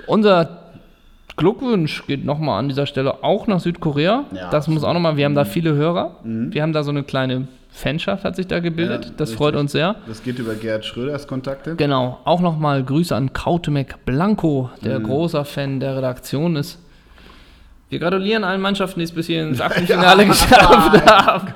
Unser 0.05 0.59
Glückwunsch 1.37 2.05
geht 2.07 2.25
nochmal 2.25 2.59
an 2.59 2.67
dieser 2.67 2.85
Stelle 2.85 3.23
auch 3.23 3.47
nach 3.47 3.61
Südkorea. 3.61 4.25
Ja, 4.35 4.49
das 4.49 4.67
muss 4.67 4.83
auch 4.83 4.93
nochmal, 4.93 5.15
wir 5.15 5.23
haben 5.23 5.35
da 5.35 5.45
viele 5.45 5.75
Hörer. 5.75 6.17
Mhm. 6.23 6.53
Wir 6.53 6.61
haben 6.61 6.73
da 6.73 6.83
so 6.83 6.91
eine 6.91 7.03
kleine 7.03 7.47
Fanschaft 7.73 8.25
hat 8.25 8.35
sich 8.35 8.47
da 8.47 8.59
gebildet. 8.59 9.05
Ja, 9.05 9.11
das 9.15 9.29
richtig. 9.29 9.37
freut 9.37 9.55
uns 9.55 9.71
sehr. 9.71 9.95
Das 10.05 10.23
geht 10.23 10.39
über 10.39 10.55
Gerd 10.55 10.83
Schröders 10.83 11.25
Kontakte. 11.25 11.77
Genau. 11.77 12.19
Auch 12.25 12.41
nochmal 12.41 12.83
Grüße 12.83 13.15
an 13.15 13.31
Kautemek 13.31 14.03
Blanco, 14.05 14.69
der 14.83 14.99
mhm. 14.99 15.03
großer 15.03 15.45
Fan 15.45 15.79
der 15.79 15.95
Redaktion 15.95 16.57
ist. 16.57 16.79
Wir 17.91 17.99
gratulieren 17.99 18.45
allen 18.45 18.61
Mannschaften, 18.61 19.01
die 19.01 19.03
es 19.03 19.11
bis 19.11 19.27
hier 19.27 19.43
ins 19.43 19.59
Achtelfinale 19.61 20.23
ja, 20.23 20.29
geschafft 20.29 21.05
haben. 21.05 21.53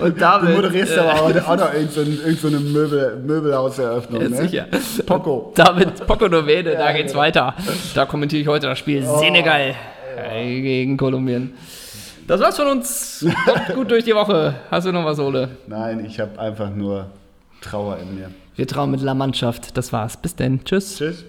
Oh 0.00 0.04
Und 0.04 0.18
damit, 0.18 0.48
du 0.48 0.54
moderierst 0.54 0.96
äh, 0.96 1.00
aber 1.00 1.20
auch 1.24 1.56
noch 1.58 1.74
irgendeine 1.74 2.36
so 2.36 2.48
eine 2.48 2.58
Möbel, 2.58 3.16
Möbelhauseröffnung. 3.18 4.22
Ja, 4.22 4.28
ne? 4.30 4.36
Sicher. 4.36 4.66
Poco. 5.04 5.52
David 5.54 6.06
Poco 6.06 6.26
Novene, 6.26 6.72
ja, 6.72 6.78
da 6.78 6.92
geht's 6.92 7.12
genau. 7.12 7.22
weiter. 7.22 7.54
Da 7.94 8.06
kommentiere 8.06 8.40
ich 8.40 8.48
heute 8.48 8.66
das 8.66 8.78
Spiel 8.78 9.04
oh, 9.06 9.18
Senegal 9.18 9.74
ja. 10.16 10.42
gegen 10.42 10.96
Kolumbien. 10.96 11.52
Das 12.26 12.40
war's 12.40 12.56
von 12.56 12.68
uns. 12.68 13.26
Kommt 13.44 13.74
gut 13.74 13.90
durch 13.90 14.04
die 14.04 14.14
Woche. 14.14 14.54
Hast 14.70 14.86
du 14.86 14.92
noch 14.92 15.04
was, 15.04 15.18
Ole? 15.18 15.50
Nein, 15.66 16.02
ich 16.02 16.18
habe 16.18 16.40
einfach 16.40 16.70
nur 16.70 17.10
Trauer 17.60 17.98
in 17.98 18.14
mir. 18.14 18.30
Wir 18.56 18.66
trauen 18.66 18.90
mit 18.90 19.02
La 19.02 19.12
Mannschaft. 19.12 19.76
Das 19.76 19.92
war's. 19.92 20.16
Bis 20.16 20.34
denn. 20.34 20.64
Tschüss. 20.64 20.96
Tschüss. 20.96 21.26